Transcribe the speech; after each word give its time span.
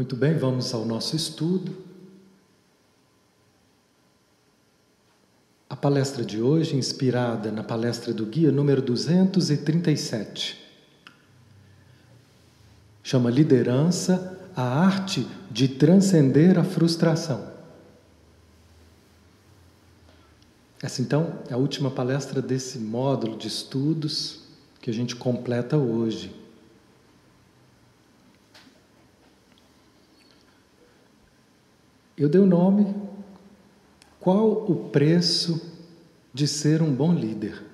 Muito 0.00 0.16
bem, 0.16 0.32
vamos 0.34 0.72
ao 0.72 0.86
nosso 0.86 1.14
estudo. 1.14 1.76
A 5.68 5.76
palestra 5.76 6.24
de 6.24 6.40
hoje, 6.40 6.74
inspirada 6.74 7.52
na 7.52 7.62
palestra 7.62 8.10
do 8.14 8.24
guia 8.24 8.50
número 8.50 8.80
237, 8.80 10.58
chama 13.02 13.28
Liderança 13.28 14.40
a 14.56 14.62
arte 14.62 15.28
de 15.50 15.68
transcender 15.68 16.58
a 16.58 16.64
frustração. 16.64 17.52
Essa 20.82 21.02
então 21.02 21.40
é 21.50 21.52
a 21.52 21.58
última 21.58 21.90
palestra 21.90 22.40
desse 22.40 22.78
módulo 22.78 23.36
de 23.36 23.48
estudos 23.48 24.44
que 24.80 24.88
a 24.88 24.94
gente 24.94 25.14
completa 25.14 25.76
hoje. 25.76 26.40
Eu 32.20 32.28
dei 32.28 32.38
o 32.38 32.46
nome 32.46 32.94
Qual 34.20 34.70
o 34.70 34.90
preço 34.90 35.58
de 36.34 36.46
ser 36.46 36.82
um 36.82 36.94
bom 36.94 37.14
líder? 37.14 37.64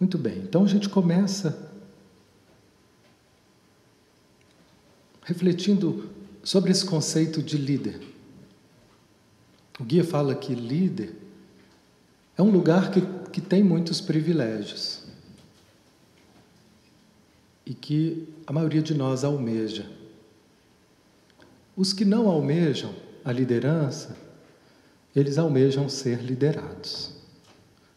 Muito 0.00 0.16
bem, 0.16 0.38
então 0.38 0.64
a 0.64 0.66
gente 0.66 0.88
começa 0.88 1.70
refletindo 5.22 6.08
sobre 6.42 6.70
esse 6.70 6.86
conceito 6.86 7.42
de 7.42 7.58
líder. 7.58 8.00
O 9.78 9.84
guia 9.84 10.04
fala 10.04 10.34
que 10.34 10.54
líder 10.54 11.14
é 12.36 12.42
um 12.42 12.50
lugar 12.50 12.90
que, 12.90 13.02
que 13.30 13.40
tem 13.40 13.62
muitos 13.62 14.00
privilégios 14.00 14.97
e 17.68 17.74
que 17.74 18.26
a 18.46 18.52
maioria 18.52 18.80
de 18.80 18.94
nós 18.94 19.24
almeja. 19.24 19.84
Os 21.76 21.92
que 21.92 22.02
não 22.02 22.26
almejam 22.26 22.94
a 23.22 23.30
liderança, 23.30 24.16
eles 25.14 25.36
almejam 25.36 25.86
ser 25.86 26.22
liderados 26.22 27.12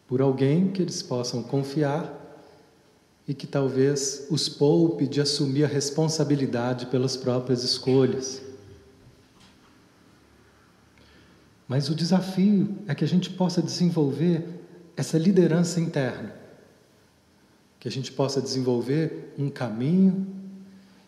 por 0.05 0.21
alguém 0.21 0.69
que 0.69 0.81
eles 0.81 1.01
possam 1.01 1.41
confiar 1.41 2.19
e 3.25 3.33
que 3.33 3.47
talvez 3.47 4.27
os 4.29 4.49
poupe 4.49 5.07
de 5.07 5.21
assumir 5.21 5.63
a 5.63 5.69
responsabilidade 5.69 6.87
pelas 6.87 7.15
próprias 7.15 7.63
escolhas. 7.63 8.41
Mas 11.65 11.87
o 11.87 11.95
desafio 11.95 12.75
é 12.89 12.93
que 12.93 13.05
a 13.05 13.07
gente 13.07 13.29
possa 13.29 13.61
desenvolver 13.61 14.45
essa 14.97 15.17
liderança 15.17 15.79
interna, 15.79 16.40
que 17.81 17.87
a 17.87 17.91
gente 17.91 18.11
possa 18.11 18.39
desenvolver 18.39 19.33
um 19.39 19.49
caminho 19.49 20.27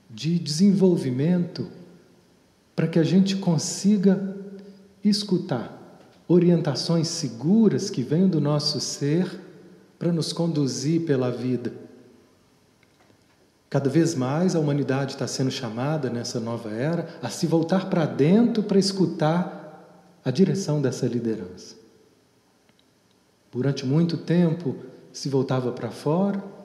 de 0.09 0.39
desenvolvimento 0.39 1.67
para 2.75 2.87
que 2.87 2.97
a 2.97 3.03
gente 3.03 3.35
consiga 3.35 4.35
escutar 5.03 6.01
orientações 6.27 7.09
seguras 7.09 7.91
que 7.91 8.01
vêm 8.01 8.27
do 8.27 8.41
nosso 8.41 8.79
ser 8.79 9.39
para 9.99 10.11
nos 10.11 10.33
conduzir 10.33 11.05
pela 11.05 11.29
vida. 11.29 11.71
Cada 13.69 13.87
vez 13.87 14.15
mais 14.15 14.55
a 14.55 14.59
humanidade 14.59 15.13
está 15.13 15.27
sendo 15.27 15.51
chamada 15.51 16.09
nessa 16.09 16.39
nova 16.39 16.71
era 16.71 17.07
a 17.21 17.29
se 17.29 17.45
voltar 17.45 17.87
para 17.87 18.07
dentro 18.07 18.63
para 18.63 18.79
escutar 18.79 20.19
a 20.25 20.31
direção 20.31 20.81
dessa 20.81 21.05
liderança. 21.05 21.75
Durante 23.51 23.85
muito 23.85 24.17
tempo 24.17 24.75
se 25.11 25.29
voltava 25.29 25.71
para 25.71 25.91
fora, 25.91 26.62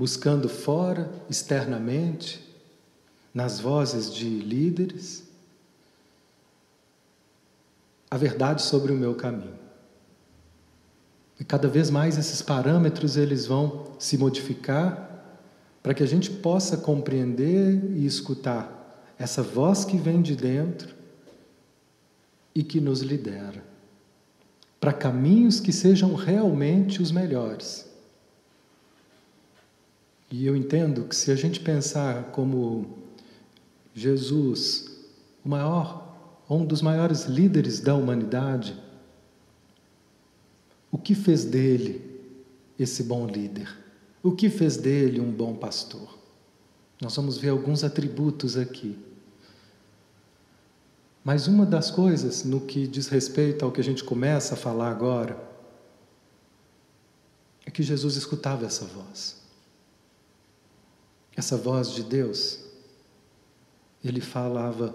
buscando 0.00 0.48
fora, 0.48 1.12
externamente, 1.28 2.42
nas 3.34 3.60
vozes 3.60 4.10
de 4.10 4.26
líderes, 4.26 5.24
a 8.10 8.16
verdade 8.16 8.62
sobre 8.62 8.92
o 8.92 8.96
meu 8.96 9.14
caminho. 9.14 9.58
E 11.38 11.44
cada 11.44 11.68
vez 11.68 11.90
mais 11.90 12.16
esses 12.16 12.40
parâmetros 12.40 13.18
eles 13.18 13.44
vão 13.44 13.88
se 13.98 14.16
modificar 14.16 15.22
para 15.82 15.92
que 15.92 16.02
a 16.02 16.06
gente 16.06 16.30
possa 16.30 16.78
compreender 16.78 17.84
e 17.92 18.06
escutar 18.06 19.04
essa 19.18 19.42
voz 19.42 19.84
que 19.84 19.98
vem 19.98 20.22
de 20.22 20.34
dentro 20.34 20.94
e 22.54 22.62
que 22.62 22.80
nos 22.80 23.02
lidera 23.02 23.62
para 24.80 24.94
caminhos 24.94 25.60
que 25.60 25.74
sejam 25.74 26.14
realmente 26.14 27.02
os 27.02 27.12
melhores. 27.12 27.89
E 30.30 30.46
eu 30.46 30.56
entendo 30.56 31.04
que 31.04 31.16
se 31.16 31.30
a 31.32 31.34
gente 31.34 31.58
pensar 31.60 32.30
como 32.30 32.98
Jesus, 33.94 34.90
o 35.44 35.48
maior 35.48 36.10
um 36.48 36.64
dos 36.66 36.82
maiores 36.82 37.26
líderes 37.26 37.78
da 37.80 37.94
humanidade, 37.94 38.76
o 40.90 40.98
que 40.98 41.14
fez 41.14 41.44
dele 41.44 42.20
esse 42.76 43.04
bom 43.04 43.26
líder? 43.26 43.72
O 44.20 44.32
que 44.32 44.50
fez 44.50 44.76
dele 44.76 45.20
um 45.20 45.30
bom 45.30 45.54
pastor? 45.54 46.18
Nós 47.00 47.14
vamos 47.14 47.38
ver 47.38 47.50
alguns 47.50 47.84
atributos 47.84 48.56
aqui. 48.56 48.98
Mas 51.22 51.46
uma 51.46 51.64
das 51.64 51.90
coisas 51.90 52.44
no 52.44 52.60
que 52.60 52.86
diz 52.86 53.06
respeito 53.06 53.64
ao 53.64 53.70
que 53.70 53.80
a 53.80 53.84
gente 53.84 54.02
começa 54.02 54.54
a 54.54 54.56
falar 54.56 54.90
agora 54.90 55.38
é 57.64 57.70
que 57.70 57.82
Jesus 57.82 58.16
escutava 58.16 58.66
essa 58.66 58.84
voz. 58.86 59.39
Essa 61.36 61.56
voz 61.56 61.92
de 61.92 62.02
Deus. 62.02 62.60
Ele 64.04 64.20
falava 64.20 64.94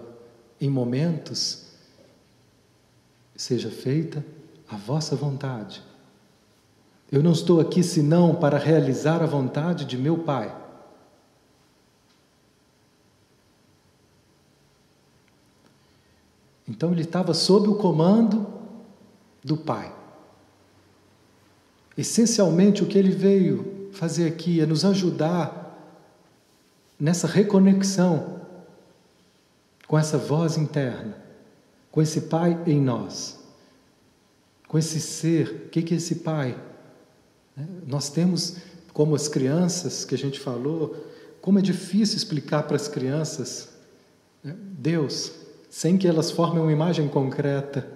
em 0.60 0.68
momentos, 0.68 1.66
seja 3.36 3.70
feita 3.70 4.24
a 4.68 4.76
vossa 4.76 5.14
vontade. 5.14 5.82
Eu 7.10 7.22
não 7.22 7.32
estou 7.32 7.60
aqui 7.60 7.82
senão 7.82 8.34
para 8.34 8.58
realizar 8.58 9.22
a 9.22 9.26
vontade 9.26 9.84
de 9.84 9.96
meu 9.96 10.18
Pai. 10.18 10.64
Então 16.68 16.90
ele 16.92 17.02
estava 17.02 17.32
sob 17.32 17.68
o 17.68 17.76
comando 17.76 18.46
do 19.42 19.56
Pai. 19.56 19.94
Essencialmente, 21.96 22.82
o 22.82 22.86
que 22.86 22.98
ele 22.98 23.10
veio 23.10 23.88
fazer 23.92 24.26
aqui 24.26 24.60
é 24.60 24.66
nos 24.66 24.84
ajudar 24.84 25.65
nessa 26.98 27.26
reconexão 27.26 28.40
com 29.86 29.98
essa 29.98 30.18
voz 30.18 30.56
interna, 30.56 31.16
com 31.90 32.02
esse 32.02 32.22
Pai 32.22 32.60
em 32.66 32.80
nós, 32.80 33.38
com 34.66 34.78
esse 34.78 35.00
ser. 35.00 35.66
O 35.66 35.68
que 35.68 35.94
é 35.94 35.96
esse 35.96 36.16
Pai? 36.16 36.58
Né? 37.56 37.66
Nós 37.86 38.10
temos, 38.10 38.56
como 38.92 39.14
as 39.14 39.28
crianças 39.28 40.04
que 40.04 40.14
a 40.14 40.18
gente 40.18 40.40
falou, 40.40 40.96
como 41.40 41.58
é 41.58 41.62
difícil 41.62 42.16
explicar 42.16 42.64
para 42.64 42.76
as 42.76 42.88
crianças 42.88 43.68
né? 44.42 44.56
Deus, 44.58 45.32
sem 45.70 45.96
que 45.96 46.06
elas 46.06 46.30
formem 46.30 46.60
uma 46.60 46.72
imagem 46.72 47.08
concreta, 47.08 47.88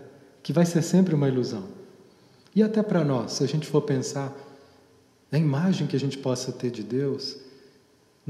que 0.42 0.52
vai 0.52 0.64
ser 0.64 0.82
sempre 0.82 1.14
uma 1.14 1.28
ilusão. 1.28 1.64
E 2.54 2.62
até 2.62 2.82
para 2.82 3.04
nós, 3.04 3.32
se 3.32 3.44
a 3.44 3.46
gente 3.48 3.66
for 3.66 3.82
pensar 3.82 4.36
na 5.30 5.38
imagem 5.38 5.86
que 5.86 5.94
a 5.94 6.00
gente 6.00 6.18
possa 6.18 6.50
ter 6.50 6.70
de 6.70 6.82
Deus, 6.82 7.36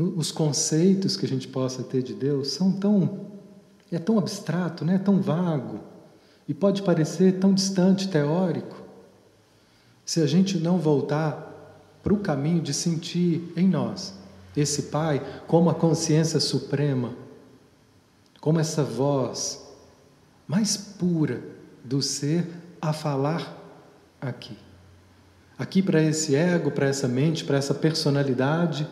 os 0.03 0.31
conceitos 0.33 1.17
que 1.17 1.27
a 1.27 1.29
gente 1.29 1.49
possa 1.49 1.83
ter 1.83 2.03
de 2.03 2.15
Deus 2.15 2.53
são 2.53 2.73
tão 2.73 3.29
é 3.93 3.99
tão 3.99 4.19
abstrato, 4.19 4.85
né? 4.85 4.95
é 4.95 4.99
tão 4.99 5.21
vago 5.21 5.81
e 6.47 6.55
pode 6.55 6.83
parecer 6.83 7.41
tão 7.41 7.53
distante, 7.53 8.09
teórico. 8.09 8.77
Se 10.05 10.21
a 10.21 10.27
gente 10.27 10.59
não 10.59 10.79
voltar 10.79 11.49
para 12.03 12.15
o 12.15 12.19
caminho 12.19 12.63
de 12.63 12.73
sentir 12.73 13.53
em 13.57 13.69
nós 13.69 14.15
esse 14.57 14.85
Pai 14.85 15.25
como 15.47 15.71
a 15.71 15.75
consciência 15.75 16.41
suprema, 16.41 17.15
como 18.41 18.61
essa 18.61 18.83
voz 18.83 19.65
mais 20.47 20.77
pura 20.77 21.43
do 21.85 22.01
ser 22.01 22.49
a 22.81 22.93
falar 22.93 23.57
aqui. 24.21 24.57
Aqui 25.59 25.83
para 25.83 26.03
esse 26.03 26.35
ego, 26.35 26.71
para 26.71 26.87
essa 26.87 27.07
mente, 27.07 27.45
para 27.45 27.59
essa 27.59 27.75
personalidade 27.75 28.89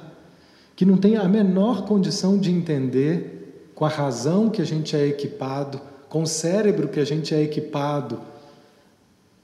que 0.79 0.85
não 0.85 0.97
tem 0.97 1.17
a 1.17 1.27
menor 1.29 1.87
condição 1.87 2.39
de 2.39 2.53
entender 2.53 3.73
com 3.75 3.85
a 3.85 3.89
razão 3.89 4.49
que 4.49 4.63
a 4.63 4.65
gente 4.65 4.95
é 4.95 5.09
equipado, 5.09 5.81
com 6.09 6.23
o 6.23 6.27
cérebro 6.27 6.87
que 6.87 7.01
a 7.01 7.05
gente 7.05 7.35
é 7.35 7.43
equipado 7.43 8.21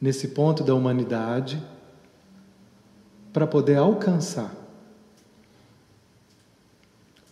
nesse 0.01 0.29
ponto 0.29 0.63
da 0.63 0.73
humanidade, 0.77 1.61
para 3.33 3.49
poder 3.49 3.75
alcançar. 3.75 4.55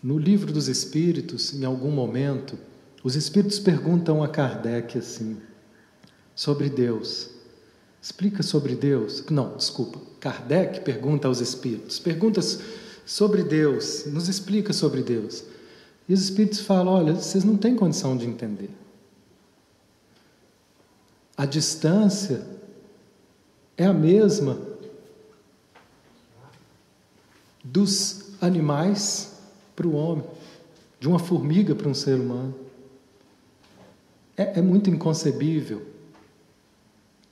No 0.03 0.19
livro 0.19 0.53
dos 0.53 0.67
Espíritos, 0.67 1.55
em 1.55 1.65
algum 1.65 1.93
momento, 1.93 2.59
os 3.05 3.15
Espíritos 3.15 3.61
perguntam 3.61 4.21
a 4.21 4.27
Kardec 4.27 4.99
assim, 4.99 5.37
sobre 6.35 6.69
Deus. 6.69 7.31
Explica 8.03 8.43
sobre 8.43 8.75
Deus. 8.75 9.25
Não, 9.31 9.57
desculpa. 9.57 10.01
Kardec 10.19 10.81
pergunta 10.81 11.29
aos 11.29 11.41
espíritos. 11.41 12.01
Perguntas 12.01 12.82
sobre 13.05 13.43
Deus. 13.43 14.07
Nos 14.07 14.29
explica 14.29 14.73
sobre 14.73 15.03
Deus. 15.03 15.45
E 16.09 16.15
os 16.15 16.23
espíritos 16.23 16.61
falam: 16.61 16.93
olha, 16.93 17.15
vocês 17.15 17.45
não 17.45 17.57
têm 17.57 17.75
condição 17.75 18.17
de 18.17 18.27
entender. 18.27 18.71
A 21.37 21.47
distância 21.47 22.47
é 23.77 23.87
a 23.87 23.93
mesma 23.93 24.59
dos 27.65 28.33
animais 28.41 29.33
para 29.75 29.87
o 29.87 29.95
homem, 29.95 30.25
de 31.01 31.09
uma 31.09 31.19
formiga 31.19 31.75
para 31.75 31.89
um 31.89 31.95
ser 31.95 32.19
humano. 32.19 32.55
É, 34.37 34.59
é 34.59 34.63
muito 34.63 34.91
inconcebível, 34.91 35.87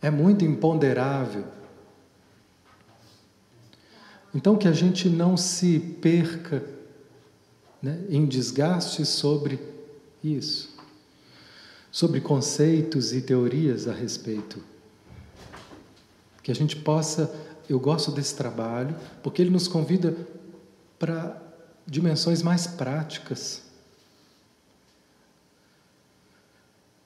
é 0.00 0.10
muito 0.10 0.44
imponderável. 0.44 1.44
Então, 4.34 4.56
que 4.56 4.68
a 4.68 4.72
gente 4.72 5.08
não 5.08 5.36
se 5.36 5.80
perca 5.80 6.64
né, 7.82 8.04
em 8.08 8.26
desgaste 8.26 9.04
sobre 9.04 9.58
isso, 10.22 10.76
sobre 11.90 12.20
conceitos 12.20 13.12
e 13.12 13.20
teorias 13.20 13.88
a 13.88 13.92
respeito. 13.92 14.62
Que 16.42 16.50
a 16.50 16.54
gente 16.54 16.76
possa, 16.76 17.34
eu 17.68 17.80
gosto 17.80 18.12
desse 18.12 18.34
trabalho, 18.34 18.94
porque 19.22 19.42
ele 19.42 19.50
nos 19.50 19.66
convida 19.66 20.16
para 20.98 21.40
dimensões 21.86 22.42
mais 22.42 22.66
práticas. 22.66 23.62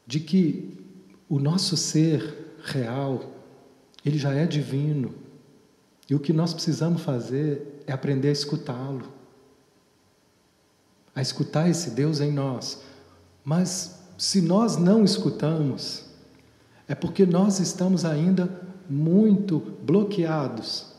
De 0.06 0.20
que 0.20 0.76
o 1.28 1.38
nosso 1.38 1.76
ser 1.76 2.56
real, 2.64 3.32
ele 4.04 4.18
já 4.18 4.34
é 4.34 4.46
divino. 4.46 5.14
E 6.08 6.14
o 6.14 6.20
que 6.20 6.32
nós 6.32 6.52
precisamos 6.52 7.02
fazer 7.02 7.82
é 7.86 7.92
aprender 7.92 8.28
a 8.28 8.32
escutá-lo 8.32 9.14
a 11.14 11.22
escutar 11.22 11.68
esse 11.68 11.90
Deus 11.90 12.20
em 12.20 12.32
nós. 12.32 12.82
Mas 13.44 14.00
se 14.18 14.40
nós 14.40 14.76
não 14.76 15.04
escutamos, 15.04 16.06
é 16.88 16.94
porque 16.94 17.24
nós 17.24 17.60
estamos 17.60 18.04
ainda 18.04 18.62
muito 18.88 19.58
bloqueados 19.82 20.92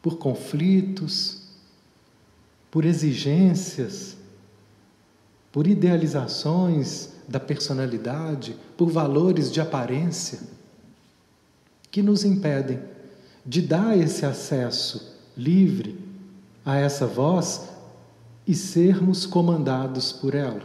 por 0.00 0.18
conflitos, 0.18 1.42
por 2.70 2.84
exigências, 2.84 4.16
por 5.50 5.66
idealizações 5.66 7.10
da 7.28 7.38
personalidade, 7.38 8.56
por 8.76 8.90
valores 8.90 9.50
de 9.50 9.60
aparência, 9.60 10.40
que 11.90 12.02
nos 12.02 12.24
impedem 12.24 12.80
de 13.44 13.62
dar 13.62 13.96
esse 13.96 14.24
acesso 14.24 15.18
livre 15.36 15.98
a 16.64 16.76
essa 16.76 17.06
voz 17.06 17.68
e 18.46 18.54
sermos 18.54 19.26
comandados 19.26 20.12
por 20.12 20.34
ela, 20.34 20.62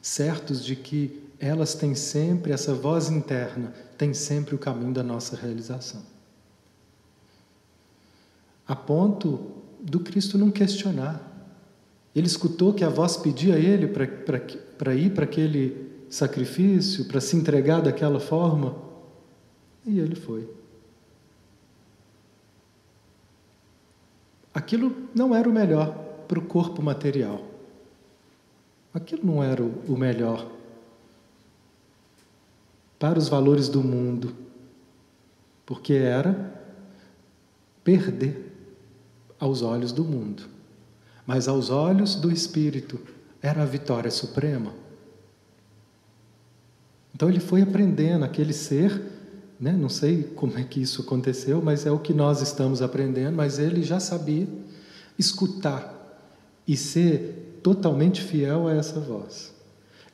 certos 0.00 0.64
de 0.64 0.76
que 0.76 1.22
elas 1.38 1.74
têm 1.74 1.94
sempre, 1.94 2.52
essa 2.52 2.74
voz 2.74 3.10
interna, 3.10 3.72
tem 3.98 4.14
sempre 4.14 4.54
o 4.54 4.58
caminho 4.58 4.92
da 4.92 5.02
nossa 5.02 5.36
realização. 5.36 6.02
A 8.66 8.74
ponto 8.74 9.52
do 9.80 10.00
Cristo 10.00 10.36
não 10.36 10.50
questionar. 10.50 11.32
Ele 12.14 12.26
escutou 12.26 12.72
que 12.72 12.82
a 12.82 12.88
voz 12.88 13.16
pedia 13.16 13.54
a 13.54 13.58
ele 13.58 13.86
para 13.86 14.94
ir 14.94 15.10
para 15.10 15.24
aquele 15.24 16.04
sacrifício, 16.08 17.04
para 17.04 17.20
se 17.20 17.36
entregar 17.36 17.82
daquela 17.82 18.18
forma, 18.18 18.74
e 19.84 20.00
ele 20.00 20.14
foi. 20.14 20.48
Aquilo 24.56 24.96
não 25.14 25.34
era 25.34 25.46
o 25.46 25.52
melhor, 25.52 25.94
para 26.26 26.38
o 26.38 26.42
corpo 26.42 26.80
material. 26.80 27.44
Aquilo 28.94 29.20
não 29.22 29.44
era 29.44 29.62
o 29.62 29.98
melhor 29.98 30.50
para 32.98 33.18
os 33.18 33.28
valores 33.28 33.68
do 33.68 33.82
mundo, 33.82 34.34
porque 35.66 35.92
era 35.92 36.58
perder 37.84 38.50
aos 39.38 39.60
olhos 39.60 39.92
do 39.92 40.02
mundo, 40.02 40.44
mas 41.26 41.48
aos 41.48 41.68
olhos 41.68 42.14
do 42.14 42.32
Espírito 42.32 42.98
era 43.42 43.62
a 43.62 43.66
vitória 43.66 44.10
suprema. 44.10 44.72
Então 47.14 47.28
ele 47.28 47.40
foi 47.40 47.60
aprendendo 47.60 48.24
aquele 48.24 48.54
ser, 48.54 49.15
né? 49.58 49.72
não 49.72 49.88
sei 49.88 50.22
como 50.22 50.58
é 50.58 50.62
que 50.62 50.80
isso 50.80 51.02
aconteceu, 51.02 51.62
mas 51.62 51.86
é 51.86 51.90
o 51.90 51.98
que 51.98 52.12
nós 52.12 52.42
estamos 52.42 52.82
aprendendo, 52.82 53.34
mas 53.34 53.58
ele 53.58 53.82
já 53.82 53.98
sabia 53.98 54.46
escutar 55.18 55.94
e 56.66 56.76
ser 56.76 57.60
totalmente 57.62 58.22
fiel 58.22 58.68
a 58.68 58.74
essa 58.74 59.00
voz. 59.00 59.54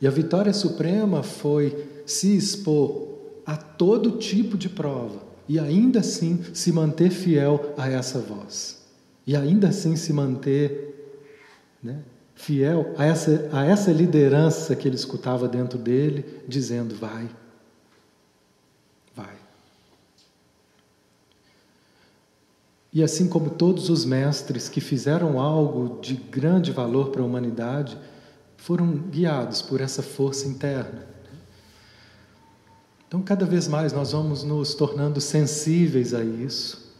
E 0.00 0.06
a 0.06 0.10
vitória 0.10 0.52
suprema 0.52 1.22
foi 1.22 1.86
se 2.06 2.36
expor 2.36 3.08
a 3.46 3.56
todo 3.56 4.18
tipo 4.18 4.56
de 4.56 4.68
prova 4.68 5.22
e 5.48 5.58
ainda 5.58 6.00
assim 6.00 6.42
se 6.52 6.72
manter 6.72 7.10
fiel 7.10 7.74
a 7.76 7.88
essa 7.88 8.18
voz. 8.18 8.82
E 9.26 9.36
ainda 9.36 9.68
assim 9.68 9.96
se 9.96 10.12
manter 10.12 10.92
né, 11.82 12.00
fiel 12.34 12.94
a 12.96 13.04
essa, 13.04 13.48
a 13.52 13.64
essa 13.64 13.92
liderança 13.92 14.74
que 14.74 14.88
ele 14.88 14.96
escutava 14.96 15.48
dentro 15.48 15.78
dele, 15.78 16.24
dizendo: 16.48 16.94
vai, 16.94 17.28
E 22.92 23.02
assim 23.02 23.26
como 23.26 23.50
todos 23.50 23.88
os 23.88 24.04
mestres 24.04 24.68
que 24.68 24.80
fizeram 24.80 25.40
algo 25.40 26.00
de 26.00 26.14
grande 26.14 26.70
valor 26.70 27.08
para 27.08 27.22
a 27.22 27.24
humanidade, 27.24 27.96
foram 28.56 28.86
guiados 28.96 29.62
por 29.62 29.80
essa 29.80 30.02
força 30.02 30.46
interna. 30.46 31.06
Então, 33.08 33.22
cada 33.22 33.44
vez 33.44 33.66
mais 33.66 33.92
nós 33.92 34.12
vamos 34.12 34.44
nos 34.44 34.74
tornando 34.74 35.20
sensíveis 35.20 36.14
a 36.14 36.22
isso, 36.22 36.92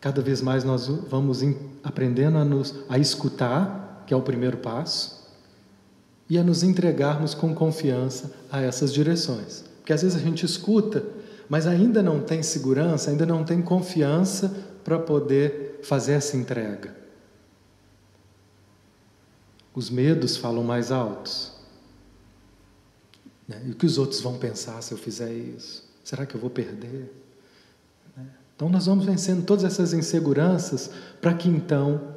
cada 0.00 0.22
vez 0.22 0.40
mais 0.40 0.62
nós 0.62 0.86
vamos 0.86 1.42
aprendendo 1.82 2.38
a, 2.38 2.44
nos, 2.44 2.74
a 2.88 2.98
escutar, 2.98 4.04
que 4.06 4.14
é 4.14 4.16
o 4.16 4.22
primeiro 4.22 4.58
passo, 4.58 5.20
e 6.28 6.38
a 6.38 6.44
nos 6.44 6.62
entregarmos 6.62 7.34
com 7.34 7.54
confiança 7.54 8.30
a 8.50 8.62
essas 8.62 8.92
direções. 8.92 9.64
Porque 9.78 9.92
às 9.92 10.02
vezes 10.02 10.16
a 10.16 10.24
gente 10.24 10.46
escuta, 10.46 11.04
mas 11.48 11.66
ainda 11.66 12.02
não 12.02 12.20
tem 12.20 12.42
segurança, 12.42 13.10
ainda 13.10 13.26
não 13.26 13.42
tem 13.42 13.60
confiança 13.60 14.69
para 14.84 14.98
poder 14.98 15.80
fazer 15.82 16.12
essa 16.12 16.36
entrega. 16.36 16.96
Os 19.74 19.88
medos 19.88 20.36
falam 20.36 20.64
mais 20.64 20.90
altos. 20.90 21.52
Né? 23.46 23.62
E 23.66 23.70
o 23.70 23.74
que 23.74 23.86
os 23.86 23.98
outros 23.98 24.20
vão 24.20 24.38
pensar 24.38 24.82
se 24.82 24.92
eu 24.92 24.98
fizer 24.98 25.32
isso? 25.32 25.88
Será 26.04 26.26
que 26.26 26.34
eu 26.34 26.40
vou 26.40 26.50
perder? 26.50 27.12
Né? 28.16 28.26
Então, 28.54 28.68
nós 28.68 28.86
vamos 28.86 29.04
vencendo 29.04 29.44
todas 29.44 29.64
essas 29.64 29.92
inseguranças 29.92 30.90
para 31.20 31.34
que 31.34 31.48
então 31.48 32.16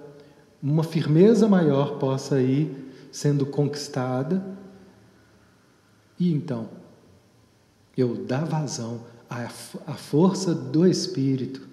uma 0.61 0.83
firmeza 0.83 1.47
maior 1.47 1.99
possa 1.99 2.41
ir 2.41 2.91
sendo 3.11 3.45
conquistada 3.45 4.43
e 6.19 6.33
então 6.33 6.69
eu 7.95 8.15
dar 8.25 8.45
vazão 8.45 9.01
à, 9.29 9.43
à 9.45 9.93
força 9.93 10.55
do 10.55 10.87
Espírito 10.87 11.72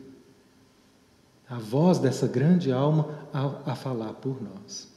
a 1.50 1.59
voz 1.59 1.99
dessa 1.99 2.28
grande 2.28 2.71
alma 2.71 3.09
a, 3.35 3.73
a 3.73 3.75
falar 3.75 4.12
por 4.14 4.40
nós. 4.40 4.88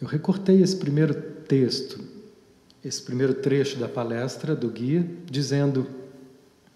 Eu 0.00 0.08
recortei 0.08 0.60
esse 0.60 0.74
primeiro 0.76 1.14
texto, 1.14 2.00
esse 2.84 3.00
primeiro 3.00 3.34
trecho 3.34 3.78
da 3.78 3.88
palestra 3.88 4.56
do 4.56 4.68
guia, 4.68 5.08
dizendo: 5.26 5.86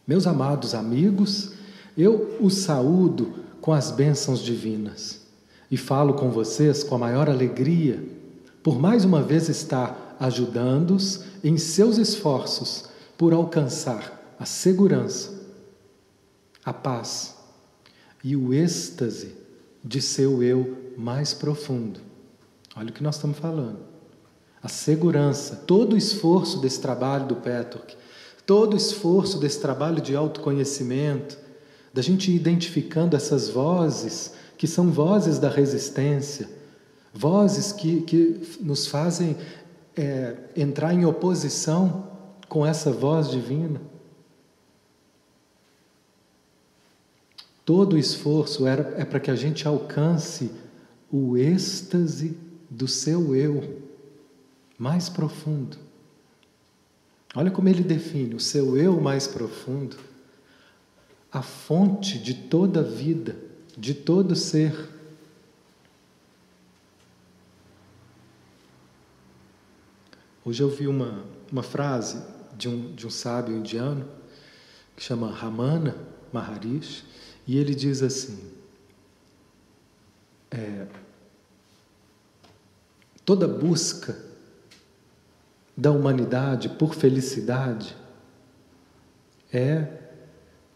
Meus 0.06 0.28
amados 0.28 0.74
amigos, 0.76 1.52
eu 1.98 2.36
os 2.40 2.54
saúdo 2.54 3.34
com 3.60 3.72
as 3.72 3.90
bênçãos 3.90 4.38
divinas 4.38 5.20
e 5.68 5.76
falo 5.76 6.14
com 6.14 6.30
vocês 6.30 6.84
com 6.84 6.94
a 6.94 6.98
maior 6.98 7.28
alegria, 7.28 8.02
por 8.62 8.78
mais 8.78 9.04
uma 9.04 9.22
vez 9.22 9.48
estar 9.48 10.16
ajudando-os 10.20 11.24
em 11.42 11.58
seus 11.58 11.98
esforços 11.98 12.88
por 13.18 13.32
alcançar 13.32 14.34
a 14.38 14.46
segurança, 14.46 15.32
a 16.64 16.72
paz 16.72 17.39
e 18.22 18.36
o 18.36 18.52
êxtase 18.52 19.34
de 19.82 20.00
seu 20.00 20.42
eu 20.42 20.92
mais 20.96 21.32
profundo. 21.32 22.00
Olha 22.76 22.90
o 22.90 22.92
que 22.92 23.02
nós 23.02 23.16
estamos 23.16 23.38
falando. 23.38 23.78
A 24.62 24.68
segurança, 24.68 25.56
todo 25.56 25.94
o 25.94 25.96
esforço 25.96 26.58
desse 26.58 26.80
trabalho 26.80 27.26
do 27.26 27.36
Petork, 27.36 27.96
todo 28.46 28.74
o 28.74 28.76
esforço 28.76 29.38
desse 29.38 29.60
trabalho 29.60 30.00
de 30.00 30.14
autoconhecimento, 30.14 31.38
da 31.92 32.02
gente 32.02 32.30
ir 32.30 32.36
identificando 32.36 33.16
essas 33.16 33.48
vozes 33.48 34.34
que 34.56 34.66
são 34.66 34.90
vozes 34.90 35.38
da 35.38 35.48
resistência, 35.48 36.48
vozes 37.14 37.72
que, 37.72 38.02
que 38.02 38.58
nos 38.60 38.86
fazem 38.86 39.36
é, 39.96 40.36
entrar 40.54 40.92
em 40.92 41.04
oposição 41.04 42.06
com 42.48 42.66
essa 42.66 42.92
voz 42.92 43.30
divina. 43.30 43.80
Todo 47.70 47.92
o 47.92 47.98
esforço 47.98 48.66
era, 48.66 49.00
é 49.00 49.04
para 49.04 49.20
que 49.20 49.30
a 49.30 49.36
gente 49.36 49.68
alcance 49.68 50.50
o 51.08 51.36
êxtase 51.36 52.36
do 52.68 52.88
seu 52.88 53.32
eu 53.32 53.80
mais 54.76 55.08
profundo. 55.08 55.78
Olha 57.32 57.48
como 57.48 57.68
ele 57.68 57.84
define 57.84 58.34
o 58.34 58.40
seu 58.40 58.76
eu 58.76 59.00
mais 59.00 59.28
profundo, 59.28 59.96
a 61.30 61.42
fonte 61.42 62.18
de 62.18 62.34
toda 62.34 62.82
vida, 62.82 63.36
de 63.78 63.94
todo 63.94 64.34
ser. 64.34 64.74
Hoje 70.44 70.60
eu 70.60 70.68
vi 70.68 70.88
uma, 70.88 71.24
uma 71.52 71.62
frase 71.62 72.20
de 72.58 72.68
um, 72.68 72.92
de 72.96 73.06
um 73.06 73.10
sábio 73.10 73.56
indiano 73.56 74.08
que 74.96 75.04
chama 75.04 75.30
Ramana 75.30 75.96
Maharishi, 76.32 77.04
e 77.46 77.58
ele 77.58 77.74
diz 77.74 78.02
assim: 78.02 78.38
é, 80.50 80.86
toda 83.24 83.46
busca 83.46 84.18
da 85.76 85.90
humanidade 85.90 86.68
por 86.68 86.94
felicidade 86.94 87.96
é 89.52 89.98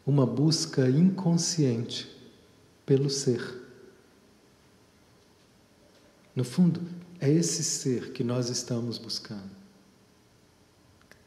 uma 0.06 0.26
busca 0.26 0.88
inconsciente 0.88 2.11
pelo 2.85 3.09
ser. 3.09 3.62
No 6.35 6.44
fundo, 6.44 6.83
é 7.21 7.30
esse 7.30 7.62
ser 7.62 8.12
que 8.12 8.25
nós 8.25 8.49
estamos 8.49 8.99
buscando. 8.99 9.50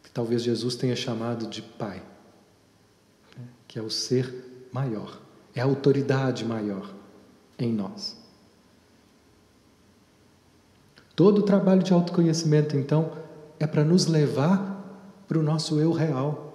Que 0.03 0.11
talvez 0.11 0.43
Jesus 0.43 0.75
tenha 0.75 0.95
chamado 0.95 1.47
de 1.47 1.61
Pai, 1.61 2.03
né? 3.37 3.47
que 3.67 3.79
é 3.79 3.81
o 3.81 3.89
ser 3.89 4.67
maior, 4.71 5.19
é 5.57 5.61
a 5.61 5.65
autoridade 5.65 6.45
maior 6.45 6.93
em 7.57 7.73
nós. 7.73 8.15
Todo 11.15 11.39
o 11.39 11.43
trabalho 11.43 11.81
de 11.81 11.91
autoconhecimento, 11.91 12.77
então, 12.77 13.11
é 13.59 13.65
para 13.65 13.83
nos 13.83 14.05
levar 14.05 14.75
para 15.27 15.39
o 15.39 15.41
nosso 15.41 15.79
eu 15.79 15.91
real. 15.91 16.53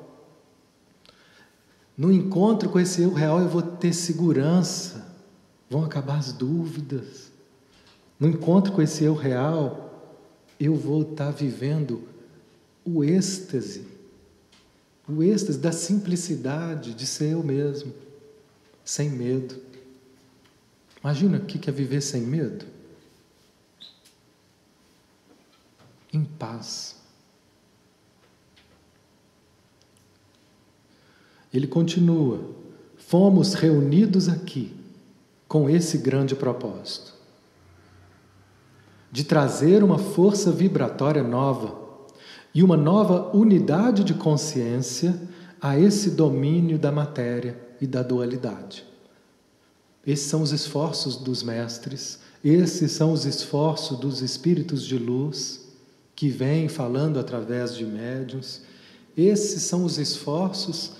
No 1.98 2.12
encontro 2.12 2.70
com 2.70 2.78
esse 2.78 3.02
eu 3.02 3.12
real, 3.12 3.40
eu 3.40 3.48
vou 3.48 3.60
ter 3.60 3.92
segurança, 3.92 5.04
vão 5.68 5.84
acabar 5.84 6.18
as 6.18 6.32
dúvidas. 6.32 7.32
No 8.20 8.28
encontro 8.28 8.72
com 8.72 8.80
esse 8.80 9.02
eu 9.02 9.16
real, 9.16 10.14
eu 10.60 10.76
vou 10.76 11.02
estar 11.02 11.32
vivendo 11.32 12.04
o 12.84 13.02
êxtase, 13.02 13.84
o 15.08 15.24
êxtase 15.24 15.58
da 15.58 15.72
simplicidade 15.72 16.94
de 16.94 17.04
ser 17.04 17.32
eu 17.32 17.42
mesmo, 17.42 17.92
sem 18.84 19.10
medo. 19.10 19.54
Imagina 21.02 21.38
o 21.38 21.44
que 21.44 21.68
é 21.68 21.72
viver 21.72 22.00
sem 22.00 22.22
medo. 22.22 22.64
Em 26.12 26.24
paz. 26.24 26.96
Ele 31.52 31.66
continua: 31.66 32.50
fomos 32.96 33.54
reunidos 33.54 34.28
aqui 34.28 34.74
com 35.48 35.68
esse 35.68 35.98
grande 35.98 36.34
propósito 36.34 37.12
de 39.12 39.24
trazer 39.24 39.84
uma 39.84 39.98
força 39.98 40.50
vibratória 40.50 41.22
nova 41.22 41.76
e 42.54 42.62
uma 42.62 42.78
nova 42.78 43.36
unidade 43.36 44.02
de 44.02 44.14
consciência 44.14 45.20
a 45.60 45.78
esse 45.78 46.12
domínio 46.12 46.78
da 46.78 46.90
matéria 46.90 47.71
e 47.82 47.86
da 47.86 48.00
dualidade. 48.00 48.84
Esses 50.06 50.26
são 50.26 50.40
os 50.40 50.52
esforços 50.52 51.16
dos 51.16 51.42
mestres, 51.42 52.20
esses 52.44 52.92
são 52.92 53.12
os 53.12 53.26
esforços 53.26 53.98
dos 53.98 54.22
espíritos 54.22 54.84
de 54.84 54.96
luz 54.96 55.66
que 56.14 56.28
vêm 56.28 56.68
falando 56.68 57.18
através 57.18 57.74
de 57.76 57.84
médiuns, 57.84 58.60
esses 59.16 59.62
são 59.64 59.84
os 59.84 59.98
esforços 59.98 60.92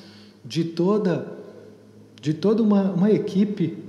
de 0.45 0.65
toda 0.65 1.39
de 2.21 2.35
toda 2.35 2.63
uma, 2.63 2.93
uma 2.93 3.11
equipe 3.11 3.83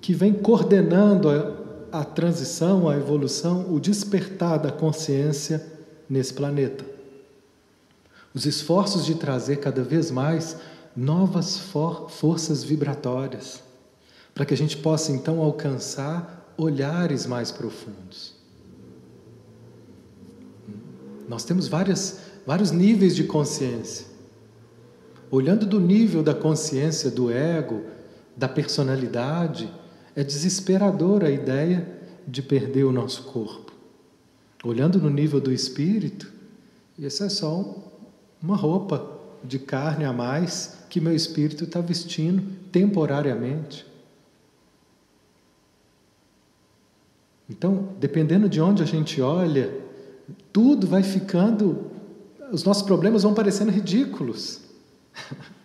que 0.00 0.12
vem 0.12 0.34
coordenando 0.34 1.30
a, 1.30 2.00
a 2.00 2.04
transição, 2.04 2.88
a 2.88 2.96
evolução, 2.96 3.72
o 3.72 3.80
despertar 3.80 4.58
da 4.58 4.70
consciência 4.70 5.64
nesse 6.08 6.34
planeta. 6.34 6.84
Os 8.34 8.44
esforços 8.44 9.06
de 9.06 9.14
trazer 9.14 9.56
cada 9.56 9.82
vez 9.82 10.10
mais 10.10 10.58
novas 10.96 11.58
for 11.58 12.10
forças 12.10 12.64
vibratórias, 12.64 13.62
para 14.34 14.46
que 14.46 14.54
a 14.54 14.56
gente 14.56 14.76
possa 14.78 15.12
então 15.12 15.40
alcançar 15.42 16.54
olhares 16.56 17.26
mais 17.26 17.52
profundos. 17.52 18.34
Nós 21.28 21.44
temos 21.44 21.68
várias, 21.68 22.20
vários 22.46 22.70
níveis 22.70 23.14
de 23.14 23.24
consciência. 23.24 24.06
Olhando 25.30 25.66
do 25.66 25.80
nível 25.80 26.22
da 26.22 26.34
consciência 26.34 27.10
do 27.10 27.30
ego, 27.30 27.82
da 28.36 28.48
personalidade, 28.48 29.70
é 30.14 30.22
desesperadora 30.22 31.26
a 31.26 31.30
ideia 31.30 31.86
de 32.26 32.40
perder 32.42 32.84
o 32.84 32.92
nosso 32.92 33.24
corpo. 33.24 33.72
Olhando 34.64 35.00
no 35.00 35.10
nível 35.10 35.40
do 35.40 35.52
espírito, 35.52 36.32
isso 36.98 37.22
é 37.22 37.28
só 37.28 37.74
uma 38.40 38.56
roupa 38.56 39.15
de 39.46 39.58
carne 39.58 40.04
a 40.04 40.12
mais 40.12 40.78
que 40.90 41.00
meu 41.00 41.14
espírito 41.14 41.64
está 41.64 41.80
vestindo 41.80 42.42
temporariamente. 42.70 43.86
Então, 47.48 47.90
dependendo 48.00 48.48
de 48.48 48.60
onde 48.60 48.82
a 48.82 48.86
gente 48.86 49.20
olha, 49.20 49.72
tudo 50.52 50.86
vai 50.86 51.02
ficando, 51.02 51.90
os 52.50 52.64
nossos 52.64 52.82
problemas 52.82 53.22
vão 53.22 53.34
parecendo 53.34 53.70
ridículos. 53.70 54.60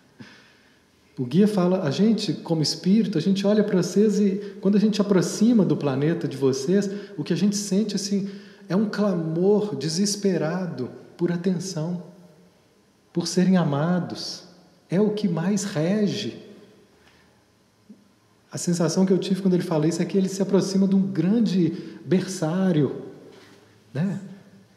O 1.18 1.26
guia 1.26 1.46
fala, 1.46 1.82
a 1.82 1.90
gente, 1.90 2.32
como 2.32 2.62
espírito, 2.62 3.18
a 3.18 3.20
gente 3.20 3.46
olha 3.46 3.62
para 3.62 3.82
vocês 3.82 4.18
e 4.18 4.56
quando 4.62 4.76
a 4.76 4.80
gente 4.80 4.98
aproxima 4.98 5.62
do 5.62 5.76
planeta 5.76 6.26
de 6.26 6.38
vocês, 6.38 6.90
o 7.18 7.22
que 7.22 7.34
a 7.34 7.36
gente 7.36 7.54
sente 7.54 7.94
assim 7.94 8.30
é 8.66 8.74
um 8.74 8.88
clamor 8.88 9.76
desesperado 9.76 10.90
por 11.16 11.30
atenção 11.30 12.11
por 13.12 13.26
serem 13.26 13.56
amados. 13.56 14.44
É 14.88 15.00
o 15.00 15.10
que 15.10 15.28
mais 15.28 15.64
rege. 15.64 16.40
A 18.50 18.58
sensação 18.58 19.06
que 19.06 19.12
eu 19.12 19.18
tive 19.18 19.40
quando 19.40 19.54
ele 19.54 19.62
fala 19.62 19.86
isso 19.86 20.02
é 20.02 20.04
que 20.04 20.16
ele 20.16 20.28
se 20.28 20.42
aproxima 20.42 20.86
de 20.86 20.94
um 20.94 21.00
grande 21.00 21.98
berçário, 22.04 23.02
né? 23.94 24.20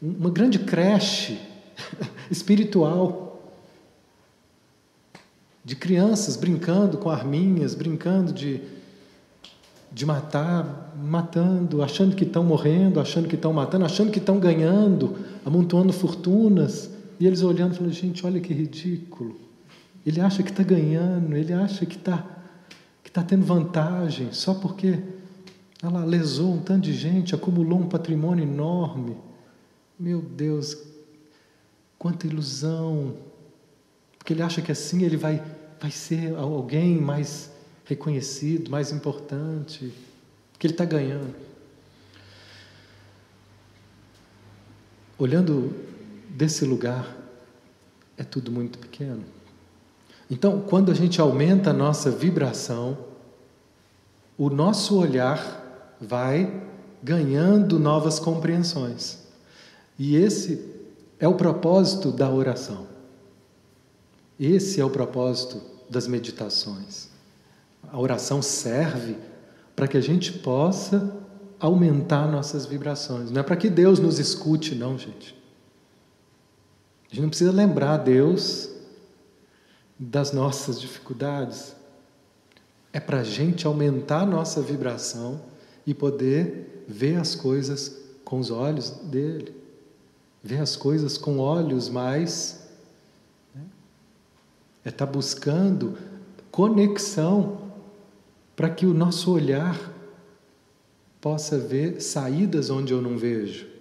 uma 0.00 0.30
grande 0.30 0.58
creche 0.58 1.38
espiritual. 2.30 3.24
De 5.62 5.74
crianças 5.74 6.36
brincando 6.36 6.96
com 6.96 7.10
arminhas, 7.10 7.74
brincando 7.74 8.32
de, 8.32 8.62
de 9.92 10.06
matar, 10.06 10.94
matando, 10.96 11.82
achando 11.82 12.14
que 12.14 12.22
estão 12.22 12.44
morrendo, 12.44 13.00
achando 13.00 13.28
que 13.28 13.34
estão 13.34 13.52
matando, 13.52 13.84
achando 13.84 14.12
que 14.12 14.20
estão 14.20 14.38
ganhando, 14.38 15.18
amontoando 15.44 15.92
fortunas 15.92 16.95
e 17.18 17.26
eles 17.26 17.42
olhando, 17.42 17.74
falando: 17.74 17.92
gente, 17.92 18.24
olha 18.26 18.40
que 18.40 18.52
ridículo. 18.52 19.38
Ele 20.04 20.20
acha 20.20 20.42
que 20.42 20.50
está 20.50 20.62
ganhando, 20.62 21.36
ele 21.36 21.52
acha 21.52 21.84
que 21.84 21.96
está 21.96 22.24
que 23.02 23.10
tá 23.10 23.22
tendo 23.22 23.44
vantagem, 23.44 24.32
só 24.32 24.54
porque 24.54 24.98
ela 25.82 26.04
lesou 26.04 26.54
um 26.54 26.60
tanto 26.60 26.84
de 26.84 26.92
gente, 26.92 27.34
acumulou 27.34 27.78
um 27.78 27.88
patrimônio 27.88 28.42
enorme. 28.42 29.16
Meu 29.98 30.20
Deus, 30.20 30.76
quanta 31.98 32.26
ilusão. 32.26 33.16
Porque 34.18 34.32
ele 34.32 34.42
acha 34.42 34.60
que 34.60 34.72
assim 34.72 35.04
ele 35.04 35.16
vai, 35.16 35.42
vai 35.80 35.90
ser 35.90 36.34
alguém 36.34 37.00
mais 37.00 37.50
reconhecido, 37.84 38.70
mais 38.70 38.90
importante, 38.90 39.92
que 40.58 40.66
ele 40.66 40.74
está 40.74 40.84
ganhando. 40.84 41.34
Olhando 45.16 45.72
desse 46.36 46.64
lugar 46.64 47.16
é 48.16 48.22
tudo 48.22 48.52
muito 48.52 48.78
pequeno. 48.78 49.24
Então, 50.30 50.60
quando 50.60 50.90
a 50.90 50.94
gente 50.94 51.20
aumenta 51.20 51.70
a 51.70 51.72
nossa 51.72 52.10
vibração, 52.10 52.98
o 54.36 54.50
nosso 54.50 54.98
olhar 54.98 55.96
vai 56.00 56.62
ganhando 57.02 57.78
novas 57.78 58.18
compreensões. 58.18 59.18
E 59.98 60.16
esse 60.16 60.62
é 61.18 61.26
o 61.26 61.34
propósito 61.34 62.12
da 62.12 62.30
oração. 62.30 62.86
Esse 64.38 64.80
é 64.80 64.84
o 64.84 64.90
propósito 64.90 65.62
das 65.88 66.06
meditações. 66.06 67.08
A 67.90 67.98
oração 67.98 68.42
serve 68.42 69.16
para 69.74 69.88
que 69.88 69.96
a 69.96 70.00
gente 70.00 70.32
possa 70.32 71.16
aumentar 71.58 72.26
nossas 72.26 72.66
vibrações. 72.66 73.30
Não 73.30 73.40
é 73.40 73.44
para 73.44 73.56
que 73.56 73.70
Deus 73.70 73.98
nos 73.98 74.18
escute, 74.18 74.74
não, 74.74 74.98
gente. 74.98 75.35
A 77.10 77.14
gente 77.14 77.22
não 77.22 77.28
precisa 77.28 77.52
lembrar 77.52 77.98
Deus 77.98 78.70
das 79.98 80.32
nossas 80.32 80.80
dificuldades. 80.80 81.74
É 82.92 83.00
para 83.00 83.20
a 83.20 83.24
gente 83.24 83.66
aumentar 83.66 84.22
a 84.22 84.26
nossa 84.26 84.60
vibração 84.60 85.40
e 85.86 85.94
poder 85.94 86.84
ver 86.88 87.16
as 87.16 87.34
coisas 87.34 87.96
com 88.24 88.40
os 88.40 88.50
olhos 88.50 88.90
dele, 88.90 89.54
ver 90.42 90.60
as 90.60 90.76
coisas 90.76 91.16
com 91.16 91.38
olhos 91.38 91.88
mais. 91.88 92.68
Né? 93.54 93.62
É 94.84 94.88
estar 94.88 95.06
tá 95.06 95.12
buscando 95.12 95.96
conexão 96.50 97.70
para 98.56 98.70
que 98.70 98.86
o 98.86 98.94
nosso 98.94 99.32
olhar 99.32 99.92
possa 101.20 101.58
ver 101.58 102.00
saídas 102.00 102.70
onde 102.70 102.92
eu 102.92 103.02
não 103.02 103.16
vejo. 103.18 103.75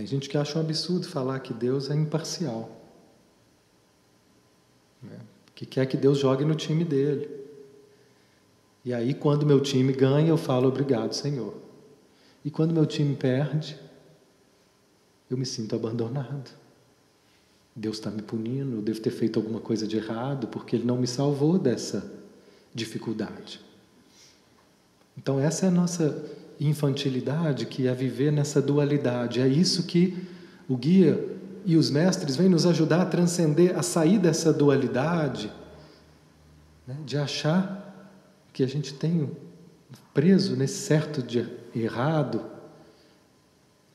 Tem 0.00 0.06
gente 0.06 0.30
que 0.30 0.38
acha 0.38 0.56
um 0.56 0.62
absurdo 0.62 1.06
falar 1.06 1.38
que 1.40 1.52
Deus 1.52 1.90
é 1.90 1.94
imparcial. 1.94 2.74
Né? 5.02 5.20
Que 5.54 5.66
quer 5.66 5.84
que 5.84 5.94
Deus 5.94 6.16
jogue 6.16 6.42
no 6.42 6.54
time 6.54 6.86
dele. 6.86 7.28
E 8.82 8.94
aí, 8.94 9.12
quando 9.12 9.44
meu 9.44 9.60
time 9.60 9.92
ganha, 9.92 10.30
eu 10.30 10.38
falo 10.38 10.68
obrigado, 10.68 11.12
Senhor. 11.12 11.54
E 12.42 12.50
quando 12.50 12.72
meu 12.72 12.86
time 12.86 13.14
perde, 13.14 13.78
eu 15.28 15.36
me 15.36 15.44
sinto 15.44 15.76
abandonado. 15.76 16.50
Deus 17.76 17.98
está 17.98 18.10
me 18.10 18.22
punindo, 18.22 18.76
eu 18.76 18.82
devo 18.82 19.00
ter 19.00 19.10
feito 19.10 19.38
alguma 19.38 19.60
coisa 19.60 19.86
de 19.86 19.98
errado, 19.98 20.48
porque 20.48 20.76
Ele 20.76 20.86
não 20.86 20.96
me 20.96 21.06
salvou 21.06 21.58
dessa 21.58 22.10
dificuldade. 22.74 23.60
Então, 25.14 25.38
essa 25.38 25.66
é 25.66 25.68
a 25.68 25.70
nossa 25.70 26.39
infantilidade, 26.60 27.64
que 27.64 27.86
é 27.86 27.94
viver 27.94 28.30
nessa 28.30 28.60
dualidade. 28.60 29.40
É 29.40 29.48
isso 29.48 29.84
que 29.84 30.28
o 30.68 30.76
guia 30.76 31.38
e 31.64 31.76
os 31.76 31.90
mestres 31.90 32.36
vêm 32.36 32.48
nos 32.48 32.66
ajudar 32.66 33.02
a 33.02 33.06
transcender, 33.06 33.76
a 33.76 33.82
sair 33.82 34.18
dessa 34.18 34.52
dualidade, 34.52 35.50
né, 36.86 36.96
de 37.04 37.16
achar 37.16 38.12
que 38.52 38.62
a 38.62 38.68
gente 38.68 38.92
tem 38.94 39.30
preso 40.12 40.54
nesse 40.54 40.82
certo 40.82 41.22
de 41.22 41.48
errado, 41.74 42.44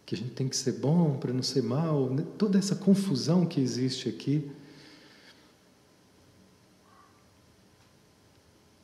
que 0.06 0.16
a 0.16 0.18
gente 0.18 0.32
tem 0.32 0.48
que 0.48 0.56
ser 0.56 0.74
bom 0.74 1.18
para 1.18 1.34
não 1.34 1.44
ser 1.44 1.62
mal, 1.62 2.10
né? 2.10 2.24
toda 2.38 2.58
essa 2.58 2.76
confusão 2.76 3.46
que 3.46 3.60
existe 3.60 4.08
aqui. 4.08 4.50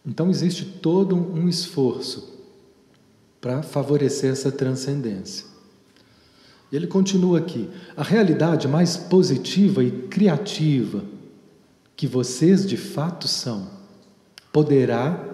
Então 0.05 0.29
existe 0.29 0.65
todo 0.65 1.15
um 1.15 1.47
esforço 1.47 2.40
para 3.41 3.63
favorecer 3.63 4.31
essa 4.31 4.51
transcendência. 4.51 5.45
Ele 6.71 6.87
continua 6.87 7.39
aqui: 7.39 7.67
a 7.97 8.03
realidade 8.03 8.67
mais 8.67 8.95
positiva 8.95 9.83
e 9.83 9.91
criativa 9.91 11.03
que 11.95 12.07
vocês 12.07 12.65
de 12.65 12.77
fato 12.77 13.27
são 13.27 13.67
poderá 14.53 15.27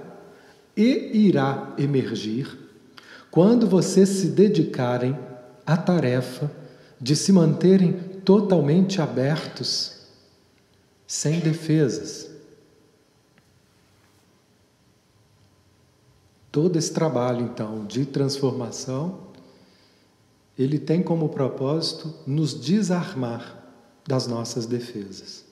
e 0.75 1.27
irá 1.27 1.73
emergir 1.77 2.57
quando 3.29 3.67
vocês 3.67 4.09
se 4.09 4.27
dedicarem 4.27 5.17
à 5.65 5.75
tarefa 5.75 6.49
de 6.99 7.15
se 7.15 7.31
manterem 7.31 7.93
totalmente 8.23 9.01
abertos, 9.01 10.07
sem 11.05 11.39
defesas. 11.39 12.36
Todo 16.57 16.75
esse 16.75 16.91
trabalho, 16.91 17.45
então, 17.45 17.85
de 17.85 18.03
transformação, 18.03 19.27
ele 20.57 20.79
tem 20.79 21.03
como 21.03 21.29
propósito 21.29 22.11
nos 22.25 22.51
desarmar 22.51 23.63
das 24.07 24.25
nossas 24.25 24.65
defesas, 24.65 25.45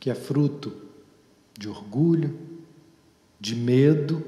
que 0.00 0.10
é 0.10 0.16
fruto 0.16 0.72
de 1.56 1.68
orgulho, 1.68 2.36
de 3.38 3.54
medo 3.54 4.20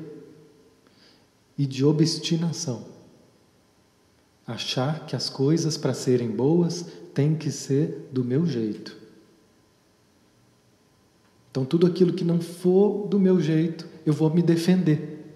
e 1.59 1.67
de 1.67 1.85
obstinação. 1.85 2.87
Achar 4.47 5.05
que 5.05 5.17
as 5.17 5.29
coisas 5.29 5.77
para 5.77 5.95
serem 5.95 6.31
boas 6.31 6.87
têm 7.13 7.35
que 7.35 7.51
ser 7.51 8.09
do 8.13 8.23
meu 8.23 8.47
jeito. 8.47 9.00
Então, 11.51 11.65
tudo 11.65 11.87
aquilo 11.87 12.13
que 12.13 12.25
não 12.25 12.41
for 12.41 13.09
do 13.09 13.19
meu 13.19 13.41
jeito, 13.41 13.87
eu 14.07 14.13
vou 14.13 14.33
me 14.33 14.41
defender, 14.41 15.35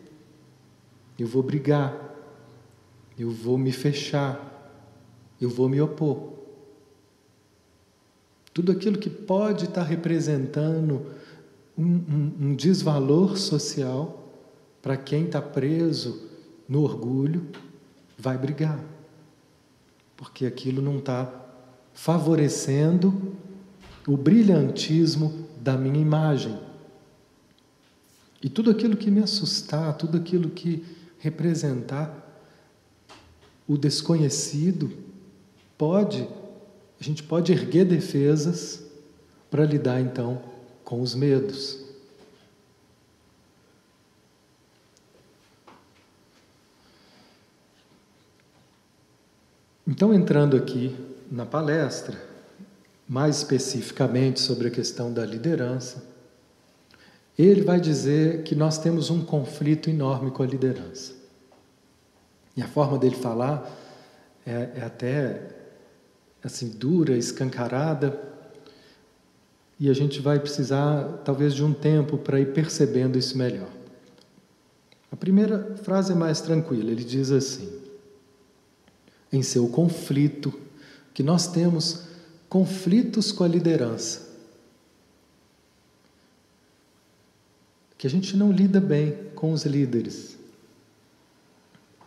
eu 1.18 1.26
vou 1.26 1.42
brigar, 1.42 2.14
eu 3.18 3.30
vou 3.30 3.58
me 3.58 3.72
fechar, 3.72 4.52
eu 5.40 5.48
vou 5.48 5.68
me 5.68 5.80
opor. 5.80 6.32
Tudo 8.52 8.70
aquilo 8.70 8.98
que 8.98 9.10
pode 9.10 9.64
estar 9.64 9.82
representando 9.82 11.06
um, 11.76 11.84
um, 11.84 12.32
um 12.40 12.54
desvalor 12.54 13.36
social 13.36 14.24
para 14.80 14.96
quem 14.96 15.24
está 15.24 15.42
preso 15.42 16.30
no 16.68 16.82
orgulho, 16.82 17.48
vai 18.16 18.38
brigar, 18.38 18.82
porque 20.16 20.46
aquilo 20.46 20.80
não 20.80 20.98
está 20.98 21.44
favorecendo 21.92 23.34
o 24.06 24.16
brilhantismo 24.16 25.43
da 25.64 25.78
minha 25.78 25.98
imagem. 25.98 26.60
E 28.42 28.50
tudo 28.50 28.70
aquilo 28.70 28.98
que 28.98 29.10
me 29.10 29.22
assustar, 29.22 29.96
tudo 29.96 30.18
aquilo 30.18 30.50
que 30.50 30.84
representar 31.18 32.22
o 33.66 33.78
desconhecido, 33.78 34.92
pode, 35.78 36.28
a 37.00 37.02
gente 37.02 37.22
pode 37.22 37.50
erguer 37.50 37.86
defesas 37.86 38.84
para 39.50 39.64
lidar 39.64 40.02
então 40.02 40.42
com 40.84 41.00
os 41.00 41.14
medos. 41.14 41.82
Então, 49.86 50.12
entrando 50.12 50.58
aqui 50.58 50.94
na 51.30 51.46
palestra, 51.46 52.22
mais 53.08 53.38
especificamente 53.38 54.40
sobre 54.40 54.68
a 54.68 54.70
questão 54.70 55.12
da 55.12 55.24
liderança, 55.24 56.02
ele 57.38 57.62
vai 57.62 57.80
dizer 57.80 58.42
que 58.44 58.54
nós 58.54 58.78
temos 58.78 59.10
um 59.10 59.24
conflito 59.24 59.90
enorme 59.90 60.30
com 60.30 60.42
a 60.42 60.46
liderança. 60.46 61.12
E 62.56 62.62
a 62.62 62.68
forma 62.68 62.98
dele 62.98 63.16
falar 63.16 63.68
é, 64.46 64.70
é 64.76 64.82
até 64.84 65.42
assim 66.42 66.68
dura, 66.68 67.16
escancarada, 67.16 68.20
e 69.78 69.90
a 69.90 69.92
gente 69.92 70.20
vai 70.20 70.38
precisar 70.38 71.20
talvez 71.24 71.52
de 71.54 71.64
um 71.64 71.72
tempo 71.72 72.16
para 72.16 72.38
ir 72.38 72.52
percebendo 72.52 73.18
isso 73.18 73.36
melhor. 73.36 73.68
A 75.10 75.16
primeira 75.16 75.76
frase 75.82 76.12
é 76.12 76.14
mais 76.14 76.40
tranquila, 76.40 76.90
ele 76.90 77.04
diz 77.04 77.30
assim: 77.30 77.80
em 79.32 79.42
seu 79.42 79.68
conflito, 79.68 80.52
que 81.12 81.22
nós 81.22 81.48
temos 81.48 82.04
conflitos 82.54 83.32
com 83.32 83.42
a 83.42 83.48
liderança. 83.48 84.28
Que 87.98 88.06
a 88.06 88.10
gente 88.10 88.36
não 88.36 88.52
lida 88.52 88.80
bem 88.80 89.12
com 89.34 89.52
os 89.52 89.64
líderes. 89.64 90.38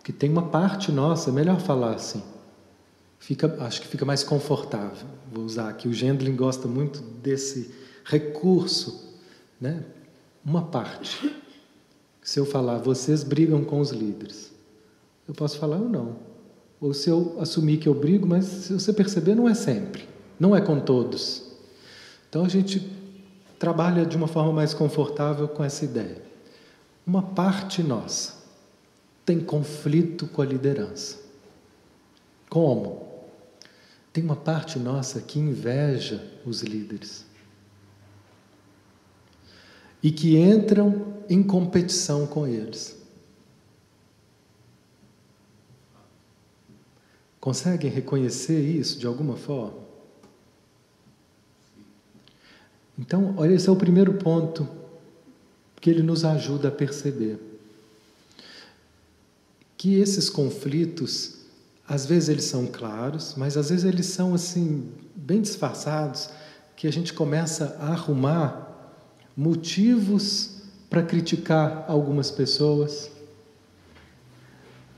Que 0.05 0.13
tem 0.13 0.29
uma 0.29 0.43
parte 0.43 0.89
nossa, 0.89 1.31
é 1.31 1.33
melhor 1.33 1.59
falar 1.59 1.95
assim. 1.95 2.23
Fica, 3.19 3.57
acho 3.59 3.81
que 3.81 3.87
fica 3.89 4.05
mais 4.05 4.23
confortável. 4.23 5.09
Vou 5.29 5.43
usar 5.43 5.67
aqui. 5.67 5.85
O 5.85 5.93
Gendlin 5.93 6.33
gosta 6.33 6.65
muito 6.65 7.01
desse 7.01 7.69
recurso, 8.05 9.17
né? 9.59 9.83
Uma 10.45 10.61
parte. 10.61 11.29
Se 12.23 12.39
eu 12.39 12.45
falar, 12.45 12.77
vocês 12.77 13.21
brigam 13.21 13.65
com 13.65 13.81
os 13.81 13.89
líderes, 13.89 14.53
eu 15.27 15.33
posso 15.33 15.59
falar, 15.59 15.75
eu 15.75 15.89
não. 15.89 16.15
Ou 16.79 16.93
se 16.93 17.09
eu 17.09 17.35
assumir 17.37 17.79
que 17.79 17.89
eu 17.89 17.93
brigo, 17.93 18.25
mas 18.25 18.45
se 18.45 18.71
você 18.71 18.93
perceber, 18.93 19.35
não 19.35 19.49
é 19.49 19.53
sempre. 19.53 20.15
Não 20.39 20.55
é 20.55 20.61
com 20.61 20.79
todos. 20.79 21.43
Então 22.29 22.45
a 22.45 22.49
gente 22.49 22.91
trabalha 23.57 24.05
de 24.05 24.15
uma 24.15 24.27
forma 24.27 24.53
mais 24.53 24.73
confortável 24.73 25.47
com 25.47 25.63
essa 25.63 25.83
ideia. 25.85 26.21
Uma 27.05 27.21
parte 27.21 27.81
nossa 27.81 28.35
tem 29.25 29.39
conflito 29.39 30.27
com 30.27 30.41
a 30.41 30.45
liderança. 30.45 31.17
Como? 32.49 33.07
Tem 34.13 34.23
uma 34.23 34.35
parte 34.35 34.79
nossa 34.79 35.21
que 35.21 35.39
inveja 35.39 36.23
os 36.45 36.61
líderes 36.61 37.25
e 40.01 40.11
que 40.11 40.37
entram 40.37 41.13
em 41.29 41.43
competição 41.43 42.25
com 42.25 42.47
eles. 42.47 42.97
Conseguem 47.39 47.89
reconhecer 47.89 48.59
isso 48.61 48.99
de 48.99 49.05
alguma 49.05 49.35
forma? 49.35 49.86
Então, 52.97 53.33
olha, 53.37 53.53
esse 53.53 53.69
é 53.69 53.71
o 53.71 53.75
primeiro 53.75 54.13
ponto 54.13 54.67
que 55.79 55.89
ele 55.89 56.01
nos 56.01 56.25
ajuda 56.25 56.69
a 56.69 56.71
perceber. 56.71 57.39
Que 59.77 59.99
esses 59.99 60.29
conflitos 60.29 61.37
às 61.87 62.05
vezes 62.05 62.27
eles 62.27 62.43
são 62.43 62.65
claros, 62.65 63.33
mas 63.37 63.55
às 63.55 63.69
vezes 63.69 63.85
eles 63.85 64.07
são 64.07 64.33
assim 64.33 64.89
bem 65.15 65.41
disfarçados, 65.41 66.29
que 66.75 66.85
a 66.85 66.91
gente 66.91 67.13
começa 67.13 67.77
a 67.79 67.93
arrumar 67.93 68.67
motivos 69.35 70.63
para 70.89 71.01
criticar 71.01 71.85
algumas 71.87 72.29
pessoas. 72.29 73.09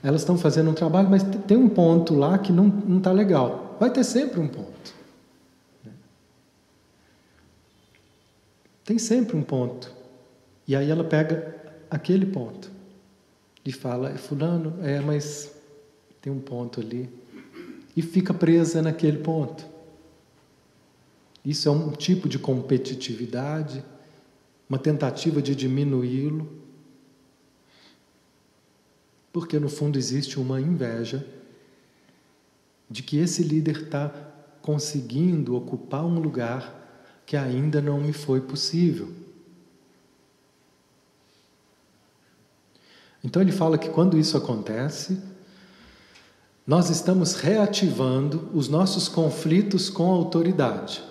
Elas 0.01 0.21
estão 0.21 0.37
fazendo 0.37 0.71
um 0.71 0.73
trabalho, 0.73 1.09
mas 1.09 1.23
tem 1.45 1.57
um 1.57 1.69
ponto 1.69 2.15
lá 2.15 2.37
que 2.37 2.51
não 2.51 2.97
está 2.97 3.11
legal. 3.11 3.77
Vai 3.79 3.91
ter 3.91 4.03
sempre 4.03 4.39
um 4.39 4.47
ponto. 4.47 4.98
Tem 8.89 8.97
sempre 8.97 9.37
um 9.37 9.43
ponto. 9.43 9.93
E 10.67 10.75
aí 10.75 10.89
ela 10.89 11.03
pega 11.03 11.55
aquele 11.91 12.25
ponto 12.25 12.71
e 13.63 13.71
fala: 13.71 14.17
Fulano, 14.17 14.79
é, 14.81 14.99
mas 14.99 15.55
tem 16.19 16.33
um 16.33 16.39
ponto 16.39 16.79
ali. 16.79 17.07
E 17.95 18.01
fica 18.01 18.33
presa 18.33 18.81
naquele 18.81 19.19
ponto. 19.19 19.63
Isso 21.45 21.69
é 21.69 21.71
um 21.71 21.91
tipo 21.91 22.27
de 22.27 22.39
competitividade, 22.39 23.85
uma 24.67 24.79
tentativa 24.79 25.39
de 25.39 25.53
diminuí-lo, 25.53 26.51
porque 29.31 29.59
no 29.59 29.69
fundo 29.69 29.99
existe 29.99 30.39
uma 30.39 30.59
inveja 30.59 31.23
de 32.89 33.03
que 33.03 33.17
esse 33.17 33.43
líder 33.43 33.83
está 33.83 34.09
conseguindo 34.63 35.55
ocupar 35.55 36.03
um 36.03 36.17
lugar 36.19 36.79
que 37.29 37.37
ainda 37.37 37.79
não 37.79 38.01
me 38.01 38.11
foi 38.11 38.41
possível. 38.41 39.07
Então 43.23 43.39
ele 43.39 43.51
fala 43.51 43.77
que 43.77 43.87
quando 43.87 44.17
isso 44.17 44.35
acontece, 44.35 45.21
nós 46.65 46.89
estamos 46.89 47.35
reativando 47.35 48.49
os 48.51 48.67
nossos 48.67 49.07
conflitos 49.07 49.91
com 49.91 50.11
a 50.11 50.15
autoridade. 50.15 51.03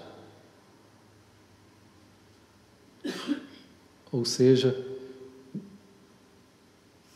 Ou 4.11 4.25
seja, 4.25 4.77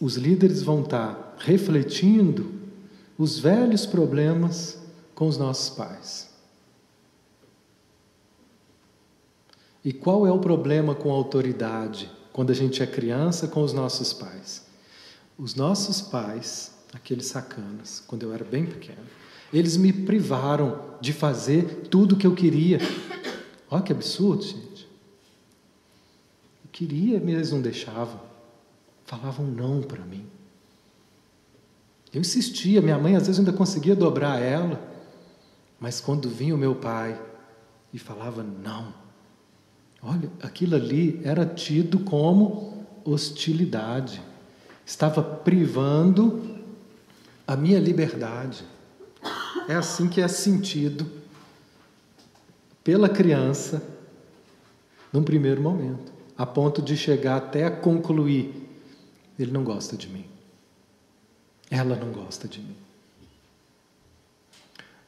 os 0.00 0.14
líderes 0.14 0.62
vão 0.62 0.82
estar 0.82 1.34
refletindo 1.38 2.54
os 3.18 3.36
velhos 3.36 3.84
problemas 3.84 4.78
com 5.12 5.26
os 5.26 5.36
nossos 5.36 5.70
pais. 5.70 6.31
E 9.84 9.92
qual 9.92 10.26
é 10.26 10.32
o 10.32 10.38
problema 10.38 10.94
com 10.94 11.10
a 11.10 11.14
autoridade 11.14 12.10
quando 12.32 12.50
a 12.50 12.54
gente 12.54 12.82
é 12.82 12.86
criança 12.86 13.48
com 13.48 13.62
os 13.62 13.72
nossos 13.72 14.12
pais? 14.12 14.64
Os 15.36 15.54
nossos 15.54 16.00
pais, 16.00 16.72
aqueles 16.92 17.26
sacanas, 17.26 18.02
quando 18.06 18.22
eu 18.22 18.32
era 18.32 18.44
bem 18.44 18.64
pequeno, 18.64 19.02
eles 19.52 19.76
me 19.76 19.92
privaram 19.92 20.80
de 21.00 21.12
fazer 21.12 21.88
tudo 21.90 22.14
o 22.14 22.18
que 22.18 22.26
eu 22.26 22.34
queria. 22.34 22.78
Olha 23.70 23.82
que 23.82 23.92
absurdo, 23.92 24.42
gente. 24.42 24.88
Eu 26.64 26.70
queria, 26.70 27.20
mas 27.20 27.34
eles 27.34 27.52
não 27.52 27.60
deixavam. 27.60 28.20
Falavam 29.04 29.46
não 29.46 29.82
para 29.82 30.04
mim. 30.04 30.26
Eu 32.12 32.20
insistia, 32.20 32.80
minha 32.80 32.98
mãe 32.98 33.16
às 33.16 33.26
vezes 33.26 33.38
ainda 33.38 33.52
conseguia 33.52 33.96
dobrar 33.96 34.38
ela, 34.38 34.80
mas 35.80 36.00
quando 36.00 36.28
vinha 36.28 36.54
o 36.54 36.58
meu 36.58 36.74
pai 36.74 37.20
e 37.92 37.98
falava 37.98 38.42
não, 38.42 38.92
olha, 40.02 40.30
aquilo 40.42 40.74
ali 40.74 41.20
era 41.22 41.46
tido 41.46 42.00
como 42.00 42.84
hostilidade 43.04 44.20
estava 44.84 45.22
privando 45.22 46.60
a 47.46 47.56
minha 47.56 47.78
liberdade. 47.78 48.64
É 49.68 49.74
assim 49.74 50.08
que 50.08 50.20
é 50.20 50.28
sentido 50.28 51.06
pela 52.82 53.08
criança 53.08 53.82
num 55.12 55.22
primeiro 55.22 55.62
momento, 55.62 56.12
a 56.36 56.44
ponto 56.44 56.82
de 56.82 56.96
chegar 56.96 57.36
até 57.36 57.66
a 57.66 57.70
concluir: 57.70 58.68
ele 59.38 59.52
não 59.52 59.62
gosta 59.62 59.96
de 59.96 60.08
mim. 60.08 60.24
Ela 61.70 61.96
não 61.96 62.10
gosta 62.12 62.48
de 62.48 62.60
mim. 62.60 62.76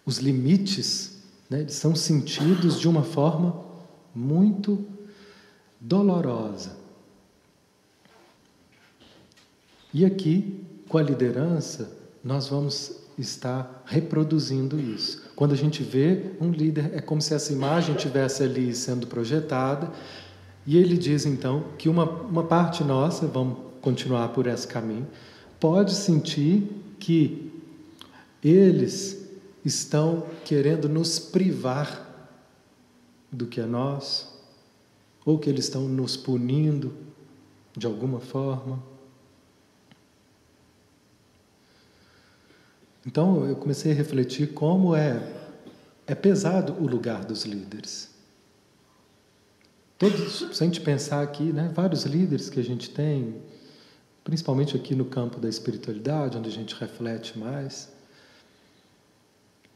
Os 0.07 0.18
limites 0.18 1.18
né, 1.48 1.66
são 1.68 1.94
sentidos 1.94 2.78
de 2.78 2.88
uma 2.88 3.02
forma 3.02 3.63
muito 4.14 4.85
dolorosa. 5.81 6.77
E 9.92 10.05
aqui, 10.05 10.64
com 10.88 10.98
a 10.98 11.03
liderança, 11.03 11.96
nós 12.22 12.48
vamos 12.48 13.05
estar 13.18 13.83
reproduzindo 13.87 14.81
isso. 14.81 15.31
Quando 15.37 15.53
a 15.53 15.57
gente 15.57 15.83
vê 15.83 16.33
um 16.40 16.50
líder, 16.50 16.90
é 16.94 17.00
como 17.00 17.20
se 17.20 17.35
essa 17.35 17.53
imagem 17.53 17.94
tivesse 17.94 18.42
ali 18.42 18.74
sendo 18.74 19.07
projetada, 19.07 19.92
e 20.66 20.77
ele 20.77 20.96
diz 20.96 21.27
então 21.27 21.64
que 21.79 21.88
uma, 21.88 22.05
uma 22.05 22.44
parte 22.44 22.83
nossa, 22.83 23.27
vamos 23.27 23.59
continuar 23.81 24.29
por 24.29 24.46
esse 24.46 24.66
caminho, 24.66 25.07
pode 25.61 25.94
sentir 25.94 26.68
que 26.98 27.53
eles 28.42 29.29
estão 29.64 30.24
querendo 30.44 30.88
nos 30.88 31.18
privar 31.18 32.13
do 33.35 33.47
que 33.47 33.61
é 33.61 33.66
nosso, 33.66 34.33
ou 35.25 35.38
que 35.38 35.51
eles 35.51 35.64
estão 35.64 35.88
nos 35.88 36.16
punindo 36.16 36.94
de 37.77 37.87
alguma 37.87 38.20
forma. 38.20 38.83
Então 43.07 43.44
eu 43.47 43.57
comecei 43.57 43.92
a 43.92 43.94
refletir 43.94 44.55
como 44.55 44.94
é 44.94 45.42
é 46.07 46.14
pesado 46.14 46.75
o 46.75 46.87
lugar 46.87 47.25
dos 47.25 47.44
líderes. 47.44 48.11
Todos, 49.99 50.38
se 50.55 50.62
a 50.62 50.66
gente 50.66 50.81
pensar 50.81 51.23
aqui, 51.23 51.44
né, 51.44 51.70
vários 51.75 52.05
líderes 52.05 52.51
que 52.51 52.61
a 52.61 52.64
gente 52.64 52.90
tem, 52.90 53.37
principalmente 54.23 54.77
aqui 54.77 54.94
no 54.94 55.05
campo 55.05 55.40
da 55.40 55.49
espiritualidade, 55.49 56.37
onde 56.37 56.49
a 56.49 56.53
gente 56.53 56.75
reflete 56.75 57.38
mais, 57.38 57.93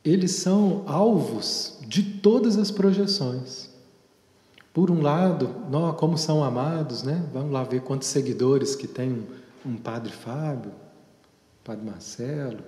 eles 0.08 0.32
são 0.32 0.84
alvos 0.86 1.78
de 1.86 2.02
todas 2.02 2.56
as 2.56 2.70
projeções. 2.70 3.68
Por 4.72 4.90
um 4.90 5.02
lado, 5.02 5.48
como 5.96 6.16
são 6.16 6.42
amados, 6.42 7.02
né? 7.02 7.28
Vamos 7.32 7.52
lá 7.52 7.64
ver 7.64 7.82
quantos 7.82 8.08
seguidores 8.08 8.76
que 8.76 8.86
tem 8.86 9.12
um, 9.12 9.70
um 9.70 9.76
padre 9.76 10.12
Fábio, 10.12 10.72
padre 11.64 11.84
Marcelo, 11.84 12.62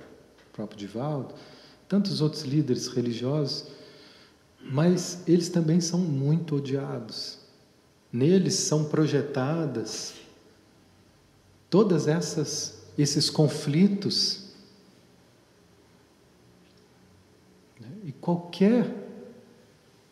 próprio 0.53 0.79
Divaldo, 0.79 1.35
tantos 1.88 2.20
outros 2.20 2.42
líderes 2.42 2.88
religiosos, 2.88 3.68
mas 4.61 5.22
eles 5.26 5.48
também 5.48 5.81
são 5.81 6.00
muito 6.00 6.57
odiados. 6.57 7.38
Neles 8.12 8.55
são 8.55 8.85
projetadas 8.85 10.14
todas 11.70 12.09
essas 12.09 12.81
esses 12.98 13.31
conflitos 13.31 14.50
né? 17.80 17.80
E 18.05 18.12
qualquer 18.12 19.00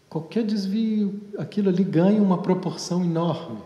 qualquer 0.09 0.45
desvio, 0.45 1.21
aquilo 1.37 1.69
ali 1.69 1.85
ganha 1.85 2.23
uma 2.23 2.41
proporção 2.41 3.05
enorme. 3.05 3.63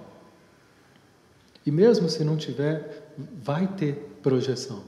E 1.64 1.70
mesmo 1.70 2.08
se 2.08 2.24
não 2.24 2.36
tiver, 2.36 3.12
vai 3.16 3.68
ter 3.68 3.94
projeção. 4.22 4.82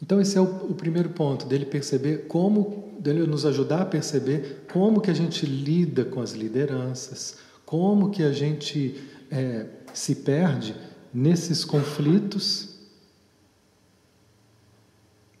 Então 0.00 0.20
esse 0.20 0.38
é 0.38 0.40
o, 0.40 0.70
o, 0.70 0.74
primeiro 0.74 1.10
ponto 1.10 1.44
dele 1.44 1.66
perceber 1.66 2.28
como, 2.28 2.94
dele 2.98 3.26
nos 3.26 3.44
ajudar 3.44 3.82
a 3.82 3.86
perceber 3.86 4.64
como 4.72 5.02
que 5.02 5.10
a 5.10 5.14
gente 5.14 5.44
lida 5.44 6.04
com 6.04 6.22
as 6.22 6.32
lideranças, 6.32 7.36
como 7.66 8.10
que 8.10 8.22
a 8.22 8.32
gente 8.32 9.02
é, 9.30 9.66
se 9.92 10.14
perde 10.14 10.74
nesses 11.12 11.64
conflitos 11.64 12.77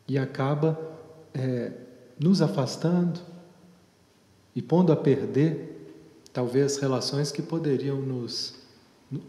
e 0.08 0.16
acaba 0.16 0.78
é, 1.34 1.72
nos 2.18 2.40
afastando 2.40 3.20
e 4.56 4.62
pondo 4.62 4.90
a 4.90 4.96
perder 4.96 5.92
talvez 6.32 6.78
relações 6.78 7.30
que 7.30 7.42
poderiam 7.42 8.00
nos 8.00 8.54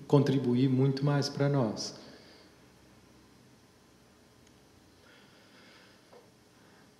contribuir 0.08 0.70
muito 0.70 1.04
mais 1.04 1.30
para 1.30 1.50
nós. 1.50 1.96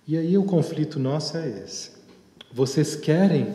E 0.06 0.16
aí 0.16 0.36
o 0.36 0.44
conflito 0.44 0.98
nosso 0.98 1.36
é 1.36 1.48
esse. 1.64 1.92
Vocês 2.52 2.96
querem 2.96 3.54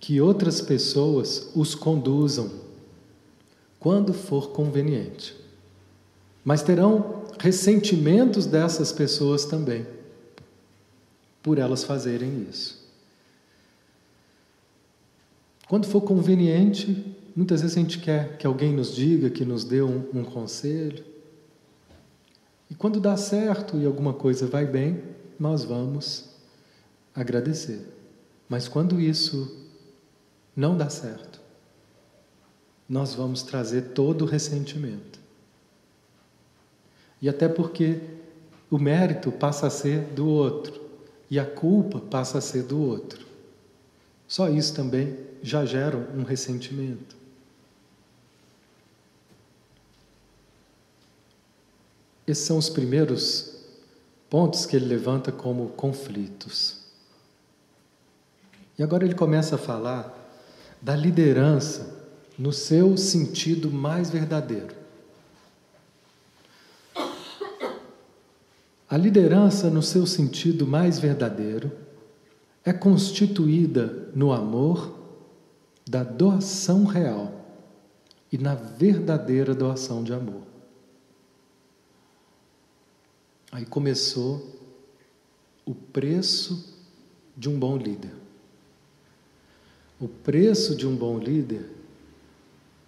que 0.00 0.20
outras 0.20 0.60
pessoas 0.60 1.50
os 1.54 1.74
conduzam 1.74 2.50
quando 3.78 4.12
for 4.12 4.50
conveniente. 4.50 5.36
Mas 6.44 6.62
terão 6.62 7.19
ressentimentos 7.40 8.46
dessas 8.46 8.92
pessoas 8.92 9.44
também, 9.44 9.86
por 11.42 11.58
elas 11.58 11.82
fazerem 11.82 12.46
isso. 12.48 12.78
Quando 15.66 15.86
for 15.86 16.00
conveniente, 16.00 17.16
Muitas 17.34 17.62
vezes 17.62 17.76
a 17.76 17.80
gente 17.80 17.98
quer 17.98 18.36
que 18.36 18.46
alguém 18.46 18.72
nos 18.72 18.94
diga, 18.94 19.30
que 19.30 19.44
nos 19.44 19.64
dê 19.64 19.82
um, 19.82 20.04
um 20.12 20.24
conselho. 20.24 21.04
E 22.68 22.74
quando 22.74 23.00
dá 23.00 23.16
certo 23.16 23.76
e 23.78 23.86
alguma 23.86 24.12
coisa 24.12 24.46
vai 24.46 24.66
bem, 24.66 25.02
nós 25.38 25.64
vamos 25.64 26.28
agradecer. 27.14 27.86
Mas 28.48 28.68
quando 28.68 29.00
isso 29.00 29.68
não 30.56 30.76
dá 30.76 30.90
certo, 30.90 31.40
nós 32.88 33.14
vamos 33.14 33.42
trazer 33.42 33.92
todo 33.92 34.22
o 34.22 34.28
ressentimento. 34.28 35.19
E 37.20 37.28
até 37.28 37.48
porque 37.48 38.00
o 38.70 38.78
mérito 38.78 39.30
passa 39.30 39.66
a 39.66 39.70
ser 39.70 40.00
do 40.14 40.26
outro 40.26 40.80
e 41.30 41.38
a 41.38 41.44
culpa 41.44 42.00
passa 42.00 42.38
a 42.38 42.40
ser 42.40 42.62
do 42.62 42.80
outro. 42.80 43.26
Só 44.26 44.48
isso 44.48 44.74
também 44.74 45.16
já 45.42 45.64
gera 45.64 45.96
um 45.96 46.22
ressentimento. 46.22 47.16
Esses 52.26 52.44
são 52.44 52.58
os 52.58 52.70
primeiros 52.70 53.56
pontos 54.28 54.64
que 54.64 54.76
ele 54.76 54.86
levanta 54.86 55.32
como 55.32 55.70
conflitos. 55.70 56.78
E 58.78 58.82
agora 58.82 59.04
ele 59.04 59.14
começa 59.14 59.56
a 59.56 59.58
falar 59.58 60.16
da 60.80 60.94
liderança 60.94 61.98
no 62.38 62.52
seu 62.52 62.96
sentido 62.96 63.70
mais 63.70 64.10
verdadeiro. 64.10 64.79
A 68.90 68.96
liderança, 68.96 69.70
no 69.70 69.84
seu 69.84 70.04
sentido 70.04 70.66
mais 70.66 70.98
verdadeiro, 70.98 71.70
é 72.64 72.72
constituída 72.72 74.10
no 74.16 74.32
amor 74.32 74.98
da 75.88 76.02
doação 76.02 76.84
real 76.84 77.32
e 78.32 78.36
na 78.36 78.56
verdadeira 78.56 79.54
doação 79.54 80.02
de 80.02 80.12
amor. 80.12 80.42
Aí 83.52 83.64
começou 83.64 84.58
o 85.64 85.72
preço 85.72 86.76
de 87.36 87.48
um 87.48 87.56
bom 87.56 87.76
líder. 87.76 88.12
O 90.00 90.08
preço 90.08 90.74
de 90.74 90.84
um 90.84 90.96
bom 90.96 91.16
líder 91.16 91.70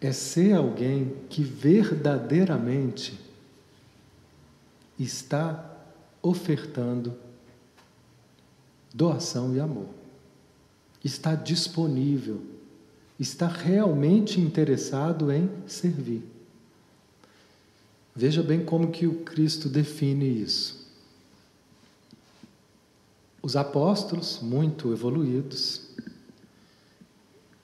é 0.00 0.10
ser 0.10 0.54
alguém 0.54 1.14
que 1.28 1.44
verdadeiramente 1.44 3.20
está 4.98 5.71
ofertando 6.22 7.14
doação 8.94 9.54
e 9.54 9.60
amor. 9.60 9.88
Está 11.04 11.34
disponível, 11.34 12.40
está 13.18 13.48
realmente 13.48 14.40
interessado 14.40 15.32
em 15.32 15.50
servir. 15.66 16.22
Veja 18.14 18.42
bem 18.42 18.64
como 18.64 18.92
que 18.92 19.06
o 19.06 19.24
Cristo 19.24 19.68
define 19.68 20.26
isso. 20.26 20.86
Os 23.42 23.56
apóstolos, 23.56 24.38
muito 24.40 24.92
evoluídos, 24.92 25.88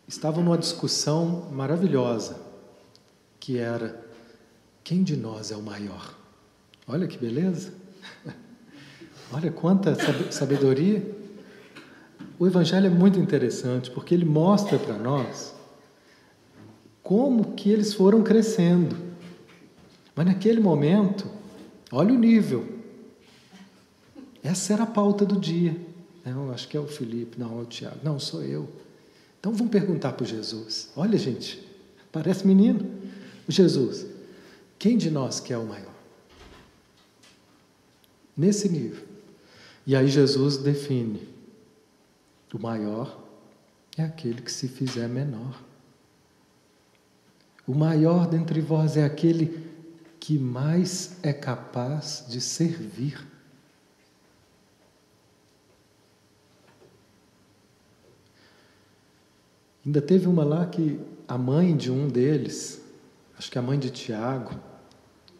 estavam 0.08 0.42
numa 0.42 0.58
discussão 0.58 1.48
maravilhosa, 1.52 2.40
que 3.38 3.58
era 3.58 4.04
quem 4.82 5.02
de 5.02 5.16
nós 5.16 5.52
é 5.52 5.56
o 5.56 5.62
maior? 5.62 6.16
Olha 6.86 7.06
que 7.06 7.18
beleza! 7.18 7.72
Olha 9.32 9.50
quanta 9.50 9.96
sabedoria. 10.32 11.16
O 12.38 12.46
Evangelho 12.46 12.86
é 12.86 12.90
muito 12.90 13.18
interessante 13.18 13.90
porque 13.90 14.14
ele 14.14 14.24
mostra 14.24 14.78
para 14.78 14.96
nós 14.96 15.54
como 17.02 17.52
que 17.54 17.70
eles 17.70 17.92
foram 17.94 18.22
crescendo. 18.22 18.96
Mas 20.14 20.26
naquele 20.26 20.60
momento, 20.60 21.26
olha 21.90 22.12
o 22.12 22.18
nível. 22.18 22.66
Essa 24.42 24.72
era 24.72 24.84
a 24.84 24.86
pauta 24.86 25.24
do 25.24 25.38
dia. 25.38 25.76
Não, 26.24 26.50
acho 26.52 26.68
que 26.68 26.76
é 26.76 26.80
o 26.80 26.86
Felipe, 26.86 27.38
não, 27.38 27.58
é 27.58 27.62
o 27.62 27.64
Tiago. 27.64 27.96
Não, 28.02 28.18
sou 28.18 28.42
eu. 28.42 28.68
Então 29.40 29.52
vamos 29.52 29.70
perguntar 29.70 30.12
para 30.12 30.26
Jesus. 30.26 30.90
Olha, 30.96 31.16
gente, 31.16 31.66
parece 32.12 32.46
menino. 32.46 32.86
Jesus, 33.48 34.06
quem 34.78 34.96
de 34.98 35.10
nós 35.10 35.40
quer 35.40 35.56
o 35.56 35.64
maior? 35.64 35.94
Nesse 38.36 38.68
nível. 38.68 39.07
E 39.88 39.96
aí 39.96 40.06
Jesus 40.06 40.58
define: 40.58 41.26
o 42.52 42.58
maior 42.58 43.18
é 43.96 44.02
aquele 44.02 44.42
que 44.42 44.52
se 44.52 44.68
fizer 44.68 45.08
menor. 45.08 45.64
O 47.66 47.74
maior 47.74 48.28
dentre 48.28 48.60
vós 48.60 48.98
é 48.98 49.04
aquele 49.04 49.66
que 50.20 50.38
mais 50.38 51.16
é 51.22 51.32
capaz 51.32 52.26
de 52.28 52.38
servir. 52.38 53.18
Ainda 59.86 60.02
teve 60.02 60.28
uma 60.28 60.44
lá 60.44 60.66
que 60.66 61.00
a 61.26 61.38
mãe 61.38 61.74
de 61.74 61.90
um 61.90 62.08
deles, 62.08 62.82
acho 63.38 63.50
que 63.50 63.58
a 63.58 63.62
mãe 63.62 63.78
de 63.78 63.88
Tiago, 63.88 64.54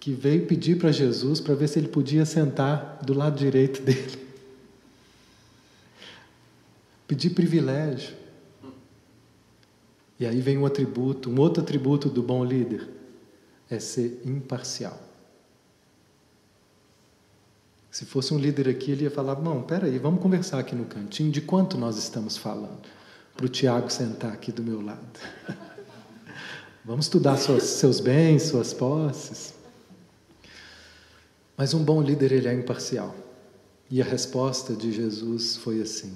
que 0.01 0.15
veio 0.15 0.47
pedir 0.47 0.79
para 0.79 0.91
Jesus 0.91 1.39
para 1.39 1.55
ver 1.55 1.69
se 1.69 1.79
ele 1.79 1.89
podia 1.89 2.25
sentar 2.25 2.99
do 3.05 3.13
lado 3.13 3.37
direito 3.37 3.83
dele 3.83 4.28
pedir 7.09 7.31
privilégio. 7.31 8.15
E 10.21 10.27
aí 10.27 10.41
vem 10.41 10.59
um 10.59 10.67
atributo, 10.67 11.31
um 11.31 11.41
outro 11.41 11.63
atributo 11.63 12.09
do 12.09 12.23
bom 12.23 12.45
líder, 12.45 12.89
é 13.71 13.79
ser 13.81 14.21
imparcial. 14.25 15.09
Se 17.91 18.05
fosse 18.05 18.33
um 18.35 18.39
líder 18.39 18.69
aqui, 18.69 18.93
ele 18.93 19.05
ia 19.05 19.11
falar: 19.11 19.41
Não, 19.41 19.63
peraí, 19.63 19.99
vamos 19.99 20.21
conversar 20.21 20.59
aqui 20.59 20.75
no 20.75 20.85
cantinho 20.85 21.33
de 21.33 21.41
quanto 21.41 21.79
nós 21.79 21.97
estamos 21.97 22.37
falando. 22.37 22.87
Para 23.37 23.47
o 23.47 23.49
Tiago 23.49 23.89
sentar 23.91 24.33
aqui 24.33 24.53
do 24.53 24.63
meu 24.63 24.81
lado. 24.81 25.19
vamos 26.85 27.07
estudar 27.07 27.37
suas, 27.37 27.63
seus 27.63 28.01
bens, 28.01 28.43
suas 28.43 28.75
posses. 28.75 29.55
Mas 31.57 31.73
um 31.73 31.83
bom 31.83 32.03
líder, 32.03 32.33
ele 32.33 32.49
é 32.49 32.55
imparcial. 32.55 33.15
E 33.91 34.03
a 34.03 34.05
resposta 34.05 34.75
de 34.75 34.93
Jesus 34.93 35.57
foi 35.57 35.81
assim: 35.81 36.15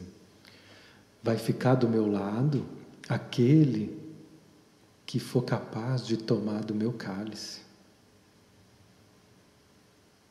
vai 1.22 1.36
ficar 1.36 1.74
do 1.76 1.88
meu 1.88 2.10
lado 2.10 2.66
aquele 3.08 4.00
que 5.06 5.20
for 5.20 5.42
capaz 5.42 6.06
de 6.06 6.16
tomar 6.16 6.64
do 6.64 6.74
meu 6.74 6.92
cálice, 6.92 7.60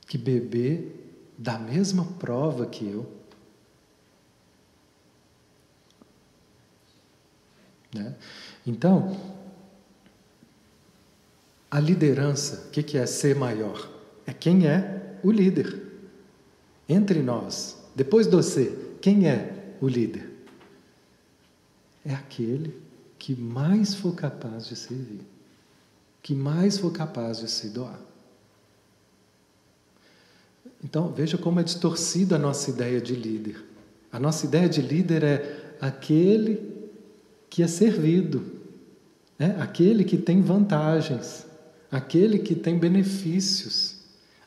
que 0.08 0.18
beber 0.18 0.98
da 1.38 1.58
mesma 1.58 2.06
prova 2.20 2.66
que 2.66 2.88
eu. 2.88 3.10
Né? 7.94 8.16
Então, 8.66 9.20
a 11.70 11.80
liderança, 11.80 12.68
o 12.68 12.72
que, 12.72 12.84
que 12.84 12.98
é 12.98 13.06
ser 13.06 13.36
maior? 13.36 13.90
É 14.26 14.34
quem 14.34 14.68
é 14.68 15.20
o 15.24 15.32
líder. 15.32 15.90
Entre 16.88 17.22
nós, 17.22 17.82
depois 17.96 18.28
de 18.28 18.36
você, 18.36 18.96
quem 19.02 19.28
é 19.28 19.76
o 19.80 19.88
líder? 19.88 20.31
É 22.06 22.14
aquele 22.14 22.82
que 23.18 23.36
mais 23.36 23.94
for 23.94 24.16
capaz 24.16 24.68
de 24.68 24.76
servir, 24.76 25.22
que 26.22 26.34
mais 26.34 26.78
for 26.78 26.92
capaz 26.92 27.40
de 27.40 27.50
se 27.50 27.70
doar. 27.70 28.00
Então, 30.84 31.12
veja 31.12 31.38
como 31.38 31.60
é 31.60 31.64
distorcida 31.64 32.36
a 32.36 32.40
nossa 32.40 32.70
ideia 32.70 33.00
de 33.00 33.16
líder. 33.16 33.64
A 34.12 34.20
nossa 34.20 34.46
ideia 34.46 34.68
de 34.68 34.82
líder 34.82 35.24
é 35.24 35.76
aquele 35.80 36.72
que 37.50 37.62
é 37.62 37.68
servido, 37.68 38.44
né? 39.38 39.56
aquele 39.60 40.04
que 40.04 40.18
tem 40.18 40.42
vantagens, 40.42 41.46
aquele 41.92 42.40
que 42.40 42.56
tem 42.56 42.78
benefícios. 42.80 43.98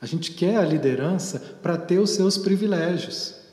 A 0.00 0.06
gente 0.06 0.32
quer 0.32 0.56
a 0.56 0.64
liderança 0.64 1.38
para 1.62 1.76
ter 1.76 1.98
os 1.98 2.10
seus 2.10 2.36
privilégios. 2.36 3.43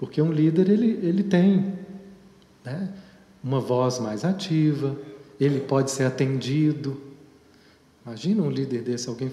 Porque 0.00 0.22
um 0.22 0.32
líder 0.32 0.70
ele, 0.70 0.98
ele 1.06 1.22
tem 1.22 1.74
né, 2.64 2.90
uma 3.44 3.60
voz 3.60 3.98
mais 3.98 4.24
ativa, 4.24 4.96
ele 5.38 5.60
pode 5.60 5.90
ser 5.90 6.04
atendido. 6.04 6.98
Imagina 8.06 8.42
um 8.42 8.50
líder 8.50 8.80
desse, 8.80 9.10
alguém. 9.10 9.30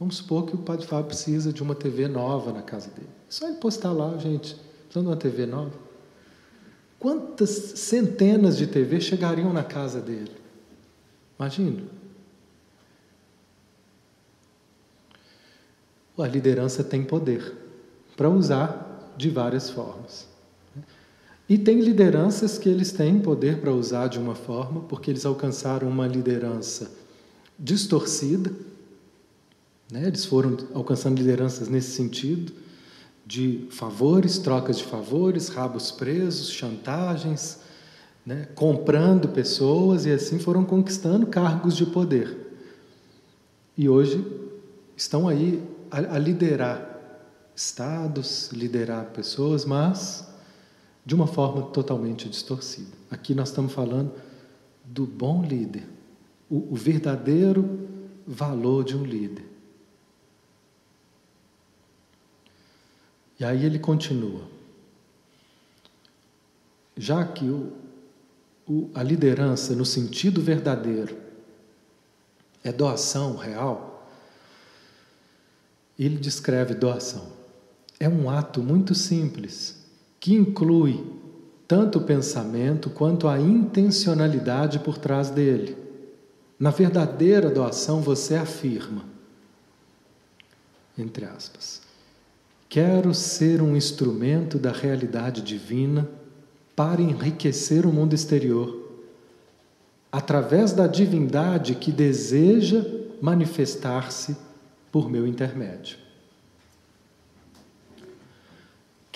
Vamos 0.00 0.16
supor 0.16 0.46
que 0.46 0.54
o 0.54 0.58
Padre 0.60 0.86
Fábio 0.86 1.08
precisa 1.08 1.52
de 1.52 1.62
uma 1.62 1.74
TV 1.74 2.08
nova 2.08 2.54
na 2.54 2.62
casa 2.62 2.88
dele. 2.88 3.10
É 3.28 3.30
só 3.30 3.46
ele 3.46 3.58
postar 3.58 3.92
lá, 3.92 4.16
gente, 4.16 4.54
precisando 4.84 5.04
de 5.04 5.10
uma 5.10 5.16
TV 5.16 5.44
nova. 5.44 5.74
Quantas 6.98 7.50
centenas 7.50 8.56
de 8.56 8.66
TVs 8.66 9.04
chegariam 9.04 9.52
na 9.52 9.62
casa 9.62 10.00
dele? 10.00 10.32
Imagina. 11.38 11.82
A 16.18 16.26
liderança 16.26 16.82
tem 16.82 17.04
poder 17.04 17.54
para 18.16 18.30
usar 18.30 18.85
de 19.16 19.30
várias 19.30 19.70
formas. 19.70 20.26
E 21.48 21.56
tem 21.56 21.80
lideranças 21.80 22.58
que 22.58 22.68
eles 22.68 22.90
têm 22.90 23.20
poder 23.20 23.60
para 23.60 23.72
usar 23.72 24.08
de 24.08 24.18
uma 24.18 24.34
forma, 24.34 24.80
porque 24.82 25.10
eles 25.10 25.24
alcançaram 25.24 25.88
uma 25.88 26.06
liderança 26.06 26.90
distorcida, 27.58 28.50
né? 29.90 30.08
eles 30.08 30.24
foram 30.24 30.56
alcançando 30.74 31.18
lideranças 31.18 31.68
nesse 31.68 31.92
sentido, 31.92 32.52
de 33.24 33.66
favores, 33.70 34.38
trocas 34.38 34.78
de 34.78 34.84
favores, 34.84 35.48
rabos 35.48 35.90
presos, 35.90 36.50
chantagens, 36.50 37.60
né? 38.24 38.48
comprando 38.54 39.28
pessoas 39.28 40.04
e 40.04 40.10
assim 40.10 40.38
foram 40.38 40.64
conquistando 40.64 41.26
cargos 41.26 41.76
de 41.76 41.86
poder. 41.86 42.36
E 43.78 43.88
hoje 43.88 44.24
estão 44.96 45.28
aí 45.28 45.62
a, 45.90 46.16
a 46.16 46.18
liderar 46.18 46.95
estados, 47.56 48.50
liderar 48.52 49.06
pessoas, 49.06 49.64
mas 49.64 50.28
de 51.06 51.14
uma 51.14 51.26
forma 51.26 51.62
totalmente 51.70 52.28
distorcida. 52.28 52.94
Aqui 53.10 53.34
nós 53.34 53.48
estamos 53.48 53.72
falando 53.72 54.12
do 54.84 55.06
bom 55.06 55.42
líder, 55.42 55.88
o, 56.50 56.72
o 56.72 56.76
verdadeiro 56.76 57.88
valor 58.26 58.84
de 58.84 58.94
um 58.94 59.04
líder. 59.04 59.46
E 63.40 63.44
aí 63.44 63.64
ele 63.64 63.78
continua. 63.78 64.42
Já 66.96 67.24
que 67.24 67.44
o, 67.44 67.72
o, 68.66 68.90
a 68.94 69.02
liderança, 69.02 69.74
no 69.74 69.84
sentido 69.84 70.42
verdadeiro, 70.42 71.16
é 72.64 72.72
doação 72.72 73.36
real, 73.36 74.10
ele 75.98 76.16
descreve 76.16 76.74
doação. 76.74 77.35
É 77.98 78.08
um 78.08 78.28
ato 78.28 78.62
muito 78.62 78.94
simples, 78.94 79.84
que 80.20 80.34
inclui 80.34 81.04
tanto 81.66 81.98
o 81.98 82.02
pensamento 82.02 82.90
quanto 82.90 83.26
a 83.26 83.40
intencionalidade 83.40 84.78
por 84.78 84.98
trás 84.98 85.30
dele. 85.30 85.76
Na 86.58 86.70
verdadeira 86.70 87.50
doação, 87.50 88.00
você 88.00 88.36
afirma, 88.36 89.04
entre 90.96 91.24
aspas, 91.24 91.82
quero 92.68 93.12
ser 93.12 93.60
um 93.60 93.76
instrumento 93.76 94.58
da 94.58 94.72
realidade 94.72 95.42
divina 95.42 96.08
para 96.74 97.00
enriquecer 97.00 97.86
o 97.86 97.92
mundo 97.92 98.14
exterior, 98.14 98.84
através 100.12 100.72
da 100.72 100.86
divindade 100.86 101.74
que 101.74 101.90
deseja 101.90 102.84
manifestar-se 103.20 104.36
por 104.92 105.10
meu 105.10 105.26
intermédio. 105.26 106.05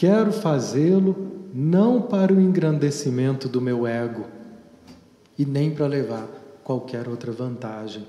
Quero 0.01 0.33
fazê-lo 0.33 1.51
não 1.53 2.01
para 2.01 2.33
o 2.33 2.41
engrandecimento 2.41 3.51
do 3.51 3.61
meu 3.61 3.87
ego 3.87 4.25
e 5.39 5.45
nem 5.45 5.75
para 5.75 5.87
levar 5.87 6.27
qualquer 6.65 7.07
outra 7.07 7.31
vantagem. 7.31 8.07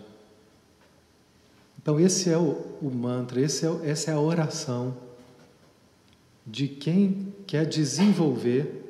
Então, 1.78 2.00
esse 2.00 2.30
é 2.30 2.38
o, 2.38 2.52
o 2.82 2.90
mantra, 2.90 3.42
esse 3.42 3.66
é, 3.66 3.90
essa 3.90 4.10
é 4.10 4.14
a 4.14 4.22
oração 4.22 4.96
de 6.48 6.70
quem 6.70 7.36
quer 7.46 7.66
desenvolver 7.66 8.90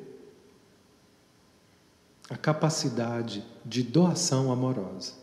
a 2.30 2.36
capacidade 2.36 3.44
de 3.64 3.82
doação 3.82 4.52
amorosa. 4.52 5.14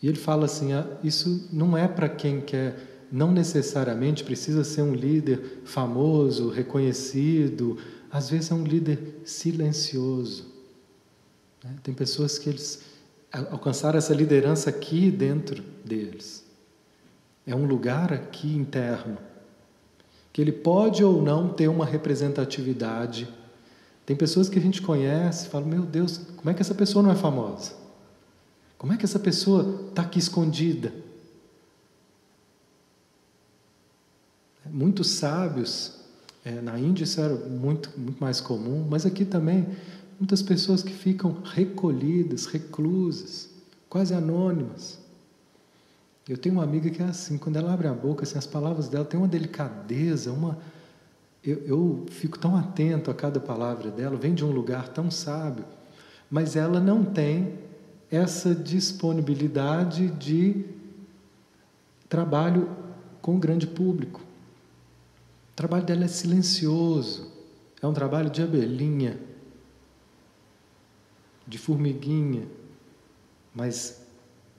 E 0.00 0.06
ele 0.06 0.16
fala 0.16 0.44
assim: 0.44 0.74
ah, 0.74 0.86
isso 1.02 1.48
não 1.52 1.76
é 1.76 1.88
para 1.88 2.08
quem 2.08 2.40
quer 2.40 2.93
não 3.14 3.30
necessariamente 3.30 4.24
precisa 4.24 4.64
ser 4.64 4.82
um 4.82 4.92
líder 4.92 5.60
famoso, 5.64 6.48
reconhecido, 6.48 7.78
às 8.10 8.28
vezes 8.28 8.50
é 8.50 8.54
um 8.54 8.64
líder 8.64 9.20
silencioso. 9.24 10.46
Né? 11.62 11.76
Tem 11.80 11.94
pessoas 11.94 12.40
que 12.40 12.48
eles 12.48 12.82
alcançaram 13.52 13.98
essa 13.98 14.12
liderança 14.12 14.68
aqui 14.68 15.12
dentro 15.12 15.62
deles. 15.84 16.44
É 17.46 17.54
um 17.54 17.66
lugar 17.66 18.12
aqui 18.12 18.52
interno, 18.52 19.16
que 20.32 20.42
ele 20.42 20.50
pode 20.50 21.04
ou 21.04 21.22
não 21.22 21.48
ter 21.50 21.68
uma 21.68 21.86
representatividade. 21.86 23.28
Tem 24.04 24.16
pessoas 24.16 24.48
que 24.48 24.58
a 24.58 24.62
gente 24.62 24.82
conhece 24.82 25.46
fala: 25.46 25.64
Meu 25.64 25.82
Deus, 25.82 26.18
como 26.36 26.50
é 26.50 26.54
que 26.54 26.62
essa 26.62 26.74
pessoa 26.74 27.00
não 27.00 27.12
é 27.12 27.14
famosa? 27.14 27.74
Como 28.76 28.92
é 28.92 28.96
que 28.96 29.04
essa 29.04 29.20
pessoa 29.20 29.88
está 29.90 30.02
aqui 30.02 30.18
escondida? 30.18 30.92
Muitos 34.70 35.10
sábios, 35.10 36.00
é, 36.44 36.60
na 36.60 36.78
Índia 36.78 37.04
isso 37.04 37.20
era 37.20 37.34
muito, 37.34 37.90
muito 37.96 38.20
mais 38.20 38.40
comum, 38.40 38.86
mas 38.88 39.04
aqui 39.04 39.24
também, 39.24 39.66
muitas 40.18 40.42
pessoas 40.42 40.82
que 40.82 40.92
ficam 40.92 41.36
recolhidas, 41.44 42.46
reclusas, 42.46 43.50
quase 43.88 44.14
anônimas. 44.14 44.98
Eu 46.28 46.38
tenho 46.38 46.54
uma 46.54 46.64
amiga 46.64 46.88
que 46.88 47.02
é 47.02 47.06
assim, 47.06 47.36
quando 47.36 47.56
ela 47.56 47.72
abre 47.72 47.86
a 47.86 47.92
boca, 47.92 48.22
assim, 48.22 48.38
as 48.38 48.46
palavras 48.46 48.88
dela 48.88 49.04
têm 49.04 49.20
uma 49.20 49.28
delicadeza, 49.28 50.32
uma. 50.32 50.58
Eu, 51.44 51.58
eu 51.66 52.06
fico 52.08 52.38
tão 52.38 52.56
atento 52.56 53.10
a 53.10 53.14
cada 53.14 53.38
palavra 53.38 53.90
dela, 53.90 54.16
vem 54.16 54.34
de 54.34 54.42
um 54.42 54.50
lugar 54.50 54.88
tão 54.88 55.10
sábio, 55.10 55.66
mas 56.30 56.56
ela 56.56 56.80
não 56.80 57.04
tem 57.04 57.58
essa 58.10 58.54
disponibilidade 58.54 60.08
de 60.12 60.64
trabalho 62.08 62.70
com 63.20 63.36
o 63.36 63.38
grande 63.38 63.66
público. 63.66 64.23
O 65.54 65.54
trabalho 65.54 65.86
dela 65.86 66.04
é 66.04 66.08
silencioso, 66.08 67.30
é 67.80 67.86
um 67.86 67.92
trabalho 67.92 68.28
de 68.28 68.42
abelhinha, 68.42 69.20
de 71.46 71.58
formiguinha, 71.58 72.48
mas 73.54 74.04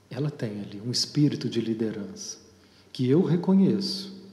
ela 0.10 0.32
tem 0.32 0.62
ali 0.62 0.80
um 0.80 0.92
espírito 0.92 1.50
de 1.50 1.60
liderança 1.60 2.38
que 2.94 3.10
eu 3.10 3.24
reconheço. 3.24 4.24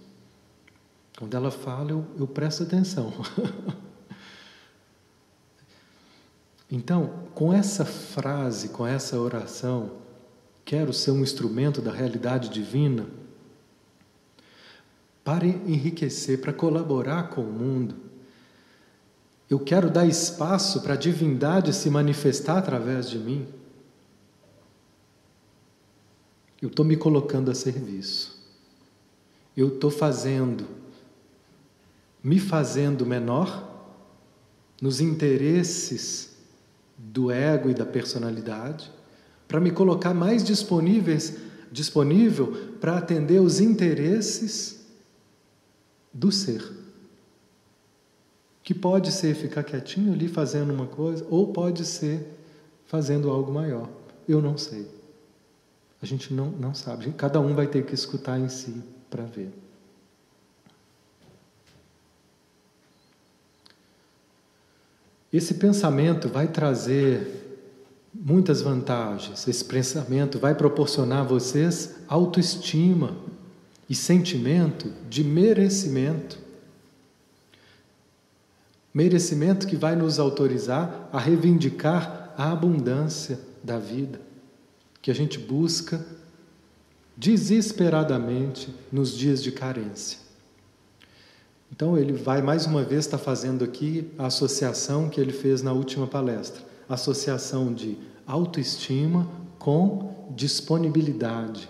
Quando 1.18 1.36
ela 1.36 1.50
fala, 1.50 1.90
eu, 1.90 2.06
eu 2.16 2.28
presto 2.28 2.62
atenção. 2.62 3.12
então, 6.70 7.26
com 7.34 7.52
essa 7.52 7.84
frase, 7.84 8.68
com 8.68 8.86
essa 8.86 9.18
oração, 9.18 9.96
quero 10.64 10.92
ser 10.92 11.10
um 11.10 11.24
instrumento 11.24 11.82
da 11.82 11.90
realidade 11.90 12.50
divina 12.50 13.20
para 15.24 15.46
enriquecer, 15.46 16.40
para 16.40 16.52
colaborar 16.52 17.30
com 17.30 17.42
o 17.42 17.52
mundo. 17.52 17.94
Eu 19.48 19.60
quero 19.60 19.90
dar 19.90 20.06
espaço 20.06 20.80
para 20.80 20.94
a 20.94 20.96
divindade 20.96 21.72
se 21.72 21.90
manifestar 21.90 22.58
através 22.58 23.08
de 23.08 23.18
mim. 23.18 23.46
Eu 26.60 26.68
estou 26.68 26.84
me 26.84 26.96
colocando 26.96 27.50
a 27.50 27.54
serviço. 27.54 28.40
Eu 29.56 29.68
estou 29.68 29.90
fazendo, 29.90 30.66
me 32.22 32.38
fazendo 32.38 33.04
menor 33.04 33.70
nos 34.80 35.00
interesses 35.00 36.30
do 36.96 37.30
ego 37.30 37.68
e 37.68 37.74
da 37.74 37.84
personalidade, 37.84 38.90
para 39.46 39.60
me 39.60 39.70
colocar 39.70 40.14
mais 40.14 40.42
disponíveis, 40.42 41.36
disponível 41.70 42.76
para 42.80 42.96
atender 42.96 43.40
os 43.40 43.60
interesses 43.60 44.81
do 46.12 46.30
ser. 46.30 46.62
Que 48.62 48.74
pode 48.74 49.10
ser 49.10 49.34
ficar 49.34 49.64
quietinho 49.64 50.12
ali 50.12 50.28
fazendo 50.28 50.72
uma 50.72 50.86
coisa, 50.86 51.26
ou 51.30 51.52
pode 51.52 51.84
ser 51.84 52.26
fazendo 52.86 53.30
algo 53.30 53.52
maior. 53.52 53.88
Eu 54.28 54.40
não 54.40 54.56
sei. 54.56 54.86
A 56.00 56.06
gente 56.06 56.34
não, 56.34 56.50
não 56.50 56.74
sabe. 56.74 57.12
Cada 57.12 57.40
um 57.40 57.54
vai 57.54 57.66
ter 57.66 57.84
que 57.84 57.94
escutar 57.94 58.38
em 58.38 58.48
si 58.48 58.82
para 59.08 59.24
ver. 59.24 59.52
Esse 65.32 65.54
pensamento 65.54 66.28
vai 66.28 66.48
trazer 66.48 67.42
muitas 68.12 68.60
vantagens. 68.60 69.48
Esse 69.48 69.64
pensamento 69.64 70.38
vai 70.38 70.54
proporcionar 70.54 71.20
a 71.20 71.24
vocês 71.24 71.94
autoestima 72.06 73.16
e 73.88 73.94
sentimento 73.94 74.92
de 75.08 75.22
merecimento. 75.24 76.38
Merecimento 78.92 79.66
que 79.66 79.76
vai 79.76 79.96
nos 79.96 80.18
autorizar 80.18 81.08
a 81.12 81.18
reivindicar 81.18 82.34
a 82.36 82.52
abundância 82.52 83.38
da 83.62 83.78
vida, 83.78 84.20
que 85.00 85.10
a 85.10 85.14
gente 85.14 85.38
busca 85.38 86.04
desesperadamente 87.16 88.74
nos 88.90 89.16
dias 89.16 89.42
de 89.42 89.52
carência. 89.52 90.18
Então 91.70 91.96
ele 91.96 92.12
vai 92.12 92.42
mais 92.42 92.66
uma 92.66 92.82
vez 92.82 93.06
estar 93.06 93.18
fazendo 93.18 93.64
aqui 93.64 94.10
a 94.18 94.26
associação 94.26 95.08
que 95.08 95.20
ele 95.20 95.32
fez 95.32 95.62
na 95.62 95.72
última 95.72 96.06
palestra, 96.06 96.62
associação 96.88 97.72
de 97.72 97.96
autoestima 98.26 99.28
com 99.58 100.28
disponibilidade, 100.34 101.68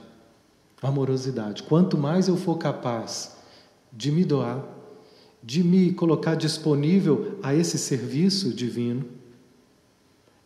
amorosidade. 0.82 1.62
Quanto 1.62 1.96
mais 1.96 2.28
eu 2.28 2.36
for 2.36 2.56
capaz 2.58 3.36
de 3.92 4.10
me 4.10 4.24
doar, 4.24 4.64
de 5.42 5.62
me 5.62 5.92
colocar 5.92 6.34
disponível 6.34 7.38
a 7.42 7.54
esse 7.54 7.78
serviço 7.78 8.52
divino, 8.52 9.04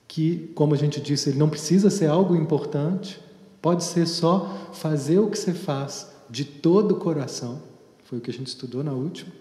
que, 0.08 0.50
como 0.54 0.74
a 0.74 0.76
gente 0.76 1.00
disse, 1.00 1.30
ele 1.30 1.38
não 1.38 1.48
precisa 1.48 1.90
ser 1.90 2.06
algo 2.06 2.34
importante, 2.34 3.20
pode 3.60 3.84
ser 3.84 4.06
só 4.06 4.70
fazer 4.72 5.18
o 5.18 5.30
que 5.30 5.38
você 5.38 5.52
faz 5.52 6.10
de 6.30 6.44
todo 6.44 6.92
o 6.92 6.98
coração, 6.98 7.60
foi 8.04 8.18
o 8.18 8.20
que 8.20 8.30
a 8.30 8.34
gente 8.34 8.46
estudou 8.46 8.82
na 8.82 8.92
última. 8.92 9.32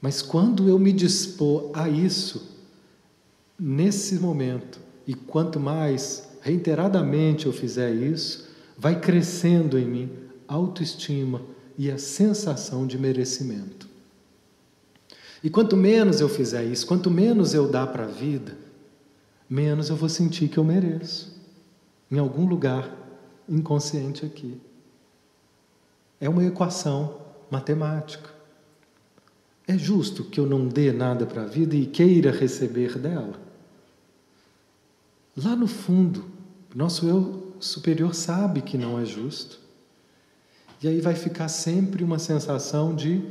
Mas 0.00 0.20
quando 0.20 0.68
eu 0.68 0.78
me 0.78 0.92
dispor 0.92 1.70
a 1.72 1.88
isso, 1.88 2.58
nesse 3.58 4.16
momento, 4.16 4.80
e 5.06 5.14
quanto 5.14 5.60
mais 5.60 6.28
reiteradamente 6.40 7.46
eu 7.46 7.52
fizer 7.52 7.94
isso, 7.94 8.41
vai 8.76 8.98
crescendo 9.00 9.78
em 9.78 9.86
mim 9.86 10.10
autoestima 10.46 11.42
e 11.78 11.90
a 11.90 11.98
sensação 11.98 12.86
de 12.86 12.98
merecimento. 12.98 13.88
E 15.42 15.50
quanto 15.50 15.76
menos 15.76 16.20
eu 16.20 16.28
fizer 16.28 16.64
isso, 16.64 16.86
quanto 16.86 17.10
menos 17.10 17.54
eu 17.54 17.68
dar 17.68 17.88
para 17.88 18.04
a 18.04 18.08
vida, 18.08 18.56
menos 19.48 19.88
eu 19.88 19.96
vou 19.96 20.08
sentir 20.08 20.48
que 20.48 20.58
eu 20.58 20.64
mereço. 20.64 21.32
Em 22.10 22.18
algum 22.18 22.46
lugar 22.46 22.94
inconsciente 23.48 24.24
aqui. 24.24 24.60
É 26.20 26.28
uma 26.28 26.44
equação 26.44 27.18
matemática. 27.50 28.30
É 29.66 29.76
justo 29.76 30.24
que 30.24 30.38
eu 30.38 30.46
não 30.46 30.68
dê 30.68 30.92
nada 30.92 31.26
para 31.26 31.42
a 31.42 31.46
vida 31.46 31.74
e 31.74 31.86
queira 31.86 32.30
receber 32.30 32.98
dela? 32.98 33.40
Lá 35.36 35.56
no 35.56 35.66
fundo, 35.66 36.24
nosso 36.74 37.06
eu 37.06 37.41
superior 37.64 38.14
sabe 38.14 38.60
que 38.60 38.76
não 38.76 38.98
é 38.98 39.04
justo. 39.04 39.60
E 40.82 40.88
aí 40.88 41.00
vai 41.00 41.14
ficar 41.14 41.48
sempre 41.48 42.02
uma 42.02 42.18
sensação 42.18 42.94
de 42.94 43.22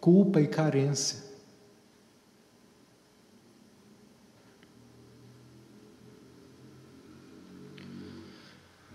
culpa 0.00 0.40
e 0.40 0.46
carência. 0.46 1.22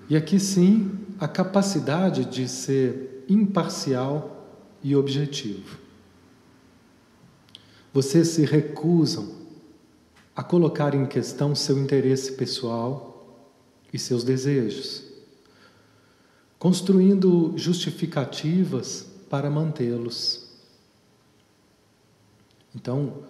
E 0.10 0.18
aqui 0.18 0.40
sim, 0.40 0.92
a 1.20 1.28
capacidade 1.28 2.26
de 2.26 2.48
ser 2.48 3.26
imparcial 3.30 4.58
e 4.82 4.96
objetivo. 4.96 5.78
Vocês 7.94 8.30
se 8.30 8.44
recusam 8.44 9.36
a 10.36 10.42
colocar 10.42 10.96
em 10.96 11.06
questão 11.06 11.54
seu 11.54 11.78
interesse 11.78 12.32
pessoal 12.32 13.09
e 13.92 14.00
seus 14.00 14.24
desejos 14.24 15.10
construindo 16.60 17.54
justificativas 17.56 19.08
para 19.30 19.50
mantê-los. 19.50 20.50
Então, 22.76 23.24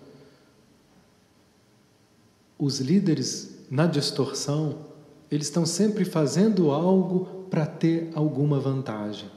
os 2.58 2.80
líderes 2.80 3.56
na 3.70 3.86
distorção, 3.86 4.88
eles 5.30 5.46
estão 5.46 5.66
sempre 5.66 6.04
fazendo 6.04 6.72
algo 6.72 7.46
para 7.50 7.68
ter 7.68 8.10
alguma 8.16 8.60
vantagem, 8.60 9.30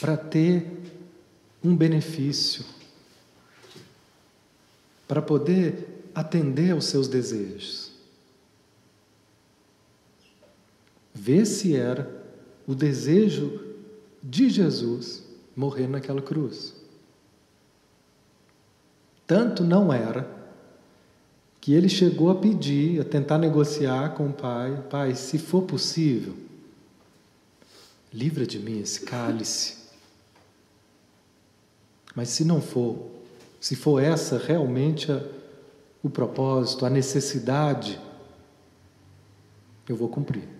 para 0.00 0.16
ter 0.16 0.66
um 1.62 1.76
benefício, 1.76 2.64
para 5.06 5.20
poder 5.20 6.10
atender 6.14 6.70
aos 6.72 6.86
seus 6.86 7.06
desejos. 7.06 7.79
Vê 11.14 11.44
se 11.44 11.74
era 11.74 12.08
o 12.66 12.74
desejo 12.74 13.60
de 14.22 14.48
Jesus 14.48 15.24
morrer 15.56 15.88
naquela 15.88 16.22
cruz. 16.22 16.74
Tanto 19.26 19.64
não 19.64 19.92
era 19.92 20.38
que 21.60 21.74
ele 21.74 21.88
chegou 21.88 22.30
a 22.30 22.34
pedir, 22.34 23.00
a 23.00 23.04
tentar 23.04 23.38
negociar 23.38 24.14
com 24.14 24.28
o 24.28 24.32
pai: 24.32 24.84
Pai, 24.88 25.14
se 25.14 25.38
for 25.38 25.62
possível, 25.62 26.34
livra 28.12 28.46
de 28.46 28.58
mim 28.58 28.80
esse 28.80 29.00
cálice. 29.00 29.78
Mas 32.14 32.30
se 32.30 32.44
não 32.44 32.60
for, 32.60 33.10
se 33.60 33.76
for 33.76 34.02
essa 34.02 34.36
realmente 34.36 35.12
a, 35.12 35.24
o 36.02 36.10
propósito, 36.10 36.84
a 36.84 36.90
necessidade, 36.90 38.00
eu 39.88 39.96
vou 39.96 40.08
cumprir 40.08 40.59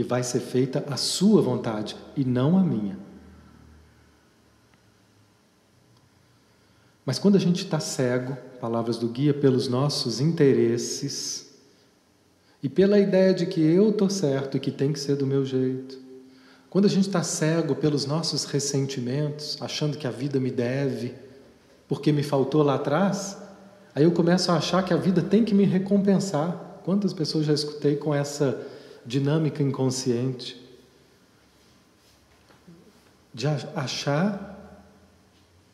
que 0.00 0.04
vai 0.04 0.22
ser 0.22 0.40
feita 0.40 0.82
a 0.88 0.96
sua 0.96 1.42
vontade 1.42 1.94
e 2.16 2.24
não 2.24 2.56
a 2.56 2.64
minha. 2.64 2.98
Mas 7.04 7.18
quando 7.18 7.36
a 7.36 7.38
gente 7.38 7.64
está 7.66 7.78
cego, 7.78 8.34
palavras 8.58 8.96
do 8.96 9.08
guia, 9.08 9.34
pelos 9.34 9.68
nossos 9.68 10.18
interesses 10.18 11.54
e 12.62 12.68
pela 12.68 12.98
ideia 12.98 13.34
de 13.34 13.44
que 13.44 13.60
eu 13.60 13.90
estou 13.90 14.08
certo 14.08 14.56
e 14.56 14.60
que 14.60 14.70
tem 14.70 14.90
que 14.90 14.98
ser 14.98 15.16
do 15.16 15.26
meu 15.26 15.44
jeito, 15.44 15.98
quando 16.70 16.86
a 16.86 16.88
gente 16.88 17.08
está 17.08 17.22
cego 17.22 17.74
pelos 17.74 18.06
nossos 18.06 18.44
ressentimentos, 18.44 19.58
achando 19.60 19.98
que 19.98 20.06
a 20.06 20.10
vida 20.10 20.40
me 20.40 20.50
deve, 20.50 21.12
porque 21.86 22.10
me 22.10 22.22
faltou 22.22 22.62
lá 22.62 22.76
atrás, 22.76 23.36
aí 23.94 24.04
eu 24.04 24.12
começo 24.12 24.50
a 24.50 24.56
achar 24.56 24.82
que 24.82 24.94
a 24.94 24.96
vida 24.96 25.20
tem 25.20 25.44
que 25.44 25.54
me 25.54 25.64
recompensar. 25.64 26.80
Quantas 26.86 27.12
pessoas 27.12 27.44
já 27.44 27.52
escutei 27.52 27.96
com 27.96 28.14
essa 28.14 28.66
dinâmica 29.04 29.62
inconsciente 29.62 30.60
de 33.32 33.46
achar 33.74 34.50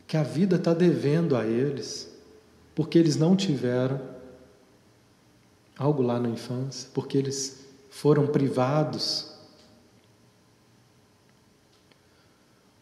que 0.07 0.17
a 0.17 0.23
vida 0.23 0.57
está 0.57 0.73
devendo 0.73 1.37
a 1.37 1.45
eles, 1.45 2.09
porque 2.75 2.99
eles 2.99 3.17
não 3.17 3.35
tiveram 3.35 4.01
algo 5.77 6.03
lá 6.03 6.21
na 6.21 6.29
infância, 6.29 6.89
porque 6.95 7.19
eles 7.19 7.67
foram 7.91 8.27
privados. 8.27 9.35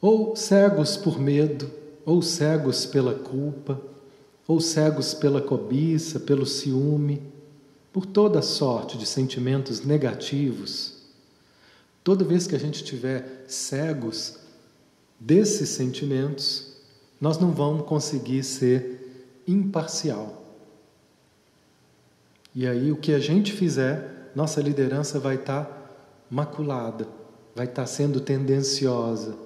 Ou 0.01 0.37
cegos 0.37 0.97
por 0.97 1.19
medo, 1.19 1.71
ou 2.05 2.21
cegos 2.21 2.85
pela 2.85 3.15
culpa, 3.15 3.81
ou 4.47 4.61
cegos 4.61 5.15
pela 5.15 5.41
cobiça, 5.41 6.21
pelo 6.21 6.45
ciúme 6.45 7.34
por 7.95 8.05
toda 8.05 8.43
sorte 8.43 8.99
de 8.99 9.07
sentimentos 9.07 9.85
negativos, 9.85 10.95
toda 12.03 12.25
vez 12.25 12.45
que 12.45 12.57
a 12.57 12.59
gente 12.59 12.83
estiver 12.83 13.45
cegos 13.47 14.41
desses 15.21 15.69
sentimentos, 15.69 16.73
nós 17.21 17.39
não 17.39 17.53
vamos 17.53 17.87
conseguir 17.87 18.43
ser 18.43 19.31
imparcial. 19.47 20.43
E 22.53 22.67
aí 22.67 22.91
o 22.91 22.97
que 22.97 23.13
a 23.13 23.21
gente 23.21 23.53
fizer, 23.53 24.33
nossa 24.35 24.61
liderança 24.61 25.21
vai 25.21 25.37
estar 25.37 25.65
tá 25.65 25.91
maculada, 26.29 27.07
vai 27.55 27.67
estar 27.67 27.83
tá 27.83 27.87
sendo 27.87 28.19
tendenciosa, 28.19 29.37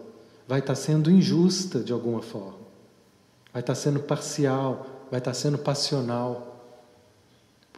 vai 0.48 0.60
estar 0.60 0.72
tá 0.72 0.80
sendo 0.80 1.10
injusta 1.10 1.80
de 1.80 1.92
alguma 1.92 2.22
forma, 2.22 2.60
vai 3.52 3.60
estar 3.60 3.74
sendo 3.74 4.00
parcial, 4.00 5.06
vai 5.10 5.18
estar 5.18 5.34
sendo 5.34 5.58
passional. 5.58 6.57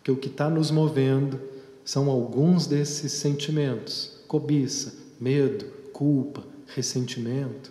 Porque 0.01 0.11
o 0.11 0.17
que 0.17 0.29
está 0.29 0.49
nos 0.49 0.71
movendo 0.71 1.39
são 1.85 2.09
alguns 2.09 2.67
desses 2.67 3.13
sentimentos: 3.13 4.19
cobiça, 4.27 4.95
medo, 5.21 5.67
culpa, 5.93 6.43
ressentimento. 6.67 7.71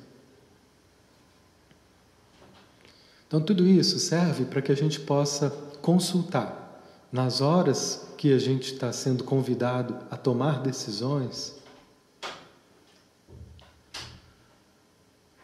Então, 3.27 3.41
tudo 3.41 3.67
isso 3.67 3.97
serve 3.97 4.45
para 4.45 4.61
que 4.61 4.71
a 4.71 4.75
gente 4.75 4.99
possa 4.99 5.49
consultar 5.82 6.84
nas 7.11 7.41
horas 7.41 8.07
que 8.15 8.32
a 8.32 8.38
gente 8.38 8.73
está 8.73 8.91
sendo 8.91 9.23
convidado 9.23 9.97
a 10.11 10.17
tomar 10.17 10.61
decisões 10.61 11.55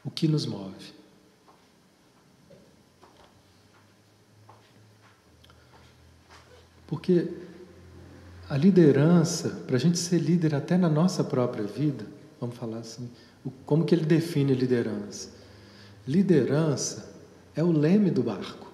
o 0.04 0.12
que 0.12 0.28
nos 0.28 0.46
move. 0.46 0.95
Porque 6.88 7.28
a 8.50 8.58
liderança, 8.58 9.50
para 9.66 9.76
a 9.76 9.80
gente 9.80 9.98
ser 9.98 10.20
líder 10.20 10.54
até 10.54 10.78
na 10.78 10.90
nossa 10.90 11.24
própria 11.24 11.64
vida, 11.64 12.06
vamos 12.40 12.56
falar 12.56 12.80
assim, 12.80 13.10
como 13.66 13.86
que 13.86 13.96
ele 13.96 14.06
define 14.06 14.54
liderança? 14.54 15.30
Liderança 16.08 17.12
é 17.56 17.64
o 17.64 17.72
leme 17.72 18.12
do 18.12 18.22
barco. 18.22 18.72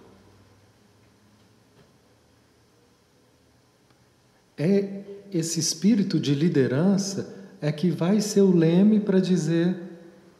É 4.57 5.03
esse 5.31 5.59
espírito 5.59 6.19
de 6.19 6.35
liderança 6.35 7.35
é 7.61 7.71
que 7.71 7.89
vai 7.89 8.19
ser 8.19 8.41
o 8.41 8.53
leme 8.53 8.99
para 8.99 9.19
dizer 9.19 9.77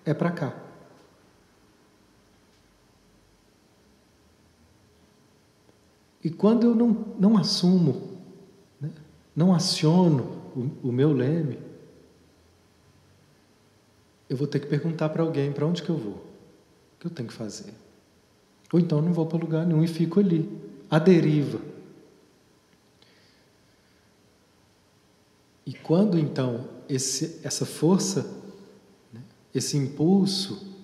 é 0.06 0.14
para 0.14 0.32
cá. 0.32 0.71
E 6.24 6.30
quando 6.30 6.66
eu 6.68 6.76
não, 6.76 7.16
não 7.20 7.38
assumo, 7.38 8.20
né, 8.80 8.92
não 9.36 9.54
aciono 9.54 10.42
o, 10.56 10.90
o 10.90 10.92
meu 10.92 11.12
leme, 11.12 11.58
eu 14.30 14.38
vou 14.38 14.48
ter 14.48 14.60
que 14.60 14.68
perguntar 14.68 15.10
para 15.10 15.24
alguém 15.24 15.52
para 15.52 15.66
onde 15.66 15.82
que 15.84 15.90
eu 15.90 15.98
vou. 15.98 16.26
que 17.00 17.08
eu 17.08 17.12
tenho 17.12 17.28
que 17.28 17.34
fazer. 17.34 17.74
Ou 18.72 18.80
então 18.80 19.02
não 19.02 19.12
vou 19.12 19.26
para 19.26 19.38
lugar 19.38 19.66
nenhum 19.66 19.84
e 19.84 19.88
fico 19.88 20.20
ali, 20.20 20.50
à 20.90 21.00
deriva. 21.00 21.60
E 25.66 25.74
quando 25.74 26.18
então 26.18 26.68
esse, 26.88 27.40
essa 27.44 27.66
força, 27.66 28.30
né, 29.12 29.22
esse 29.54 29.76
impulso 29.76 30.76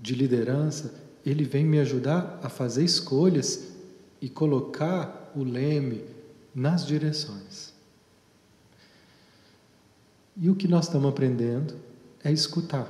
de 0.00 0.14
liderança, 0.14 0.94
ele 1.24 1.44
vem 1.44 1.64
me 1.64 1.78
ajudar 1.78 2.40
a 2.42 2.48
fazer 2.48 2.84
escolhas 2.84 3.71
e 4.22 4.28
colocar 4.28 5.32
o 5.34 5.42
leme 5.42 6.04
nas 6.54 6.86
direções. 6.86 7.74
E 10.36 10.48
o 10.48 10.54
que 10.54 10.68
nós 10.68 10.86
estamos 10.86 11.10
aprendendo 11.10 11.74
é 12.22 12.30
escutar. 12.30 12.88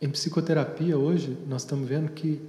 Em 0.00 0.10
psicoterapia 0.10 0.98
hoje, 0.98 1.38
nós 1.46 1.62
estamos 1.62 1.88
vendo 1.88 2.10
que 2.10 2.42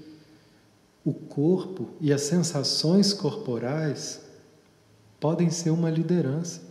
o 1.05 1.13
corpo 1.13 1.91
e 2.01 2.11
as 2.11 2.21
sensações 2.21 3.13
corporais 3.13 4.25
podem 5.19 5.51
ser 5.51 5.69
uma 5.69 5.91
liderança. 5.91 6.61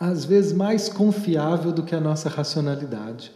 Às 0.00 0.24
vezes 0.24 0.52
mais 0.54 0.88
confiável 0.88 1.70
do 1.70 1.84
que 1.84 1.94
a 1.94 2.00
nossa 2.00 2.30
racionalidade. 2.30 3.30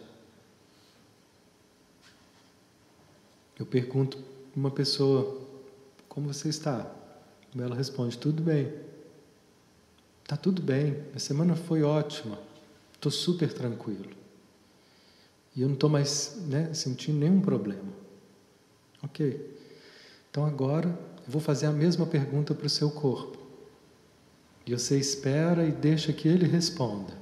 Eu 3.59 3.66
pergunto 3.66 4.28
uma 4.59 4.70
pessoa: 4.70 5.40
Como 6.09 6.32
você 6.32 6.48
está? 6.48 6.90
Ela 7.56 7.74
responde: 7.74 8.18
Tudo 8.18 8.42
bem. 8.42 8.72
Está 10.22 10.36
tudo 10.36 10.61
bem. 10.61 11.02
A 11.14 11.18
semana 11.18 11.56
foi 11.56 11.82
ótima. 11.82 12.38
Estou 12.92 13.11
super 13.11 13.52
tranquilo. 13.52 14.11
E 15.54 15.62
eu 15.62 15.68
não 15.68 15.74
estou 15.74 15.88
mais 15.88 16.42
né, 16.46 16.72
sentindo 16.74 17.18
nenhum 17.18 17.40
problema. 17.40 17.92
Ok. 19.02 19.59
Então 20.30 20.44
agora 20.44 20.88
eu 21.26 21.32
vou 21.32 21.40
fazer 21.40 21.66
a 21.66 21.72
mesma 21.72 22.06
pergunta 22.06 22.54
para 22.54 22.66
o 22.66 22.70
seu 22.70 22.90
corpo. 22.90 23.38
E 24.66 24.72
você 24.72 24.98
espera 24.98 25.64
e 25.64 25.72
deixa 25.72 26.12
que 26.12 26.28
ele 26.28 26.46
responda. 26.46 27.16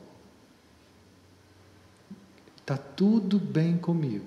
Está 2.56 2.76
tudo 2.76 3.38
bem 3.38 3.78
comigo. 3.78 4.26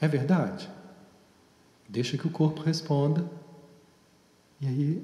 É 0.00 0.06
verdade? 0.06 0.70
Deixa 1.90 2.16
que 2.16 2.26
o 2.26 2.30
corpo 2.30 2.62
responda. 2.62 3.28
E 4.60 4.66
aí, 4.66 5.02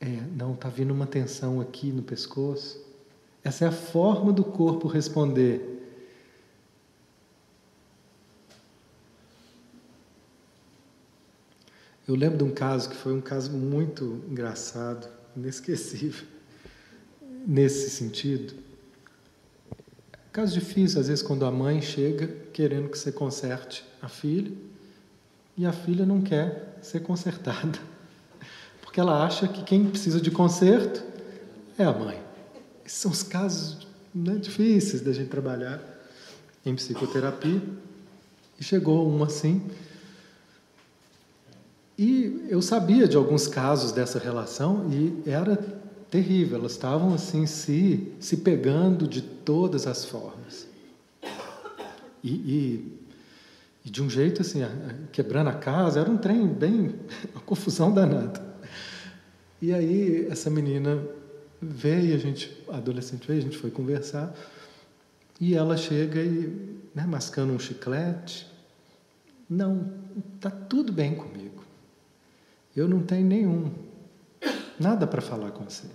é, 0.00 0.20
não, 0.36 0.54
está 0.54 0.68
vindo 0.68 0.92
uma 0.92 1.06
tensão 1.06 1.60
aqui 1.60 1.92
no 1.92 2.02
pescoço. 2.02 2.84
Essa 3.44 3.66
é 3.66 3.68
a 3.68 3.72
forma 3.72 4.32
do 4.32 4.42
corpo 4.42 4.88
responder 4.88 5.74
Eu 12.06 12.14
lembro 12.14 12.36
de 12.36 12.44
um 12.44 12.50
caso 12.50 12.90
que 12.90 12.96
foi 12.96 13.14
um 13.14 13.20
caso 13.20 13.50
muito 13.50 14.22
engraçado, 14.28 15.08
inesquecível, 15.34 16.26
nesse 17.46 17.88
sentido. 17.88 18.52
Caso 20.30 20.52
difícil, 20.52 21.00
às 21.00 21.08
vezes, 21.08 21.22
quando 21.22 21.46
a 21.46 21.50
mãe 21.50 21.80
chega 21.80 22.26
querendo 22.52 22.90
que 22.90 22.98
você 22.98 23.10
conserte 23.10 23.86
a 24.02 24.08
filha 24.08 24.52
e 25.56 25.66
a 25.66 25.72
filha 25.72 26.04
não 26.04 26.20
quer 26.20 26.78
ser 26.82 27.00
consertada, 27.00 27.78
porque 28.82 29.00
ela 29.00 29.24
acha 29.24 29.46
que 29.48 29.62
quem 29.62 29.88
precisa 29.88 30.20
de 30.20 30.30
conserto 30.30 31.02
é 31.78 31.84
a 31.84 31.92
mãe. 31.92 32.20
Esses 32.84 32.98
são 32.98 33.10
os 33.10 33.22
casos 33.22 33.86
né, 34.14 34.36
difíceis 34.36 35.02
da 35.02 35.12
gente 35.12 35.28
trabalhar 35.28 35.82
em 36.64 36.74
psicoterapia. 36.74 37.60
E 38.58 38.62
chegou 38.62 39.08
um 39.08 39.24
assim, 39.24 39.68
e 41.98 42.46
eu 42.48 42.60
sabia 42.60 43.06
de 43.06 43.16
alguns 43.16 43.46
casos 43.46 43.92
dessa 43.92 44.18
relação 44.18 44.88
e 44.90 45.28
era 45.28 45.56
terrível, 46.10 46.58
elas 46.58 46.72
estavam 46.72 47.14
assim 47.14 47.46
se, 47.46 48.12
se 48.20 48.38
pegando 48.38 49.06
de 49.06 49.20
todas 49.20 49.86
as 49.86 50.04
formas. 50.04 50.66
E, 52.22 52.30
e, 52.30 53.03
e 53.84 53.90
de 53.90 54.02
um 54.02 54.08
jeito 54.08 54.40
assim, 54.40 54.60
quebrando 55.12 55.50
a 55.50 55.54
casa, 55.54 56.00
era 56.00 56.10
um 56.10 56.16
trem 56.16 56.46
bem, 56.46 56.94
uma 57.34 57.42
confusão 57.42 57.92
danada. 57.92 58.42
E 59.60 59.72
aí 59.72 60.26
essa 60.30 60.48
menina 60.48 61.02
veio, 61.60 62.14
a 62.14 62.18
gente, 62.18 62.64
adolescente 62.68 63.26
veio, 63.26 63.40
a 63.40 63.42
gente 63.42 63.58
foi 63.58 63.70
conversar, 63.70 64.34
e 65.40 65.54
ela 65.54 65.76
chega 65.76 66.20
e, 66.20 66.80
né, 66.94 67.04
mascando 67.06 67.52
um 67.52 67.58
chiclete, 67.58 68.46
não, 69.48 69.92
está 70.36 70.50
tudo 70.50 70.92
bem 70.92 71.14
comigo. 71.14 71.62
Eu 72.74 72.88
não 72.88 73.02
tenho 73.02 73.26
nenhum, 73.26 73.72
nada 74.78 75.06
para 75.06 75.20
falar 75.20 75.50
com 75.50 75.64
você. 75.64 75.86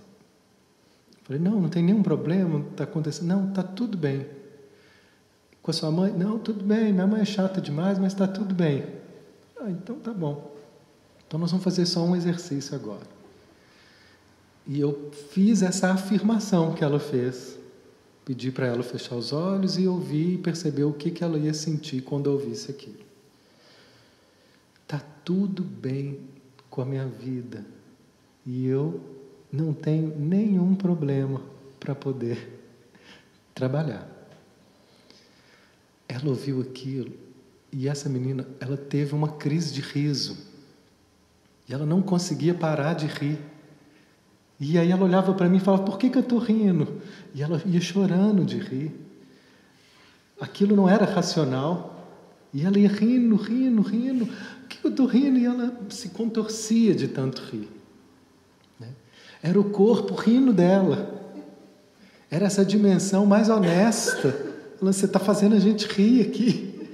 Falei, 1.24 1.40
não, 1.40 1.60
não 1.60 1.68
tem 1.68 1.82
nenhum 1.82 2.02
problema, 2.02 2.66
está 2.70 2.84
acontecendo. 2.84 3.28
Não, 3.28 3.48
está 3.48 3.62
tudo 3.62 3.96
bem. 3.96 4.26
Com 5.62 5.70
a 5.70 5.74
sua 5.74 5.90
mãe? 5.90 6.12
Não, 6.12 6.38
tudo 6.38 6.64
bem, 6.64 6.92
minha 6.92 7.06
mãe 7.06 7.20
é 7.20 7.24
chata 7.24 7.60
demais, 7.60 7.98
mas 7.98 8.12
está 8.12 8.26
tudo 8.26 8.54
bem. 8.54 8.84
Ah, 9.60 9.70
então 9.70 9.98
tá 9.98 10.12
bom. 10.12 10.54
Então 11.26 11.38
nós 11.38 11.50
vamos 11.50 11.62
fazer 11.62 11.86
só 11.86 12.02
um 12.02 12.16
exercício 12.16 12.74
agora. 12.74 13.06
E 14.66 14.80
eu 14.80 15.10
fiz 15.30 15.62
essa 15.62 15.92
afirmação 15.92 16.74
que 16.74 16.82
ela 16.82 16.98
fez. 16.98 17.58
Pedi 18.24 18.50
para 18.50 18.66
ela 18.66 18.82
fechar 18.82 19.16
os 19.16 19.32
olhos 19.32 19.76
e 19.76 19.86
ouvir 19.86 20.34
e 20.34 20.38
perceber 20.38 20.84
o 20.84 20.92
que, 20.92 21.10
que 21.10 21.24
ela 21.24 21.38
ia 21.38 21.52
sentir 21.52 22.02
quando 22.02 22.28
ouvisse 22.28 22.70
aquilo. 22.70 23.00
Está 24.82 25.02
tudo 25.24 25.62
bem 25.62 26.20
com 26.68 26.82
a 26.82 26.84
minha 26.84 27.06
vida 27.06 27.64
e 28.46 28.66
eu 28.66 29.00
não 29.52 29.72
tenho 29.72 30.16
nenhum 30.18 30.74
problema 30.74 31.40
para 31.78 31.94
poder 31.94 32.60
trabalhar. 33.54 34.19
Ela 36.12 36.28
ouviu 36.28 36.60
aquilo 36.60 37.12
e 37.72 37.88
essa 37.88 38.08
menina, 38.08 38.46
ela 38.58 38.76
teve 38.76 39.14
uma 39.14 39.28
crise 39.28 39.72
de 39.72 39.80
riso. 39.80 40.36
E 41.68 41.72
ela 41.72 41.86
não 41.86 42.02
conseguia 42.02 42.52
parar 42.52 42.94
de 42.94 43.06
rir. 43.06 43.38
E 44.58 44.76
aí 44.76 44.90
ela 44.90 45.04
olhava 45.04 45.32
para 45.32 45.48
mim 45.48 45.58
e 45.58 45.60
falava: 45.60 45.84
Por 45.84 45.96
que, 45.96 46.10
que 46.10 46.18
eu 46.18 46.22
estou 46.22 46.38
rindo? 46.38 47.00
E 47.32 47.42
ela 47.42 47.62
ia 47.64 47.80
chorando 47.80 48.44
de 48.44 48.58
rir. 48.58 48.92
Aquilo 50.40 50.74
não 50.74 50.88
era 50.88 51.04
racional. 51.04 51.96
E 52.52 52.66
ela 52.66 52.76
ia 52.76 52.88
rindo, 52.88 53.36
rindo, 53.36 53.80
rindo 53.80 54.28
que 54.80 54.84
eu 54.84 54.90
estou 54.90 55.06
rindo? 55.06 55.38
E 55.38 55.44
ela 55.44 55.76
se 55.90 56.08
contorcia 56.08 56.94
de 56.94 57.06
tanto 57.06 57.42
rir. 57.42 57.68
Né? 58.78 58.88
Era 59.42 59.60
o 59.60 59.70
corpo 59.70 60.14
rindo 60.14 60.52
dela. 60.52 61.20
Era 62.28 62.46
essa 62.46 62.64
dimensão 62.64 63.26
mais 63.26 63.48
honesta. 63.48 64.49
Você 64.80 65.06
está 65.06 65.18
fazendo 65.18 65.54
a 65.54 65.58
gente 65.58 65.86
rir 65.86 66.22
aqui. 66.22 66.90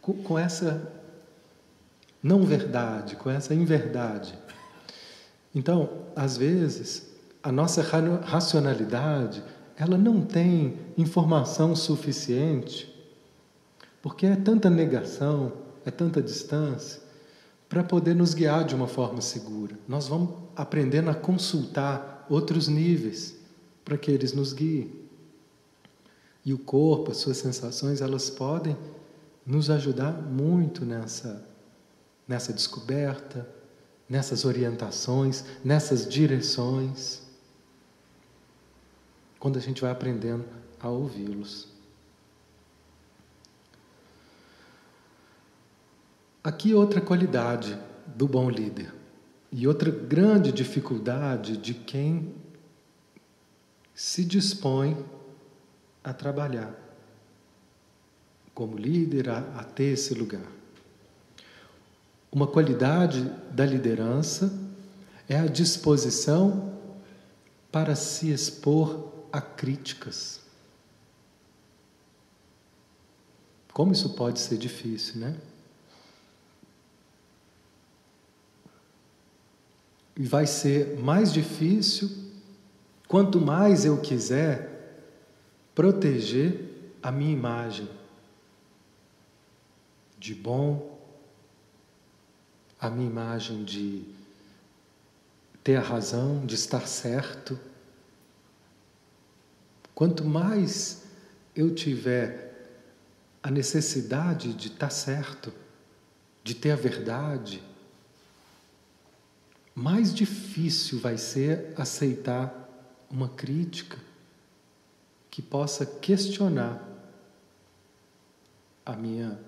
Com, 0.00 0.14
com 0.14 0.38
essa 0.38 0.92
não 2.22 2.44
verdade, 2.44 3.14
com 3.16 3.30
essa 3.30 3.54
inverdade. 3.54 4.36
Então, 5.54 6.06
às 6.14 6.36
vezes, 6.36 7.14
a 7.42 7.52
nossa 7.52 7.80
racionalidade, 8.22 9.42
ela 9.76 9.96
não 9.96 10.20
tem 10.20 10.76
informação 10.98 11.76
suficiente, 11.76 12.92
porque 14.02 14.26
é 14.26 14.34
tanta 14.34 14.68
negação, 14.68 15.52
é 15.84 15.90
tanta 15.90 16.20
distância, 16.20 17.00
para 17.68 17.84
poder 17.84 18.14
nos 18.14 18.34
guiar 18.34 18.64
de 18.64 18.74
uma 18.74 18.88
forma 18.88 19.20
segura. 19.20 19.78
Nós 19.86 20.08
vamos 20.08 20.30
aprendendo 20.56 21.10
a 21.10 21.14
consultar 21.14 22.26
outros 22.28 22.68
níveis 22.68 23.36
para 23.84 23.96
que 23.96 24.10
eles 24.10 24.32
nos 24.32 24.52
guiem. 24.52 24.90
E 26.46 26.54
o 26.54 26.58
corpo, 26.58 27.10
as 27.10 27.16
suas 27.16 27.38
sensações, 27.38 28.00
elas 28.00 28.30
podem 28.30 28.76
nos 29.44 29.68
ajudar 29.68 30.12
muito 30.12 30.84
nessa, 30.86 31.44
nessa 32.26 32.52
descoberta, 32.52 33.52
nessas 34.08 34.44
orientações, 34.44 35.44
nessas 35.64 36.08
direções, 36.08 37.20
quando 39.40 39.58
a 39.58 39.60
gente 39.60 39.82
vai 39.82 39.90
aprendendo 39.90 40.44
a 40.78 40.88
ouvi-los. 40.88 41.66
Aqui 46.44 46.72
outra 46.72 47.00
qualidade 47.00 47.76
do 48.06 48.28
bom 48.28 48.48
líder 48.48 48.94
e 49.50 49.66
outra 49.66 49.90
grande 49.90 50.52
dificuldade 50.52 51.56
de 51.56 51.74
quem 51.74 52.36
se 53.92 54.24
dispõe 54.24 55.15
a 56.06 56.14
trabalhar 56.14 56.72
como 58.54 58.78
líder, 58.78 59.28
a, 59.28 59.38
a 59.58 59.64
ter 59.64 59.94
esse 59.94 60.14
lugar. 60.14 60.46
Uma 62.30 62.46
qualidade 62.46 63.24
da 63.50 63.66
liderança 63.66 64.56
é 65.28 65.36
a 65.36 65.46
disposição 65.46 66.78
para 67.72 67.96
se 67.96 68.30
expor 68.30 69.12
a 69.32 69.40
críticas. 69.40 70.40
Como 73.72 73.92
isso 73.92 74.10
pode 74.10 74.38
ser 74.38 74.56
difícil, 74.56 75.20
né? 75.20 75.36
E 80.16 80.24
vai 80.24 80.46
ser 80.46 80.96
mais 81.00 81.32
difícil 81.32 82.08
quanto 83.08 83.40
mais 83.40 83.84
eu 83.84 84.00
quiser 84.00 84.75
proteger 85.76 86.98
a 87.02 87.12
minha 87.12 87.34
imagem 87.34 87.86
de 90.18 90.34
bom, 90.34 90.98
a 92.80 92.88
minha 92.88 93.06
imagem 93.06 93.62
de 93.62 94.02
ter 95.62 95.76
a 95.76 95.82
razão, 95.82 96.46
de 96.46 96.54
estar 96.54 96.88
certo. 96.88 97.60
Quanto 99.94 100.24
mais 100.24 101.02
eu 101.54 101.74
tiver 101.74 102.72
a 103.42 103.50
necessidade 103.50 104.54
de 104.54 104.68
estar 104.68 104.90
certo, 104.90 105.52
de 106.42 106.54
ter 106.54 106.70
a 106.70 106.76
verdade, 106.76 107.62
mais 109.74 110.14
difícil 110.14 110.98
vai 110.98 111.18
ser 111.18 111.74
aceitar 111.76 112.66
uma 113.10 113.28
crítica 113.28 114.05
que 115.36 115.42
possa 115.42 115.84
questionar 115.84 116.82
a 118.86 118.96
minha 118.96 119.38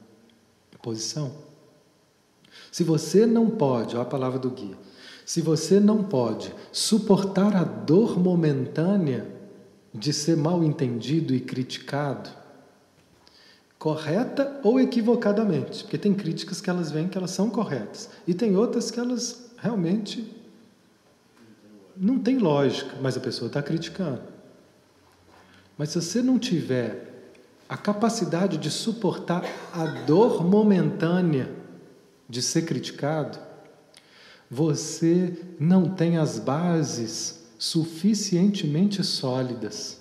posição. 0.83 1.33
Se 2.71 2.85
você 2.85 3.25
não 3.25 3.49
pode, 3.49 3.97
olha 3.97 4.03
a 4.03 4.05
palavra 4.05 4.39
do 4.39 4.51
guia, 4.51 4.77
se 5.25 5.41
você 5.41 5.81
não 5.81 6.05
pode 6.05 6.55
suportar 6.71 7.57
a 7.57 7.65
dor 7.65 8.19
momentânea 8.19 9.35
de 9.95 10.13
ser 10.13 10.37
mal 10.37 10.63
entendido 10.63 11.35
e 11.35 11.41
criticado, 11.41 12.29
correta 13.79 14.61
ou 14.63 14.79
equivocadamente, 14.79 15.85
porque 15.85 15.97
tem 15.97 16.13
críticas 16.13 16.61
que 16.61 16.69
elas 16.69 16.91
vêm 16.91 17.09
que 17.09 17.17
elas 17.17 17.31
são 17.31 17.49
corretas 17.49 18.11
e 18.27 18.35
tem 18.35 18.55
outras 18.59 18.91
que 18.91 19.01
elas 19.01 19.53
realmente 19.57 20.37
não 21.97 22.19
tem 22.19 22.37
lógica, 22.37 22.95
mas 23.01 23.17
a 23.17 23.21
pessoa 23.21 23.47
está 23.47 23.63
criticando. 23.63 24.37
Mas 25.79 25.91
se 25.91 26.03
você 26.03 26.21
não 26.21 26.41
tiver 26.41 27.31
a 27.69 27.77
capacidade 27.77 28.59
de 28.59 28.69
suportar 28.69 29.45
a 29.73 29.85
dor 29.87 30.45
momentânea 30.45 31.49
de 32.29 32.43
ser 32.43 32.63
criticado, 32.63 33.39
você 34.51 35.39
não 35.61 35.89
tem 35.95 36.17
as 36.17 36.39
bases 36.39 37.45
suficientemente 37.59 39.05
sólidas 39.05 40.01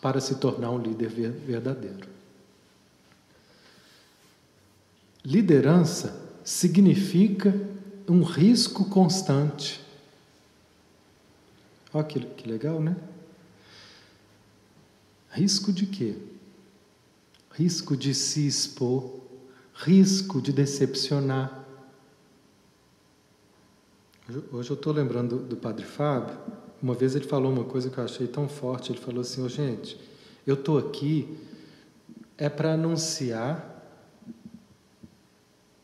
para 0.00 0.20
se 0.20 0.36
tornar 0.36 0.70
um 0.70 0.78
líder 0.78 1.08
verdadeiro. 1.08 2.08
Liderança 5.24 6.22
significa 6.44 7.54
um 8.08 8.22
risco 8.22 8.84
constante. 8.86 9.84
Olha 11.92 12.04
que, 12.04 12.20
que 12.20 12.48
legal, 12.48 12.80
né? 12.80 12.96
Risco 15.38 15.72
de 15.72 15.86
quê? 15.86 16.16
Risco 17.52 17.96
de 17.96 18.12
se 18.12 18.44
expor, 18.44 19.20
risco 19.72 20.42
de 20.42 20.52
decepcionar. 20.52 21.64
Hoje 24.50 24.70
eu 24.70 24.74
estou 24.74 24.92
lembrando 24.92 25.38
do, 25.38 25.56
Padre 25.56 25.84
Fábio. 25.84 26.36
Uma 26.82 26.92
vez 26.92 27.14
ele 27.14 27.24
falou 27.24 27.52
uma 27.52 27.62
coisa 27.62 27.88
que 27.88 27.98
eu 27.98 28.04
achei 28.04 28.26
tão 28.26 28.48
forte. 28.48 28.90
Ele 28.90 28.98
falou 28.98 29.20
assim: 29.20 29.44
oh, 29.44 29.48
gente, 29.48 29.96
eu 30.44 30.54
estou 30.54 30.76
aqui 30.76 31.38
é 32.36 32.48
para 32.48 32.72
anunciar 32.72 33.80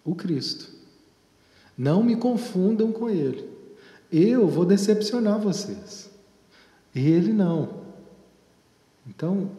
o 0.05 0.17
Cristo. 0.17 0.69
Não 1.79 2.03
me 2.03 2.17
confundam 2.17 2.91
com 2.91 3.09
Ele. 3.09 3.49
Eu 4.11 4.49
vou 4.49 4.65
decepcionar 4.65 5.39
vocês. 5.39 6.11
Ele 6.93 7.33
não. 7.33 7.84
Então, 9.07 9.51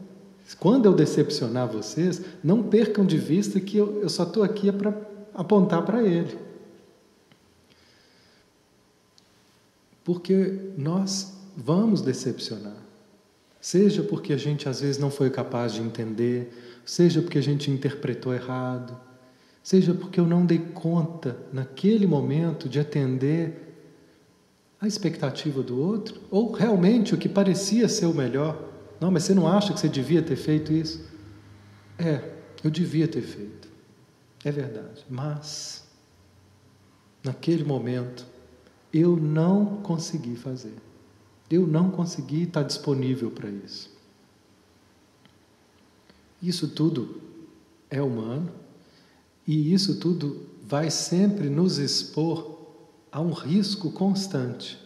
quando 0.60 0.86
eu 0.86 0.94
decepcionar 0.94 1.68
vocês, 1.68 2.22
não 2.44 2.64
percam 2.64 3.06
de 3.06 3.18
vista 3.18 3.60
que 3.60 3.78
eu, 3.78 4.02
eu 4.02 4.10
só 4.10 4.24
estou 4.24 4.44
aqui 4.44 4.70
é 4.70 4.72
para 4.72 4.94
apontar 5.34 5.84
para 5.84 6.04
Ele. 6.04 6.38
Porque 10.04 10.72
nós 10.78 11.34
vamos 11.58 12.02
decepcionar. 12.02 12.78
Seja 13.60 14.04
porque 14.04 14.32
a 14.32 14.38
gente 14.38 14.70
às 14.70 14.82
vezes 14.82 15.00
não 15.00 15.10
foi 15.10 15.32
capaz 15.32 15.74
de 15.74 15.82
entender, 15.82 16.54
seja 16.86 17.22
porque 17.22 17.40
a 17.40 17.44
gente 17.44 17.72
interpretou 17.72 18.32
errado, 18.32 18.96
seja 19.64 19.92
porque 19.96 20.20
eu 20.20 20.28
não 20.28 20.46
dei 20.46 20.60
conta 20.60 21.36
naquele 21.52 22.06
momento 22.06 22.70
de 22.70 22.80
atender 22.80 23.66
a 24.80 24.86
expectativa 24.86 25.64
do 25.64 25.82
outro, 25.82 26.22
ou 26.30 26.52
realmente 26.52 27.16
o 27.16 27.18
que 27.18 27.28
parecia 27.28 27.90
ser 27.90 28.06
o 28.06 28.14
melhor. 28.14 28.75
Não, 29.00 29.12
mas 29.12 29.24
você 29.24 29.34
não 29.34 29.48
acha 29.48 29.74
que 29.74 29.80
você 29.80 29.90
devia 29.90 30.22
ter 30.22 30.36
feito 30.36 30.72
isso? 30.72 31.06
É, 31.98 32.34
eu 32.64 32.70
devia 32.70 33.08
ter 33.08 33.22
feito. 33.22 33.68
É 34.44 34.52
verdade. 34.52 35.06
Mas, 35.10 35.84
naquele 37.24 37.64
momento, 37.64 38.26
eu 38.94 39.16
não 39.16 39.78
consegui 39.82 40.36
fazer. 40.36 40.76
Eu 41.50 41.68
não 41.68 41.92
consegui 41.92 42.44
estar 42.44 42.64
disponível 42.64 43.30
para 43.30 43.50
isso. 43.50 43.94
Isso 46.42 46.68
tudo 46.68 47.22
é 47.90 48.02
humano 48.02 48.52
e 49.48 49.74
isso 49.74 50.00
tudo 50.00 50.48
vai 50.64 50.90
sempre 50.90 51.50
nos 51.50 51.78
expor 51.78 52.56
a 53.12 53.22
um 53.22 53.32
risco 53.32 53.92
constante 53.92 54.80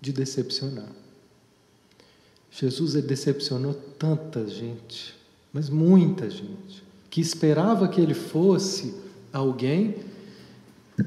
de 0.00 0.12
decepcionar. 0.12 1.03
Jesus 2.56 2.94
decepcionou 2.94 3.74
tanta 3.74 4.46
gente, 4.46 5.12
mas 5.52 5.68
muita 5.68 6.30
gente, 6.30 6.84
que 7.10 7.20
esperava 7.20 7.88
que 7.88 8.00
ele 8.00 8.14
fosse 8.14 8.94
alguém 9.32 9.96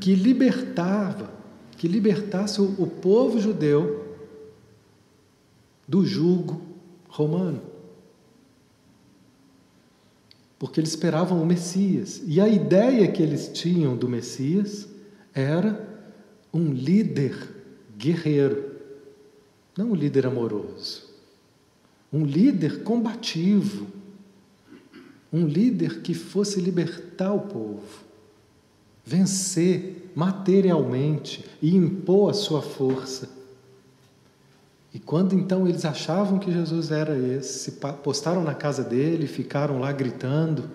que 0.02 0.14
libertava, 0.14 1.32
que 1.78 1.88
libertasse 1.88 2.60
o, 2.60 2.86
povo 2.86 3.40
judeu 3.40 4.18
do 5.88 6.06
jugo 6.06 6.62
romano. 7.08 7.62
Porque 10.60 10.82
eles 10.82 10.90
esperavam 10.90 11.42
o 11.42 11.46
Messias. 11.46 12.22
E 12.26 12.42
a 12.42 12.50
ideia 12.50 13.10
que 13.10 13.24
eles 13.24 13.48
tinham 13.48 13.96
do 13.96 14.10
Messias 14.10 14.90
era 15.34 15.88
um 16.54 16.74
líder 16.74 17.38
guerreiro, 17.98 18.76
não 19.78 19.92
um 19.92 19.96
líder 19.96 20.26
amoroso, 20.26 21.07
um 22.12 22.24
líder 22.24 22.84
combativo, 22.84 23.88
um 25.32 25.46
líder 25.46 26.02
que 26.02 26.14
fosse 26.14 26.62
libertar 26.62 27.34
o 27.34 27.42
povo, 27.42 27.84
vencer 29.06 30.12
materialmente 30.16 31.46
e 31.62 31.76
impor 31.76 32.30
a 32.32 32.34
sua 32.34 32.62
força. 32.62 33.30
E 34.94 35.00
quando 35.00 35.36
então 35.36 35.68
eles 35.68 35.86
achavam 35.86 36.40
que 36.40 36.52
Jesus 36.52 36.92
era 36.92 37.18
esse, 37.18 37.60
se 37.60 37.72
postaram 38.04 38.44
na 38.44 38.56
casa 38.56 38.84
dele, 38.84 39.28
ficaram 39.28 39.80
lá 39.80 39.92
gritando, 39.92 40.70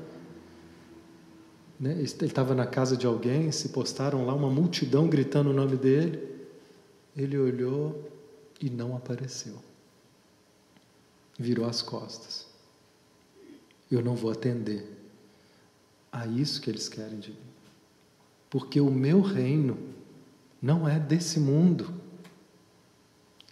né? 1.83 1.95
Ele 1.95 2.03
estava 2.03 2.55
na 2.55 2.65
casa 2.65 2.97
de 2.97 3.09
alguém, 3.09 3.51
se 3.51 3.71
postaram 3.71 4.25
lá 4.25 4.33
uma 4.33 4.49
multidão 4.49 5.09
gritando 5.09 5.51
o 5.51 5.53
nome 5.53 5.77
dele. 5.77 6.23
Ele 7.17 7.37
olhou 7.37 8.09
e 8.61 8.71
não 8.71 8.97
apareceu. 8.97 9.55
Virou 11.43 11.67
as 11.67 11.83
costas. 11.83 12.47
Eu 13.91 14.01
não 14.01 14.15
vou 14.15 14.31
atender 14.31 14.87
a 16.13 16.25
isso 16.25 16.61
que 16.61 16.71
eles 16.71 16.89
querem 16.89 17.19
de 17.19 17.31
mim. 17.31 17.37
Porque 18.49 18.81
o 18.81 18.89
meu 18.91 19.21
reino 19.21 19.77
não 20.61 20.89
é 20.89 21.01
desse 21.01 21.41
mundo. 21.41 21.93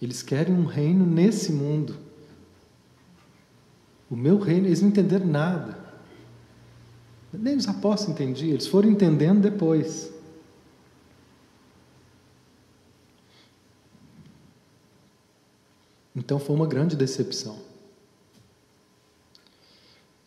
Eles 0.01 0.22
querem 0.22 0.55
um 0.55 0.66
reino 0.66 1.05
nesse 1.05 1.51
mundo. 1.51 1.99
O 4.09 4.14
meu 4.14 4.38
reino, 4.38 4.68
eles 4.68 4.80
não 4.80 4.88
entenderam 4.91 5.26
nada. 5.26 5.76
Nem 7.32 7.57
os 7.57 7.66
apóstolos 7.66 8.14
entendiam, 8.14 8.53
eles 8.53 8.68
foram 8.68 8.88
entendendo 8.88 9.41
depois. 9.41 10.12
Então 16.14 16.38
foi 16.38 16.55
uma 16.55 16.66
grande 16.66 16.95
decepção. 16.95 17.70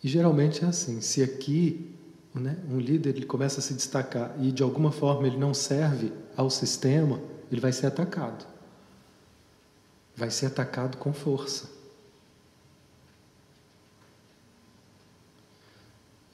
E 0.04 0.08
geralmente 0.08 0.66
é 0.66 0.68
assim: 0.68 1.00
se 1.00 1.24
aqui 1.24 1.96
né, 2.34 2.58
um 2.70 2.80
líder 2.80 3.16
ele 3.16 3.26
começa 3.26 3.60
a 3.60 3.64
se 3.64 3.74
destacar 3.74 4.36
e 4.40 4.52
de 4.52 4.62
alguma 4.62 4.92
forma 4.92 5.28
ele 5.28 5.38
não 5.38 5.54
serve 5.54 6.12
ao 6.36 6.50
sistema, 6.50 7.22
ele 7.52 7.62
vai 7.62 7.72
ser 7.72 7.88
atacado. 7.88 8.46
Vai 10.16 10.30
ser 10.30 10.48
atacado 10.48 10.98
com 10.98 11.14
força. 11.14 11.72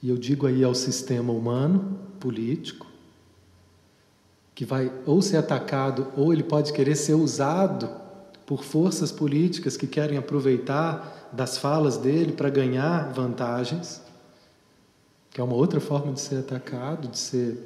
E 0.02 0.08
eu 0.08 0.16
digo 0.16 0.46
aí 0.46 0.64
ao 0.64 0.74
sistema 0.74 1.32
humano, 1.32 1.98
político, 2.18 2.86
que 4.54 4.64
vai 4.64 4.90
ou 5.06 5.20
ser 5.20 5.36
atacado 5.36 6.10
ou 6.16 6.32
ele 6.32 6.42
pode 6.42 6.72
querer 6.72 6.96
ser 6.96 7.14
usado 7.14 8.09
por 8.50 8.64
forças 8.64 9.12
políticas 9.12 9.76
que 9.76 9.86
querem 9.86 10.18
aproveitar 10.18 11.30
das 11.32 11.56
falas 11.56 11.96
dele 11.96 12.32
para 12.32 12.50
ganhar 12.50 13.12
vantagens, 13.12 14.02
que 15.30 15.40
é 15.40 15.44
uma 15.44 15.54
outra 15.54 15.78
forma 15.78 16.12
de 16.12 16.20
ser 16.20 16.40
atacado, 16.40 17.06
de 17.06 17.16
ser 17.16 17.64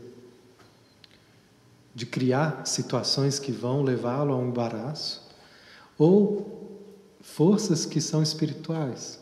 de 1.95 2.05
criar 2.05 2.66
situações 2.66 3.39
que 3.39 3.51
vão 3.51 3.82
levá-lo 3.82 4.35
a 4.35 4.37
um 4.37 4.49
embaraço, 4.49 5.26
ou 5.97 6.85
forças 7.22 7.87
que 7.87 7.99
são 7.99 8.22
espirituais. 8.22 9.18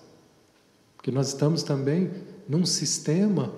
Porque 0.96 1.12
nós 1.12 1.28
estamos 1.28 1.62
também 1.62 2.10
num 2.48 2.66
sistema, 2.66 3.52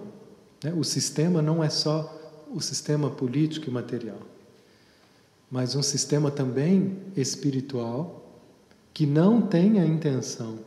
né? 0.62 0.74
o 0.76 0.84
sistema 0.84 1.40
não 1.40 1.64
é 1.64 1.70
só 1.70 2.44
o 2.52 2.60
sistema 2.60 3.08
político 3.08 3.70
e 3.70 3.72
material, 3.72 4.18
mas 5.54 5.76
um 5.76 5.82
sistema 5.84 6.32
também 6.32 6.98
espiritual 7.16 8.40
que 8.92 9.06
não 9.06 9.40
tem 9.40 9.78
a 9.78 9.86
intenção, 9.86 10.58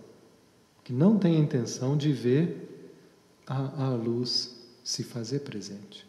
que 0.81 0.93
não 0.93 1.19
tem 1.19 1.35
a 1.35 1.39
intenção 1.39 1.97
de 1.97 2.13
ver 2.13 2.95
a, 3.45 3.87
a 3.87 3.89
luz 3.89 4.55
se 4.85 5.03
fazer 5.03 5.39
presente. 5.39 6.07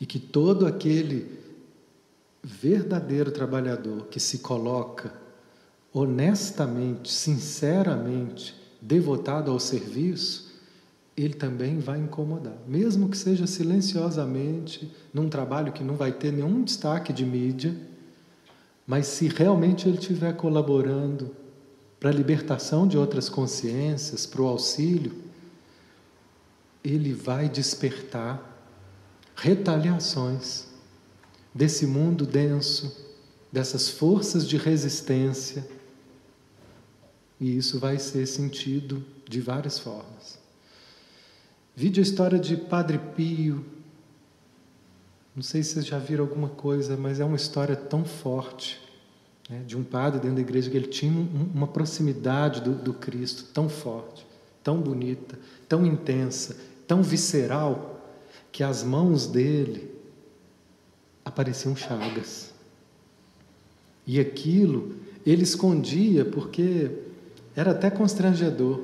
E 0.00 0.06
que 0.06 0.18
todo 0.18 0.66
aquele 0.66 1.38
verdadeiro 2.42 3.30
trabalhador 3.30 4.06
que 4.06 4.18
se 4.18 4.38
coloca 4.38 5.12
honestamente, 5.92 7.12
sinceramente, 7.12 8.54
devotado 8.80 9.50
ao 9.50 9.60
serviço, 9.60 10.51
ele 11.24 11.34
também 11.34 11.78
vai 11.78 11.98
incomodar, 11.98 12.56
mesmo 12.66 13.08
que 13.08 13.16
seja 13.16 13.46
silenciosamente, 13.46 14.90
num 15.12 15.28
trabalho 15.28 15.72
que 15.72 15.84
não 15.84 15.94
vai 15.94 16.10
ter 16.10 16.32
nenhum 16.32 16.62
destaque 16.62 17.12
de 17.12 17.24
mídia, 17.24 17.76
mas 18.86 19.06
se 19.06 19.28
realmente 19.28 19.88
ele 19.88 19.98
estiver 19.98 20.34
colaborando 20.34 21.34
para 22.00 22.10
a 22.10 22.12
libertação 22.12 22.88
de 22.88 22.98
outras 22.98 23.28
consciências, 23.28 24.26
para 24.26 24.42
o 24.42 24.46
auxílio, 24.46 25.12
ele 26.82 27.12
vai 27.12 27.48
despertar 27.48 28.50
retaliações 29.36 30.66
desse 31.54 31.86
mundo 31.86 32.26
denso, 32.26 33.06
dessas 33.52 33.88
forças 33.88 34.48
de 34.48 34.56
resistência, 34.56 35.64
e 37.38 37.56
isso 37.56 37.78
vai 37.78 37.98
ser 37.98 38.26
sentido 38.26 39.04
de 39.28 39.40
várias 39.40 39.78
formas. 39.78 40.41
Vide 41.74 42.00
a 42.00 42.02
história 42.02 42.38
de 42.38 42.56
Padre 42.56 42.98
Pio. 42.98 43.64
Não 45.34 45.42
sei 45.42 45.62
se 45.62 45.74
vocês 45.74 45.86
já 45.86 45.98
viram 45.98 46.24
alguma 46.24 46.50
coisa, 46.50 46.96
mas 46.96 47.18
é 47.18 47.24
uma 47.24 47.36
história 47.36 47.74
tão 47.74 48.04
forte 48.04 48.78
né, 49.48 49.62
de 49.66 49.76
um 49.76 49.82
padre 49.82 50.20
dentro 50.20 50.36
da 50.36 50.42
igreja 50.42 50.70
que 50.70 50.76
ele 50.76 50.88
tinha 50.88 51.12
uma 51.54 51.66
proximidade 51.66 52.60
do, 52.60 52.74
do 52.74 52.92
Cristo 52.92 53.44
tão 53.54 53.68
forte, 53.68 54.26
tão 54.62 54.80
bonita, 54.80 55.38
tão 55.66 55.86
intensa, 55.86 56.56
tão 56.86 57.02
visceral, 57.02 57.90
que 58.50 58.62
as 58.62 58.84
mãos 58.84 59.26
dele 59.26 59.90
apareciam 61.24 61.74
chagas. 61.74 62.52
E 64.06 64.20
aquilo 64.20 64.96
ele 65.24 65.42
escondia 65.42 66.24
porque 66.24 66.90
era 67.56 67.70
até 67.70 67.90
constrangedor, 67.90 68.80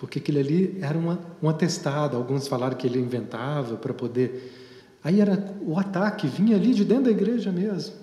porque 0.00 0.18
aquilo 0.18 0.38
ali 0.38 0.78
era 0.80 0.96
uma, 0.96 1.20
um 1.42 1.48
atestado. 1.50 2.16
Alguns 2.16 2.48
falaram 2.48 2.74
que 2.74 2.86
ele 2.86 2.98
inventava 2.98 3.76
para 3.76 3.92
poder. 3.92 4.96
Aí 5.04 5.20
era 5.20 5.54
o 5.60 5.78
ataque, 5.78 6.26
vinha 6.26 6.56
ali 6.56 6.72
de 6.72 6.86
dentro 6.86 7.04
da 7.04 7.10
igreja 7.10 7.52
mesmo. 7.52 7.94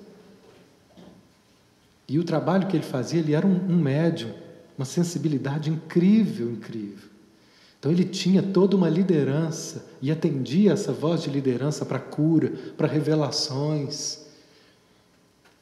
E 2.08 2.20
o 2.20 2.24
trabalho 2.24 2.68
que 2.68 2.78
ele 2.78 2.84
fazia, 2.84 3.20
ele 3.20 3.34
era 3.34 3.46
um, 3.48 3.56
um 3.72 3.76
médium, 3.82 4.32
uma 4.78 4.86
sensibilidade 4.86 5.72
incrível, 5.72 6.52
incrível. 6.52 7.10
Então 7.80 7.92
ele 7.92 8.06
tinha 8.06 8.44
toda 8.44 8.76
uma 8.76 8.90
liderança 8.90 9.88
e 10.00 10.12
atendia 10.12 10.74
essa 10.74 10.94
voz 10.94 11.24
de 11.24 11.32
liderança 11.32 11.84
para 11.84 11.98
cura, 11.98 12.54
para 12.78 12.88
revelações. 12.88 14.20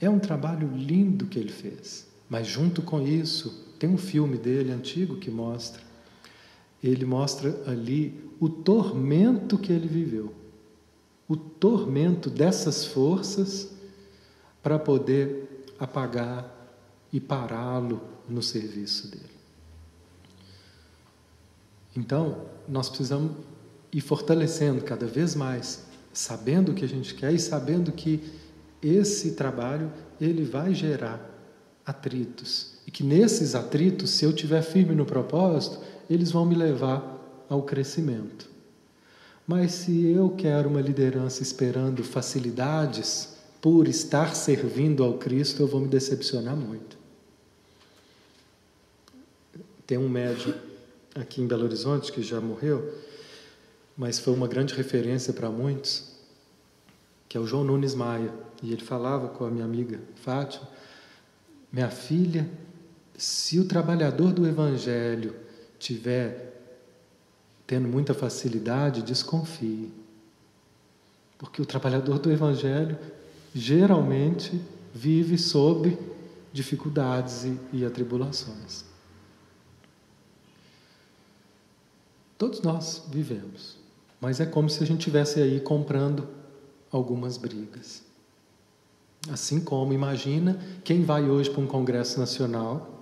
É 0.01 0.09
um 0.09 0.19
trabalho 0.19 0.69
lindo 0.75 1.27
que 1.27 1.39
ele 1.39 1.51
fez. 1.51 2.05
Mas 2.29 2.45
junto 2.45 2.81
com 2.81 3.01
isso, 3.01 3.73
tem 3.79 3.89
um 3.89 3.97
filme 3.97 4.37
dele 4.37 4.73
antigo 4.73 5.15
que 5.15 5.31
mostra. 5.31 5.94
Ele 6.87 7.03
mostra 7.03 7.63
ali 7.65 8.23
o 8.39 8.47
tormento 8.47 9.57
que 9.57 9.73
ele 9.73 9.87
viveu. 9.87 10.33
O 11.27 11.35
tormento 11.35 12.29
dessas 12.29 12.85
forças 12.85 13.71
para 14.61 14.77
poder 14.77 15.65
apagar 15.79 16.51
e 17.11 17.19
pará-lo 17.19 18.01
no 18.29 18.43
serviço 18.43 19.07
dele. 19.09 19.35
Então, 21.95 22.45
nós 22.67 22.87
precisamos 22.89 23.31
ir 23.91 24.01
fortalecendo 24.01 24.83
cada 24.83 25.07
vez 25.07 25.33
mais, 25.33 25.85
sabendo 26.13 26.71
o 26.71 26.75
que 26.75 26.85
a 26.85 26.87
gente 26.87 27.15
quer 27.15 27.33
e 27.33 27.39
sabendo 27.39 27.91
que 27.91 28.21
esse 28.81 29.31
trabalho 29.31 29.91
ele 30.21 30.43
vai 30.43 30.75
gerar 30.75 31.31
atritos 31.85 32.75
e 32.85 32.91
que 32.91 33.03
nesses 33.03 33.55
atritos, 33.55 34.11
se 34.11 34.25
eu 34.25 34.33
tiver 34.33 34.61
firme 34.61 34.93
no 34.93 35.05
propósito, 35.05 35.79
eles 36.09 36.31
vão 36.31 36.45
me 36.45 36.55
levar 36.55 37.45
ao 37.49 37.63
crescimento. 37.63 38.49
Mas 39.47 39.73
se 39.73 40.07
eu 40.07 40.29
quero 40.31 40.69
uma 40.69 40.81
liderança 40.81 41.43
esperando 41.43 42.03
facilidades 42.03 43.35
por 43.61 43.87
estar 43.87 44.35
servindo 44.35 45.03
ao 45.03 45.17
Cristo, 45.17 45.61
eu 45.61 45.67
vou 45.67 45.81
me 45.81 45.87
decepcionar 45.87 46.55
muito. 46.55 46.97
Tem 49.85 49.97
um 49.97 50.09
médium 50.09 50.53
aqui 51.13 51.41
em 51.41 51.47
Belo 51.47 51.65
Horizonte, 51.65 52.11
que 52.11 52.23
já 52.23 52.41
morreu, 52.41 52.91
mas 53.95 54.19
foi 54.19 54.33
uma 54.33 54.47
grande 54.47 54.73
referência 54.73 55.31
para 55.31 55.49
muitos, 55.49 56.11
que 57.29 57.37
é 57.37 57.39
o 57.39 57.45
João 57.45 57.63
Nunes 57.63 57.93
Maia. 57.93 58.33
E 58.63 58.73
ele 58.73 58.83
falava 58.83 59.27
com 59.27 59.45
a 59.45 59.51
minha 59.51 59.65
amiga 59.65 59.99
Fátima: 60.15 60.67
Minha 61.71 61.89
filha, 61.89 62.49
se 63.15 63.59
o 63.59 63.65
trabalhador 63.65 64.33
do 64.33 64.47
Evangelho 64.47 65.44
tiver 65.85 66.53
tendo 67.67 67.87
muita 67.87 68.13
facilidade, 68.13 69.01
desconfie. 69.01 69.91
Porque 71.37 71.61
o 71.61 71.65
trabalhador 71.65 72.17
do 72.17 72.31
Evangelho 72.31 72.97
geralmente 73.53 74.59
vive 74.93 75.37
sob 75.37 75.97
dificuldades 76.51 77.43
e, 77.43 77.59
e 77.73 77.85
atribulações. 77.85 78.83
Todos 82.37 82.61
nós 82.61 83.03
vivemos, 83.09 83.77
mas 84.19 84.39
é 84.39 84.45
como 84.45 84.69
se 84.69 84.83
a 84.83 84.85
gente 84.87 85.03
tivesse 85.03 85.39
aí 85.41 85.59
comprando 85.59 86.27
algumas 86.91 87.37
brigas. 87.37 88.03
Assim 89.29 89.59
como 89.59 89.93
imagina 89.93 90.59
quem 90.83 91.03
vai 91.03 91.29
hoje 91.29 91.49
para 91.49 91.61
um 91.61 91.67
congresso 91.67 92.19
nacional 92.19 92.94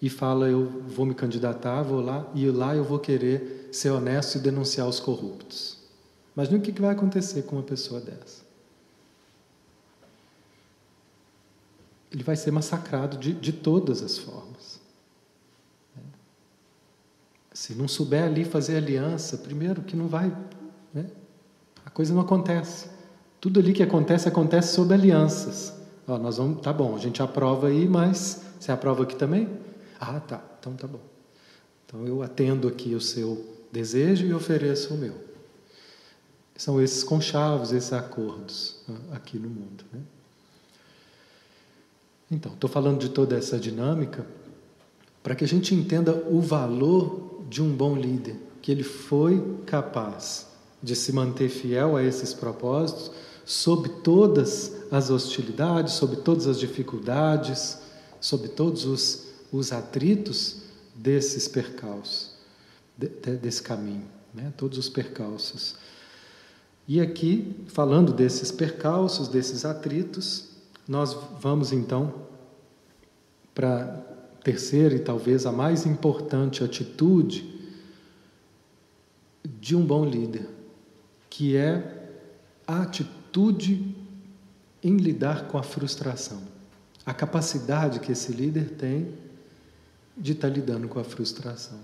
e 0.00 0.08
fala 0.08 0.48
eu 0.48 0.66
vou 0.86 1.04
me 1.04 1.14
candidatar, 1.14 1.82
vou 1.82 2.00
lá 2.00 2.26
e 2.34 2.50
lá 2.50 2.74
eu 2.74 2.84
vou 2.84 2.98
querer 2.98 3.68
ser 3.72 3.90
honesto 3.90 4.36
e 4.36 4.40
denunciar 4.40 4.88
os 4.88 4.98
corruptos. 4.98 5.78
Imagina 6.34 6.58
o 6.58 6.60
que 6.60 6.80
vai 6.80 6.90
acontecer 6.90 7.42
com 7.42 7.56
uma 7.56 7.62
pessoa 7.62 8.00
dessa. 8.00 8.42
Ele 12.10 12.24
vai 12.24 12.34
ser 12.34 12.50
massacrado 12.50 13.16
de, 13.18 13.32
de 13.32 13.52
todas 13.52 14.02
as 14.02 14.18
formas. 14.18 14.80
Se 17.52 17.74
não 17.74 17.86
souber 17.86 18.24
ali 18.24 18.44
fazer 18.44 18.76
aliança, 18.76 19.36
primeiro 19.36 19.82
que 19.82 19.94
não 19.94 20.08
vai, 20.08 20.34
né? 20.94 21.06
a 21.84 21.90
coisa 21.90 22.14
não 22.14 22.22
acontece. 22.22 22.88
Tudo 23.40 23.60
ali 23.60 23.72
que 23.72 23.82
acontece, 23.82 24.28
acontece 24.28 24.74
sob 24.74 24.94
alianças. 24.94 25.74
Ó, 26.08 26.18
nós 26.18 26.38
vamos, 26.38 26.62
tá 26.62 26.72
bom, 26.72 26.94
a 26.94 26.98
gente 26.98 27.22
aprova 27.22 27.68
aí, 27.68 27.86
mas 27.86 28.42
você 28.58 28.72
aprova 28.72 29.02
aqui 29.02 29.14
também? 29.14 29.48
Ah, 30.00 30.18
tá, 30.18 30.42
então 30.58 30.74
tá 30.74 30.86
bom. 30.86 31.02
Então 31.84 32.06
eu 32.06 32.22
atendo 32.22 32.66
aqui 32.66 32.94
o 32.94 33.00
seu 33.00 33.44
desejo 33.70 34.26
e 34.26 34.32
ofereço 34.32 34.94
o 34.94 34.96
meu. 34.96 35.14
São 36.56 36.80
esses 36.80 37.04
conchavos, 37.04 37.72
esses 37.72 37.92
acordos 37.92 38.76
né, 38.88 38.96
aqui 39.12 39.38
no 39.38 39.48
mundo. 39.48 39.84
Né? 39.92 40.00
Então, 42.30 42.52
estou 42.52 42.70
falando 42.70 43.00
de 43.00 43.08
toda 43.08 43.36
essa 43.36 43.58
dinâmica 43.58 44.24
para 45.22 45.34
que 45.34 45.44
a 45.44 45.48
gente 45.48 45.74
entenda 45.74 46.14
o 46.30 46.40
valor 46.40 47.42
de 47.48 47.62
um 47.62 47.74
bom 47.74 47.96
líder, 47.96 48.36
que 48.62 48.70
ele 48.70 48.84
foi 48.84 49.58
capaz 49.66 50.46
de 50.82 50.94
se 50.94 51.12
manter 51.12 51.48
fiel 51.48 51.96
a 51.96 52.02
esses 52.02 52.32
propósitos, 52.32 53.10
sob 53.44 53.88
todas 54.02 54.76
as 54.90 55.10
hostilidades, 55.10 55.94
sob 55.94 56.16
todas 56.16 56.46
as 56.46 56.58
dificuldades, 56.58 57.78
sob 58.20 58.48
todos 58.48 58.84
os, 58.84 59.29
os 59.52 59.72
atritos 59.72 60.62
desses 60.94 61.48
percalços. 61.48 62.34
de, 62.96 63.08
de, 63.08 63.36
desse 63.36 63.62
caminho, 63.62 64.06
né? 64.34 64.52
todos 64.56 64.76
os 64.76 64.88
percalços. 64.88 65.76
E 66.86 67.00
aqui, 67.00 67.64
falando 67.68 68.12
desses 68.12 68.50
percalços, 68.50 69.28
desses 69.28 69.64
atritos, 69.64 70.48
nós 70.86 71.16
vamos 71.40 71.72
então 71.72 72.26
para 73.54 73.84
a 73.84 74.42
terceira 74.42 74.94
e 74.94 74.98
talvez 74.98 75.46
a 75.46 75.52
mais 75.52 75.86
importante 75.86 76.64
atitude 76.64 77.60
de 79.60 79.76
um 79.76 79.84
bom 79.84 80.04
líder, 80.04 80.48
que 81.28 81.56
é 81.56 82.08
a 82.66 82.82
atitude 82.82 83.94
em 84.82 84.96
lidar 84.96 85.46
com 85.48 85.58
a 85.58 85.62
frustração. 85.62 86.42
A 87.04 87.14
capacidade 87.14 88.00
que 88.00 88.12
esse 88.12 88.32
líder 88.32 88.70
tem 88.70 89.14
de 90.16 90.32
estar 90.32 90.48
lidando 90.48 90.88
com 90.88 90.98
a 90.98 91.04
frustração. 91.04 91.80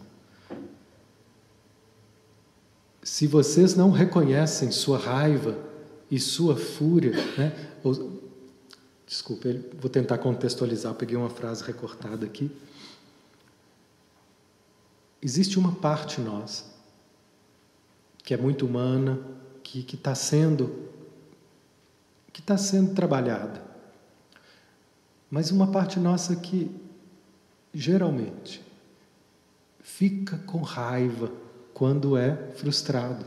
Se 3.03 3.27
vocês 3.27 3.75
não 3.75 3.91
reconhecem 3.91 4.71
sua 4.71 4.99
raiva 4.99 5.57
e 6.11 6.19
sua 6.19 6.57
fúria, 6.57 7.13
né? 7.37 7.71
Ou, 7.85 8.21
desculpa, 9.07 9.49
vou 9.81 9.89
tentar 9.89 10.19
contextualizar, 10.19 10.95
peguei 10.95 11.17
uma 11.17 11.31
frase 11.31 11.63
recortada 11.63 12.27
aqui. 12.27 12.51
Existe 15.23 15.59
uma 15.59 15.73
parte 15.73 16.21
nossa 16.21 16.77
que 18.23 18.35
é 18.35 18.37
muito 18.37 18.67
humana, 18.67 19.21
que 19.63 19.87
está 19.95 20.15
sendo 20.15 20.87
que 22.33 22.41
está 22.41 22.59
sendo 22.59 22.93
trabalhada. 22.93 23.63
Mas 25.31 25.51
uma 25.51 25.69
parte 25.69 25.99
nossa 25.99 26.37
que, 26.37 26.71
geralmente, 27.77 28.63
fica 29.81 30.39
com 30.39 30.63
raiva 30.63 31.31
quando 31.75 32.17
é 32.17 32.35
frustrado. 32.55 33.27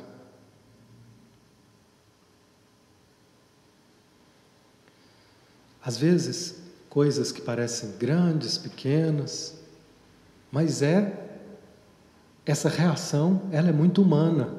Às 5.83 5.97
vezes, 5.97 6.61
coisas 6.89 7.31
que 7.31 7.41
parecem 7.41 7.91
grandes, 7.97 8.57
pequenas, 8.57 9.55
mas 10.51 10.81
é 10.81 11.27
essa 12.43 12.69
reação, 12.69 13.43
ela 13.51 13.69
é 13.69 13.73
muito 13.73 14.01
humana. 14.01 14.57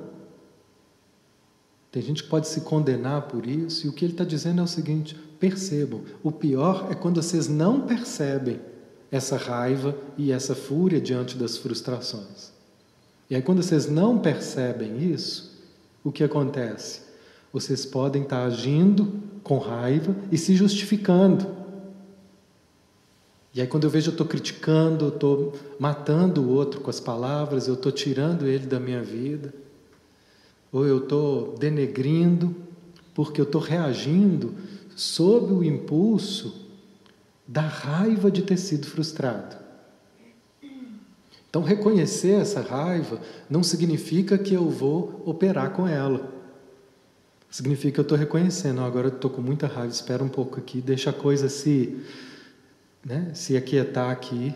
Tem 1.90 2.00
gente 2.00 2.22
que 2.22 2.28
pode 2.28 2.46
se 2.46 2.60
condenar 2.60 3.22
por 3.22 3.44
isso, 3.44 3.86
e 3.86 3.90
o 3.90 3.92
que 3.92 4.04
ele 4.04 4.12
está 4.12 4.24
dizendo 4.24 4.60
é 4.60 4.64
o 4.64 4.68
seguinte: 4.68 5.16
percebam, 5.40 6.04
o 6.22 6.30
pior 6.30 6.86
é 6.92 6.94
quando 6.94 7.20
vocês 7.20 7.48
não 7.48 7.88
percebem 7.88 8.69
essa 9.10 9.36
raiva 9.36 9.96
e 10.16 10.30
essa 10.32 10.54
fúria 10.54 11.00
diante 11.00 11.36
das 11.36 11.56
frustrações. 11.56 12.52
E 13.28 13.34
aí, 13.34 13.42
quando 13.42 13.62
vocês 13.62 13.88
não 13.88 14.18
percebem 14.18 15.12
isso, 15.12 15.50
o 16.02 16.10
que 16.10 16.24
acontece? 16.24 17.02
Vocês 17.52 17.84
podem 17.84 18.22
estar 18.22 18.44
agindo 18.44 19.12
com 19.42 19.58
raiva 19.58 20.14
e 20.30 20.38
se 20.38 20.54
justificando. 20.54 21.46
E 23.52 23.60
aí, 23.60 23.66
quando 23.66 23.84
eu 23.84 23.90
vejo 23.90 24.10
eu 24.10 24.12
estou 24.12 24.26
criticando, 24.26 25.06
eu 25.06 25.08
estou 25.08 25.52
matando 25.78 26.42
o 26.42 26.50
outro 26.50 26.80
com 26.80 26.90
as 26.90 27.00
palavras, 27.00 27.66
eu 27.66 27.74
estou 27.74 27.90
tirando 27.90 28.46
ele 28.46 28.66
da 28.66 28.78
minha 28.78 29.02
vida 29.02 29.52
ou 30.72 30.86
eu 30.86 30.98
estou 30.98 31.56
denegrindo, 31.58 32.54
porque 33.14 33.40
eu 33.40 33.44
estou 33.44 33.60
reagindo 33.60 34.54
sob 34.94 35.52
o 35.52 35.64
impulso 35.64 36.69
da 37.50 37.62
raiva 37.62 38.30
de 38.30 38.42
ter 38.42 38.56
sido 38.56 38.86
frustrado. 38.86 39.56
Então, 41.48 41.62
reconhecer 41.62 42.40
essa 42.40 42.60
raiva 42.60 43.20
não 43.48 43.62
significa 43.62 44.38
que 44.38 44.54
eu 44.54 44.70
vou 44.70 45.20
operar 45.26 45.72
com 45.72 45.86
ela. 45.86 46.32
Significa 47.50 47.94
que 47.94 48.00
eu 48.00 48.02
estou 48.02 48.16
reconhecendo, 48.16 48.80
agora 48.80 49.08
eu 49.08 49.14
estou 49.14 49.28
com 49.28 49.42
muita 49.42 49.66
raiva, 49.66 49.92
espera 49.92 50.22
um 50.22 50.28
pouco 50.28 50.60
aqui, 50.60 50.80
deixa 50.80 51.10
a 51.10 51.12
coisa 51.12 51.48
se, 51.48 52.00
né, 53.04 53.32
se 53.34 53.56
aquietar 53.56 54.10
aqui, 54.10 54.54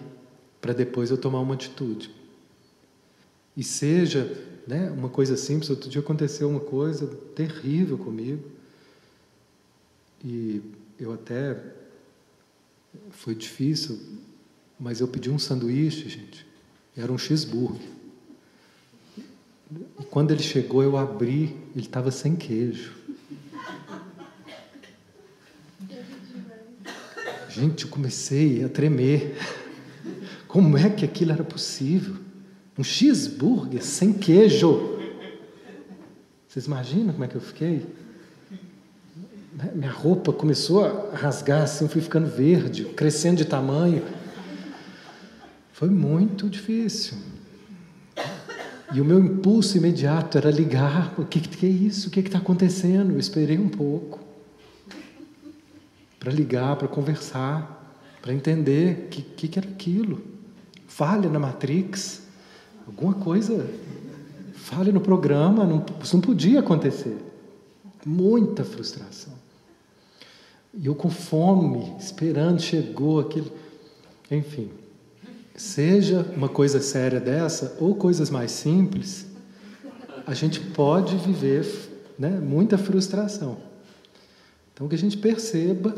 para 0.60 0.72
depois 0.72 1.10
eu 1.10 1.18
tomar 1.18 1.40
uma 1.40 1.54
atitude. 1.54 2.14
E 3.56 3.64
seja 3.64 4.30
né? 4.66 4.90
Uma 4.90 5.08
coisa 5.08 5.36
simples, 5.36 5.70
outro 5.70 5.88
dia 5.88 6.00
aconteceu 6.00 6.48
uma 6.48 6.60
coisa 6.60 7.06
terrível 7.34 7.98
comigo. 7.98 8.42
E 10.24 10.62
eu 10.98 11.12
até 11.12 11.56
foi 13.10 13.34
difícil, 13.34 13.98
mas 14.78 15.00
eu 15.00 15.08
pedi 15.08 15.30
um 15.30 15.38
sanduíche, 15.38 16.08
gente. 16.08 16.46
Era 16.96 17.12
um 17.12 17.18
cheeseburger. 17.18 17.88
E 19.98 20.04
quando 20.04 20.30
ele 20.30 20.42
chegou, 20.42 20.82
eu 20.82 20.96
abri, 20.96 21.56
ele 21.74 21.86
estava 21.86 22.10
sem 22.10 22.36
queijo. 22.36 22.92
Gente, 27.48 27.84
eu 27.84 27.90
comecei 27.90 28.64
a 28.64 28.68
tremer. 28.68 29.36
Como 30.48 30.76
é 30.76 30.90
que 30.90 31.04
aquilo 31.04 31.32
era 31.32 31.44
possível? 31.44 32.16
Um 32.76 32.84
cheeseburger 32.84 33.82
sem 33.82 34.12
queijo. 34.12 34.98
Vocês 36.48 36.66
imaginam 36.66 37.12
como 37.12 37.24
é 37.24 37.28
que 37.28 37.36
eu 37.36 37.40
fiquei? 37.40 37.86
Minha 39.74 39.90
roupa 39.90 40.32
começou 40.32 40.84
a 40.84 41.14
rasgar 41.14 41.62
assim, 41.62 41.86
fui 41.86 42.00
ficando 42.00 42.26
verde, 42.26 42.84
crescendo 42.86 43.36
de 43.36 43.44
tamanho. 43.44 44.02
Foi 45.72 45.88
muito 45.88 46.48
difícil. 46.48 47.16
E 48.92 49.00
o 49.00 49.04
meu 49.04 49.18
impulso 49.18 49.76
imediato 49.76 50.38
era 50.38 50.50
ligar: 50.50 51.14
o 51.18 51.24
que, 51.24 51.40
que 51.40 51.66
é 51.66 51.68
isso? 51.68 52.08
O 52.08 52.10
que 52.10 52.20
está 52.20 52.38
acontecendo? 52.38 53.12
Eu 53.12 53.18
esperei 53.18 53.58
um 53.58 53.68
pouco 53.68 54.20
para 56.18 56.32
ligar, 56.32 56.76
para 56.76 56.88
conversar, 56.88 57.94
para 58.22 58.32
entender 58.32 59.06
o 59.06 59.08
que, 59.08 59.22
que, 59.22 59.48
que 59.48 59.58
era 59.58 59.68
aquilo. 59.68 60.22
Falha 60.86 61.28
na 61.28 61.38
Matrix. 61.38 62.22
Alguma 62.86 63.14
coisa 63.14 63.68
fale 64.54 64.90
no 64.90 65.00
programa, 65.00 65.64
não, 65.64 65.84
isso 66.02 66.16
não 66.16 66.22
podia 66.22 66.60
acontecer. 66.60 67.18
Muita 68.06 68.64
frustração. 68.64 69.33
E 70.76 70.86
eu 70.86 70.94
com 70.94 71.10
fome, 71.10 71.94
esperando, 71.98 72.60
chegou 72.60 73.20
aquele. 73.20 73.50
Enfim, 74.30 74.70
seja 75.54 76.26
uma 76.36 76.48
coisa 76.48 76.80
séria 76.80 77.20
dessa 77.20 77.76
ou 77.78 77.94
coisas 77.94 78.30
mais 78.30 78.50
simples, 78.50 79.26
a 80.26 80.34
gente 80.34 80.60
pode 80.60 81.16
viver 81.16 81.66
né, 82.18 82.30
muita 82.30 82.76
frustração. 82.76 83.58
Então 84.72 84.88
que 84.88 84.94
a 84.94 84.98
gente 84.98 85.16
perceba, 85.16 85.94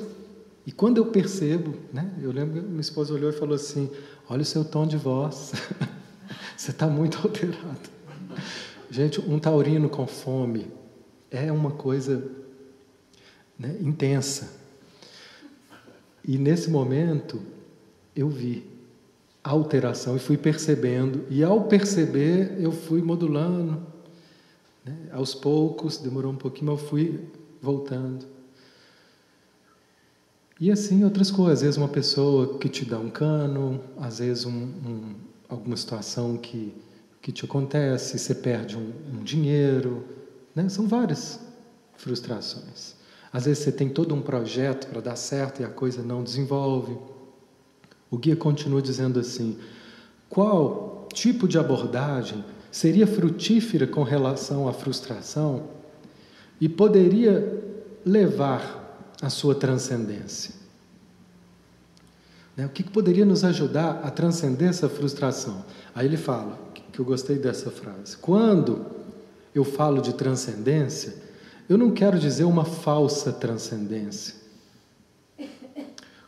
e 0.66 0.72
quando 0.72 0.98
eu 0.98 1.06
percebo, 1.06 1.74
né, 1.92 2.12
eu 2.20 2.30
lembro 2.32 2.60
que 2.60 2.68
minha 2.68 2.80
esposa 2.80 3.14
olhou 3.14 3.30
e 3.30 3.32
falou 3.32 3.54
assim: 3.54 3.88
olha 4.28 4.42
o 4.42 4.44
seu 4.44 4.64
tom 4.64 4.86
de 4.86 4.96
voz. 4.96 5.52
Você 6.56 6.70
está 6.70 6.86
muito 6.86 7.18
alterado. 7.18 7.96
Gente, 8.90 9.20
um 9.20 9.38
taurino 9.38 9.88
com 9.88 10.06
fome 10.06 10.66
é 11.30 11.52
uma 11.52 11.70
coisa 11.70 12.30
né, 13.58 13.76
intensa. 13.80 14.55
E 16.26 16.36
nesse 16.36 16.70
momento 16.70 17.40
eu 18.14 18.28
vi 18.28 18.68
a 19.44 19.50
alteração 19.50 20.16
e 20.16 20.18
fui 20.18 20.36
percebendo. 20.36 21.24
E 21.30 21.44
ao 21.44 21.64
perceber, 21.64 22.56
eu 22.58 22.72
fui 22.72 23.00
modulando. 23.00 23.86
Né, 24.84 24.96
aos 25.12 25.34
poucos, 25.34 25.98
demorou 25.98 26.32
um 26.32 26.36
pouquinho, 26.36 26.72
mas 26.72 26.80
eu 26.80 26.88
fui 26.88 27.20
voltando. 27.62 28.26
E 30.60 30.70
assim 30.70 31.04
outras 31.04 31.30
coisas. 31.30 31.58
Às 31.58 31.62
vezes 31.62 31.76
uma 31.76 31.88
pessoa 31.88 32.58
que 32.58 32.68
te 32.68 32.84
dá 32.84 32.98
um 32.98 33.10
cano, 33.10 33.80
às 33.96 34.18
vezes 34.18 34.44
um, 34.46 34.50
um 34.50 35.14
alguma 35.48 35.76
situação 35.76 36.36
que, 36.36 36.74
que 37.22 37.30
te 37.30 37.44
acontece, 37.44 38.18
você 38.18 38.34
perde 38.34 38.76
um, 38.76 38.92
um 39.12 39.22
dinheiro, 39.22 40.04
né? 40.54 40.68
são 40.68 40.88
várias 40.88 41.38
frustrações. 41.96 42.95
Às 43.36 43.44
vezes 43.44 43.64
você 43.64 43.70
tem 43.70 43.90
todo 43.90 44.14
um 44.14 44.22
projeto 44.22 44.86
para 44.86 44.98
dar 44.98 45.14
certo 45.14 45.60
e 45.60 45.64
a 45.64 45.68
coisa 45.68 46.02
não 46.02 46.24
desenvolve. 46.24 46.96
O 48.10 48.16
guia 48.16 48.34
continua 48.34 48.80
dizendo 48.80 49.20
assim: 49.20 49.58
qual 50.26 51.06
tipo 51.12 51.46
de 51.46 51.58
abordagem 51.58 52.42
seria 52.72 53.06
frutífera 53.06 53.86
com 53.86 54.02
relação 54.02 54.66
à 54.66 54.72
frustração 54.72 55.64
e 56.58 56.66
poderia 56.66 57.62
levar 58.06 59.12
à 59.20 59.28
sua 59.28 59.54
transcendência? 59.54 60.54
Né? 62.56 62.64
O 62.64 62.70
que, 62.70 62.82
que 62.82 62.90
poderia 62.90 63.26
nos 63.26 63.44
ajudar 63.44 64.00
a 64.02 64.10
transcender 64.10 64.70
essa 64.70 64.88
frustração? 64.88 65.62
Aí 65.94 66.06
ele 66.06 66.16
fala, 66.16 66.58
que 66.90 66.98
eu 66.98 67.04
gostei 67.04 67.36
dessa 67.36 67.70
frase: 67.70 68.16
quando 68.16 68.86
eu 69.54 69.62
falo 69.62 70.00
de 70.00 70.14
transcendência, 70.14 71.25
eu 71.68 71.76
não 71.76 71.90
quero 71.90 72.18
dizer 72.18 72.44
uma 72.44 72.64
falsa 72.64 73.32
transcendência, 73.32 74.34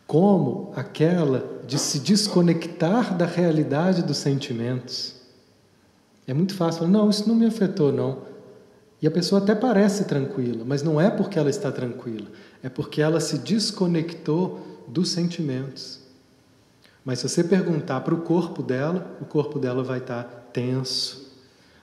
como 0.07 0.73
aquela 0.75 1.61
de 1.67 1.79
se 1.79 2.01
desconectar 2.01 3.17
da 3.17 3.27
realidade 3.27 4.03
dos 4.03 4.17
sentimentos. 4.17 5.15
É 6.27 6.35
muito 6.35 6.55
fácil 6.55 6.81
falar, 6.81 6.91
não, 6.91 7.11
isso 7.11 7.29
não 7.29 7.35
me 7.35 7.47
afetou, 7.47 7.93
não. 7.93 8.23
E 9.01 9.07
a 9.07 9.11
pessoa 9.11 9.41
até 9.41 9.55
parece 9.55 10.05
tranquila, 10.05 10.65
mas 10.67 10.83
não 10.83 11.01
é 11.01 11.09
porque 11.09 11.39
ela 11.39 11.51
está 11.51 11.71
tranquila, 11.71 12.27
é 12.63 12.69
porque 12.69 13.01
ela 13.01 13.21
se 13.21 13.39
desconectou 13.39 14.61
dos 14.89 15.11
sentimentos. 15.11 16.01
Mas 17.05 17.21
se 17.21 17.29
você 17.29 17.45
perguntar 17.45 18.01
para 18.01 18.15
o 18.15 18.23
corpo 18.23 18.63
dela, 18.63 19.17
o 19.21 19.25
corpo 19.25 19.59
dela 19.59 19.83
vai 19.83 19.99
estar 19.99 20.25
tenso. 20.53 21.29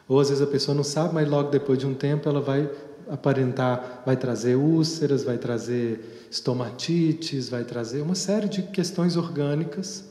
Ou 0.08 0.20
às 0.20 0.30
vezes 0.30 0.44
a 0.44 0.48
pessoa 0.48 0.76
não 0.76 0.84
sabe, 0.84 1.14
mas 1.14 1.28
logo 1.28 1.50
depois 1.50 1.80
de 1.80 1.88
um 1.88 1.94
tempo 1.94 2.28
ela 2.28 2.42
vai 2.42 2.70
aparentar, 3.10 4.04
vai 4.06 4.18
trazer 4.18 4.56
úlceras, 4.56 5.24
vai 5.24 5.38
trazer 5.38 6.28
estomatites, 6.30 7.50
vai 7.50 7.64
trazer 7.64 8.02
uma 8.02 8.16
série 8.16 8.48
de 8.48 8.62
questões 8.64 9.16
orgânicas, 9.16 10.06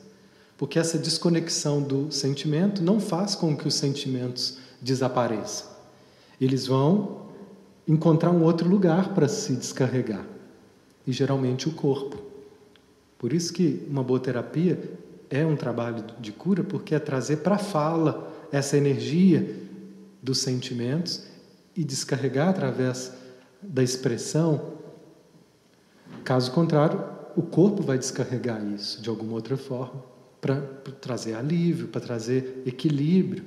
porque 0.56 0.78
essa 0.78 0.98
desconexão 0.98 1.82
do 1.82 2.10
sentimento 2.12 2.82
não 2.82 3.00
faz 3.00 3.34
com 3.34 3.56
que 3.56 3.66
os 3.66 3.74
sentimentos 3.74 4.58
desapareçam. 4.80 5.68
Eles 6.40 6.66
vão 6.66 7.26
encontrar 7.86 8.30
um 8.30 8.42
outro 8.42 8.68
lugar 8.68 9.14
para 9.14 9.28
se 9.28 9.54
descarregar, 9.54 10.24
e 11.06 11.12
geralmente 11.12 11.68
o 11.68 11.72
corpo. 11.72 12.16
Por 13.18 13.32
isso 13.32 13.52
que 13.52 13.86
uma 13.88 14.02
boa 14.02 14.20
terapia 14.20 14.78
é 15.30 15.44
um 15.44 15.56
trabalho 15.56 16.04
de 16.20 16.32
cura, 16.32 16.62
porque 16.62 16.94
é 16.94 16.98
trazer 16.98 17.38
para 17.38 17.56
a 17.56 17.58
fala 17.58 18.32
essa 18.52 18.76
energia 18.76 19.56
dos 20.22 20.38
sentimentos 20.38 21.33
e 21.76 21.84
descarregar 21.84 22.48
através 22.48 23.12
da 23.62 23.82
expressão. 23.82 24.74
Caso 26.24 26.52
contrário, 26.52 27.04
o 27.36 27.42
corpo 27.42 27.82
vai 27.82 27.98
descarregar 27.98 28.64
isso 28.64 29.00
de 29.02 29.08
alguma 29.08 29.32
outra 29.32 29.56
forma 29.56 30.02
para 30.40 30.60
trazer 31.00 31.34
alívio, 31.34 31.88
para 31.88 32.00
trazer 32.00 32.62
equilíbrio. 32.66 33.44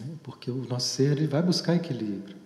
Né? 0.00 0.06
Porque 0.22 0.50
o 0.50 0.64
nosso 0.68 0.88
ser 0.88 1.12
ele 1.12 1.26
vai 1.26 1.42
buscar 1.42 1.74
equilíbrio. 1.74 2.36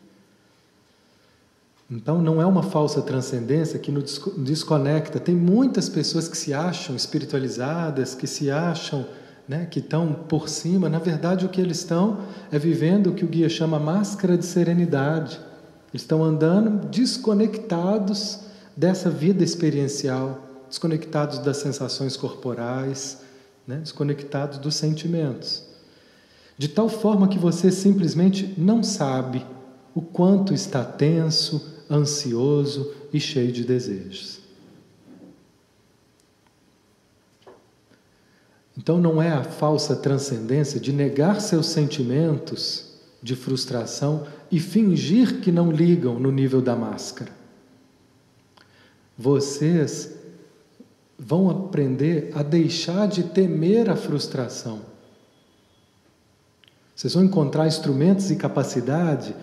Então 1.91 2.23
não 2.23 2.41
é 2.41 2.47
uma 2.47 2.62
falsa 2.62 3.03
transcendência 3.03 3.79
que 3.79 3.91
nos 3.91 4.21
desconecta. 4.39 5.18
Tem 5.18 5.35
muitas 5.35 5.89
pessoas 5.89 6.29
que 6.29 6.37
se 6.37 6.55
acham 6.55 6.95
espiritualizadas, 6.95 8.14
que 8.14 8.27
se 8.29 8.51
acham 8.51 9.07
né, 9.51 9.66
que 9.68 9.80
estão 9.80 10.12
por 10.12 10.48
cima, 10.48 10.88
na 10.88 11.01
verdade 11.01 11.44
o 11.44 11.48
que 11.48 11.61
eles 11.61 11.78
estão 11.78 12.20
é 12.53 12.59
vivendo 12.59 13.09
o 13.09 13.14
que 13.14 13.24
o 13.24 13.28
guia 13.28 13.48
chama 13.48 13.80
máscara 13.80 14.38
de 14.38 14.46
serenidade. 14.46 15.40
Eles 15.92 16.03
estão 16.03 16.22
andando 16.22 16.86
desconectados 16.86 18.42
dessa 18.76 19.11
vida 19.11 19.42
experiencial, 19.42 20.38
desconectados 20.68 21.40
das 21.40 21.57
sensações 21.57 22.16
corporais, 22.16 23.22
né, 23.66 23.78
desconectados 23.78 24.57
dos 24.59 24.76
sentimentos. 24.76 25.64
De 26.57 26.68
tal 26.68 26.88
forma 26.88 27.26
que 27.26 27.38
você 27.38 27.72
simplesmente 27.72 28.55
não 28.57 28.84
sabe 28.84 29.44
o 29.92 30.01
quanto 30.01 30.55
está 30.55 30.84
tenso, 30.84 31.61
ansioso 31.90 32.94
e 33.12 33.18
cheio 33.18 33.51
de 33.51 33.64
desejos. 33.64 34.39
Então 38.77 39.01
não 39.01 39.21
é 39.21 39.31
a 39.31 39.45
falsa 39.45 39.97
transcendência 39.97 40.81
de 40.81 40.93
negar 40.93 41.41
seus 41.41 41.66
sentimentos 41.66 42.91
de 43.23 43.37
frustração 43.37 44.27
e 44.51 44.59
fingir 44.59 45.41
que 45.41 45.53
não 45.53 45.71
ligam 45.71 46.18
no 46.18 46.31
nível 46.31 46.62
da 46.62 46.75
máscara. 46.75 47.33
Vocês 49.16 50.14
vão 51.18 51.51
aprender 51.51 52.33
a 52.35 52.43
deixar 52.43 53.07
de 53.07 53.25
temer 53.25 53.91
a 53.91 53.97
frustração. 53.97 54.81
Vocês 56.97 57.12
vão 57.12 57.25
encontrar 57.25 57.66
instrumentos 57.66 58.31
e 58.31 58.37
capacidade 58.37 59.35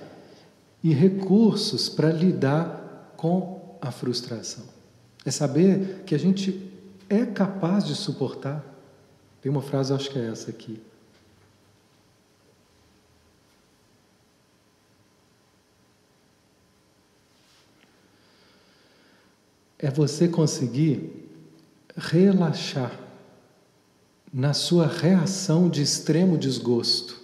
e 0.84 0.93
recursos 0.93 1.89
para 1.89 2.11
lidar 2.11 3.13
com 3.15 3.78
a 3.82 3.91
frustração. 3.91 4.63
É 5.25 5.32
saber 5.32 6.03
que 6.05 6.15
a 6.15 6.19
gente 6.19 6.71
é 7.09 7.25
capaz 7.25 7.86
de 7.86 7.95
suportar. 7.95 8.63
Tem 9.47 9.51
uma 9.53 9.61
frase, 9.61 9.93
acho 9.93 10.09
que 10.11 10.19
é 10.19 10.27
essa 10.27 10.49
aqui. 10.49 10.77
É 19.79 19.89
você 19.89 20.27
conseguir 20.27 21.29
relaxar 21.95 22.91
na 24.33 24.53
sua 24.53 24.85
reação 24.85 25.69
de 25.69 25.81
extremo 25.81 26.37
desgosto. 26.37 27.17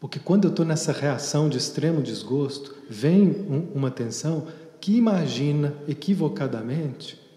Porque 0.00 0.18
quando 0.18 0.46
eu 0.46 0.50
estou 0.50 0.66
nessa 0.66 0.90
reação 0.90 1.48
de 1.48 1.58
extremo 1.58 2.02
desgosto, 2.02 2.74
vem 2.90 3.30
um, 3.30 3.70
uma 3.72 3.92
tensão 3.92 4.48
que 4.80 4.96
imagina 4.96 5.76
equivocadamente 5.86 7.27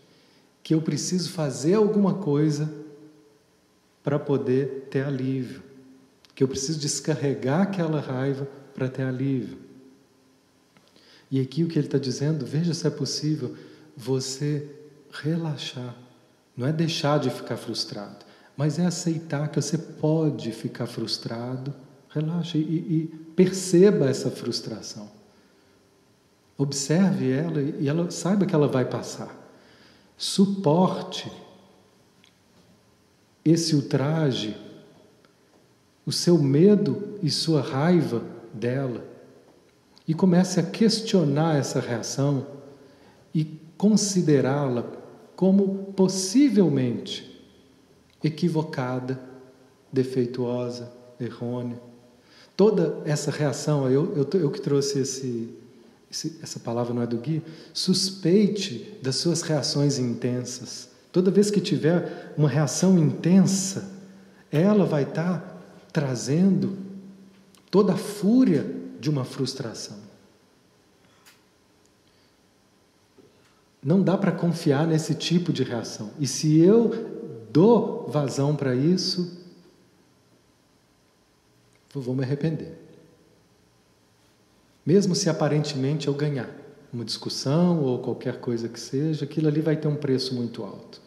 que 0.64 0.74
eu 0.74 0.82
preciso 0.82 1.32
fazer 1.32 1.74
alguma 1.74 2.16
coisa 2.16 2.72
para 4.04 4.20
poder 4.20 4.88
ter 4.90 5.06
alívio, 5.06 5.62
que 6.34 6.44
eu 6.44 6.48
preciso 6.48 6.80
descarregar 6.80 7.62
aquela 7.62 8.00
raiva 8.00 8.48
para 8.74 8.88
ter 8.88 9.04
alívio. 9.04 9.58
E 11.30 11.40
aqui 11.40 11.64
o 11.64 11.68
que 11.68 11.78
ele 11.78 11.88
está 11.88 11.98
dizendo, 11.98 12.46
veja 12.46 12.74
se 12.74 12.86
é 12.86 12.90
possível 12.90 13.56
você 13.96 14.68
relaxar, 15.12 15.96
não 16.56 16.68
é 16.68 16.74
deixar 16.74 17.20
de 17.20 17.30
ficar 17.30 17.58
frustrado, 17.58 18.26
mas 18.56 18.78
é 18.78 18.86
aceitar 18.86 19.50
que 19.50 19.62
você 19.62 19.78
pode 19.78 20.52
ficar 20.52 20.88
frustrado, 20.88 21.74
relaxe 22.10 22.58
e, 22.58 22.62
e 22.62 23.08
perceba 23.36 24.10
essa 24.10 24.30
frustração. 24.30 25.10
Observe 26.58 27.32
ela 27.32 27.62
e 27.62 27.88
ela 27.88 28.12
saiba 28.12 28.46
que 28.46 28.54
ela 28.54 28.68
vai 28.68 28.86
passar 28.86 29.41
suporte 30.22 31.32
esse 33.44 33.76
ultraje, 33.76 34.56
o 36.06 36.12
seu 36.12 36.38
medo 36.38 37.18
e 37.24 37.32
sua 37.32 37.60
raiva 37.60 38.24
dela, 38.54 39.04
e 40.08 40.14
comece 40.14 40.60
a 40.60 40.64
questionar 40.64 41.58
essa 41.58 41.80
reação 41.80 42.46
e 43.34 43.60
considerá-la 43.76 44.86
como 45.36 45.92
possivelmente 45.94 47.44
equivocada, 48.24 49.20
defeituosa, 49.92 50.94
errônea. 51.20 51.82
Toda 52.56 53.02
essa 53.06 53.32
reação, 53.32 53.90
eu, 53.90 54.16
eu, 54.16 54.40
eu 54.40 54.52
que 54.52 54.62
trouxe 54.62 55.00
esse, 55.00 55.52
essa 56.12 56.60
palavra 56.60 56.94
não 56.94 57.02
é 57.02 57.08
do 57.08 57.18
guia, 57.18 57.42
suspeite 57.74 58.98
das 59.02 59.16
suas 59.16 59.42
reações 59.42 59.98
intensas. 59.98 60.90
Toda 61.12 61.32
vez 61.32 61.50
que 61.50 61.62
tiver 61.62 62.34
uma 62.38 62.50
reação 62.50 62.98
intensa, 62.98 63.92
ela 64.52 64.86
vai 64.86 65.04
estar 65.04 65.62
trazendo 65.92 66.78
toda 67.70 67.94
a 67.94 67.98
fúria 67.98 68.66
de 69.00 69.10
uma 69.10 69.24
frustração. 69.24 69.98
Não 73.84 74.02
dá 74.02 74.18
para 74.18 74.32
confiar 74.32 74.86
nesse 74.86 75.16
tipo 75.16 75.52
de 75.52 75.64
reação. 75.64 76.12
E 76.20 76.28
se 76.28 76.60
eu 76.60 77.48
dou 77.52 78.08
vazão 78.08 78.56
para 78.56 78.76
isso, 78.76 79.40
eu 81.96 82.02
vou 82.02 82.16
me 82.16 82.24
arrepender. 82.24 82.81
Mesmo 84.86 85.16
se 85.16 85.30
aparentemente 85.30 86.08
eu 86.08 86.14
ganhar 86.14 86.50
uma 86.92 87.06
discussão 87.06 87.82
ou 87.84 88.00
qualquer 88.00 88.40
coisa 88.40 88.68
que 88.68 88.80
seja, 88.80 89.26
aquilo 89.26 89.48
ali 89.48 89.62
vai 89.62 89.76
ter 89.76 89.88
um 89.88 89.96
preço 89.96 90.36
muito 90.36 90.64
alto. 90.64 91.02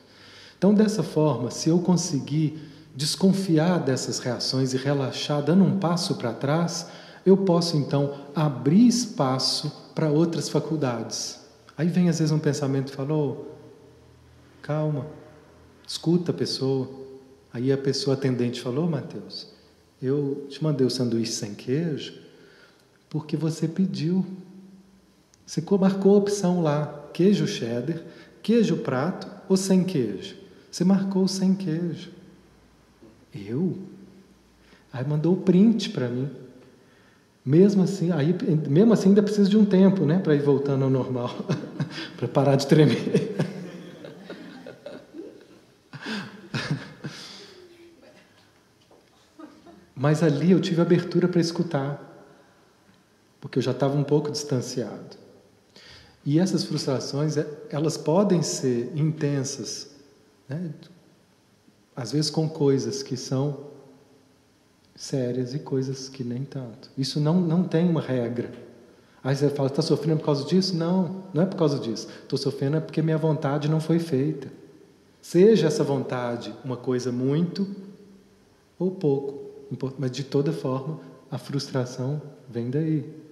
Então, 0.57 0.73
dessa 0.73 1.03
forma, 1.03 1.51
se 1.51 1.69
eu 1.69 1.79
conseguir 1.79 2.59
desconfiar 2.95 3.79
dessas 3.81 4.19
reações 4.19 4.73
e 4.73 4.77
relaxar, 4.77 5.43
dando 5.43 5.65
um 5.65 5.79
passo 5.79 6.15
para 6.15 6.33
trás, 6.33 6.87
eu 7.27 7.37
posso 7.37 7.77
então 7.77 8.15
abrir 8.35 8.87
espaço 8.87 9.91
para 9.95 10.11
outras 10.11 10.49
faculdades. 10.49 11.41
Aí 11.77 11.89
vem 11.89 12.09
às 12.09 12.19
vezes 12.19 12.33
um 12.33 12.39
pensamento 12.39 12.93
e 12.93 12.97
fala: 12.97 13.13
oh, 13.15 13.45
calma, 14.63 15.07
escuta 15.87 16.31
a 16.31 16.35
pessoa. 16.35 16.89
Aí 17.53 17.73
a 17.73 17.79
pessoa 17.79 18.15
atendente 18.15 18.61
falou: 18.61 18.85
oh, 18.85 18.89
Mateus, 18.89 19.49
eu 20.01 20.47
te 20.49 20.63
mandei 20.63 20.87
o 20.87 20.91
sanduíche 20.91 21.33
sem 21.33 21.55
queijo, 21.55 22.24
porque 23.15 23.37
você 23.37 23.69
pediu. 23.69 24.27
Você 25.47 25.63
marcou 25.79 26.17
a 26.17 26.19
opção 26.19 26.61
lá: 26.61 27.07
queijo 27.13 27.47
cheddar, 27.47 28.03
queijo 28.43 28.79
prato 28.79 29.31
ou 29.49 29.57
sem 29.57 29.85
queijo. 29.85 30.35
Você 30.69 30.83
marcou 30.83 31.29
sem 31.29 31.55
queijo. 31.55 32.11
Eu? 33.33 33.79
Aí 34.93 35.07
mandou 35.07 35.35
o 35.35 35.37
print 35.37 35.91
para 35.91 36.09
mim. 36.09 36.29
Mesmo 37.47 37.85
assim, 37.85 38.11
aí, 38.11 38.35
mesmo 38.69 38.93
assim 38.93 39.11
ainda 39.11 39.23
precisa 39.23 39.49
de 39.49 39.57
um 39.57 39.65
tempo, 39.65 40.05
né, 40.05 40.19
para 40.19 40.35
ir 40.35 40.43
voltando 40.43 40.83
ao 40.83 40.91
normal, 40.91 41.31
para 42.17 42.27
parar 42.27 42.57
de 42.57 42.67
tremer. 42.67 43.37
Mas 49.95 50.21
ali 50.23 50.51
eu 50.51 50.61
tive 50.61 50.81
abertura 50.81 51.29
para 51.29 51.41
escutar, 51.41 52.14
porque 53.55 53.61
eu 53.61 53.63
já 53.63 53.71
estava 53.71 53.97
um 53.97 54.03
pouco 54.03 54.33
distanciado. 54.33 55.17
E 56.27 56.41
essas 56.41 56.65
frustrações, 56.65 57.37
é, 57.37 57.47
elas 57.71 57.97
podem 57.97 58.43
ser 58.43 58.91
intensas, 58.97 59.95
né? 60.49 60.73
às 61.95 62.11
vezes 62.11 62.33
com 62.33 62.49
coisas 62.49 63.01
que 63.01 63.17
são 63.17 63.69
sérias 64.97 65.55
e 65.55 65.61
coisas 65.61 66.09
que 66.09 66.25
nem 66.25 66.43
tanto. 66.43 66.91
Isso 66.99 67.21
não, 67.21 67.41
não 67.41 67.63
tem 67.63 67.89
uma 67.89 68.01
regra. 68.01 68.51
Aí 69.23 69.37
você 69.37 69.49
fala, 69.49 69.69
está 69.69 69.83
sofrendo 69.83 70.19
por 70.19 70.27
causa 70.27 70.45
disso? 70.45 70.75
Não, 70.75 71.23
não 71.33 71.45
é 71.45 71.47
por 71.47 71.57
causa 71.57 71.79
disso. 71.79 72.09
Estou 72.25 72.37
sofrendo 72.37 72.79
é 72.79 72.81
porque 72.81 73.01
minha 73.03 73.19
vontade 73.19 73.69
não 73.69 73.79
foi 73.79 74.01
feita. 74.01 74.49
Seja 75.23 75.69
essa 75.69 75.85
vontade 75.85 76.53
uma 76.65 76.77
coisa 76.77 77.13
muito 77.13 77.69
ou 78.77 78.91
pouco, 78.91 79.45
mas 79.97 80.11
de 80.11 80.25
toda 80.25 80.53
forma 80.53 80.99
a 81.31 81.39
frustração 81.39 82.21
vem 82.51 82.69
daí. 82.69 83.24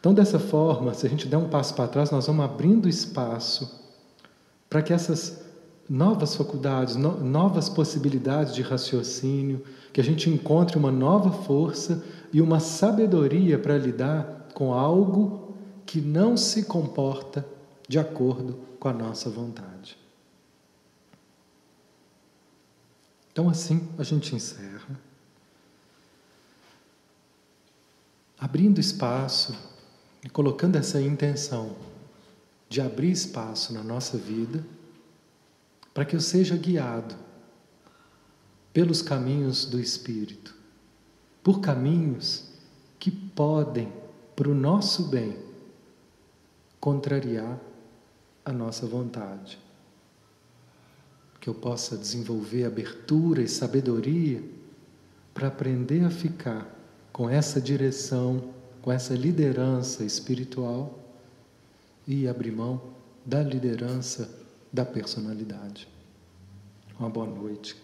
Então, 0.00 0.14
dessa 0.14 0.38
forma, 0.38 0.94
se 0.94 1.06
a 1.06 1.10
gente 1.10 1.26
der 1.26 1.36
um 1.36 1.48
passo 1.48 1.74
para 1.74 1.88
trás, 1.88 2.10
nós 2.10 2.26
vamos 2.26 2.44
abrindo 2.44 2.88
espaço 2.88 3.82
para 4.68 4.82
que 4.82 4.92
essas 4.92 5.44
novas 5.88 6.34
faculdades, 6.34 6.96
no, 6.96 7.20
novas 7.22 7.68
possibilidades 7.68 8.54
de 8.54 8.62
raciocínio, 8.62 9.64
que 9.92 10.00
a 10.00 10.04
gente 10.04 10.28
encontre 10.28 10.76
uma 10.76 10.90
nova 10.90 11.30
força 11.30 12.04
e 12.32 12.40
uma 12.40 12.60
sabedoria 12.60 13.58
para 13.58 13.78
lidar 13.78 14.48
com 14.54 14.72
algo 14.72 15.54
que 15.86 16.00
não 16.00 16.36
se 16.36 16.64
comporta 16.64 17.46
de 17.86 17.98
acordo 17.98 18.58
com 18.80 18.88
a 18.88 18.92
nossa 18.92 19.28
vontade. 19.28 19.96
Então, 23.30 23.48
assim 23.48 23.88
a 23.98 24.02
gente 24.02 24.34
encerra, 24.34 24.98
abrindo 28.38 28.80
espaço 28.80 29.73
e 30.24 30.28
colocando 30.30 30.76
essa 30.76 31.00
intenção 31.00 31.76
de 32.68 32.80
abrir 32.80 33.10
espaço 33.10 33.74
na 33.74 33.82
nossa 33.82 34.16
vida 34.16 34.64
para 35.92 36.04
que 36.04 36.16
eu 36.16 36.20
seja 36.20 36.56
guiado 36.56 37.14
pelos 38.72 39.02
caminhos 39.02 39.66
do 39.66 39.78
Espírito, 39.78 40.54
por 41.42 41.60
caminhos 41.60 42.48
que 42.98 43.10
podem, 43.10 43.92
para 44.34 44.48
o 44.48 44.54
nosso 44.54 45.04
bem, 45.04 45.38
contrariar 46.80 47.60
a 48.44 48.52
nossa 48.52 48.86
vontade. 48.86 49.58
Que 51.38 51.48
eu 51.48 51.54
possa 51.54 51.96
desenvolver 51.96 52.64
abertura 52.64 53.42
e 53.42 53.48
sabedoria 53.48 54.42
para 55.34 55.48
aprender 55.48 56.02
a 56.04 56.10
ficar 56.10 56.66
com 57.12 57.28
essa 57.28 57.60
direção, 57.60 58.53
com 58.84 58.92
essa 58.92 59.14
liderança 59.14 60.04
espiritual 60.04 60.98
e 62.06 62.28
abrir 62.28 62.52
mão 62.52 62.78
da 63.24 63.42
liderança 63.42 64.30
da 64.70 64.84
personalidade. 64.84 65.88
Uma 67.00 67.08
boa 67.08 67.26
noite. 67.26 67.74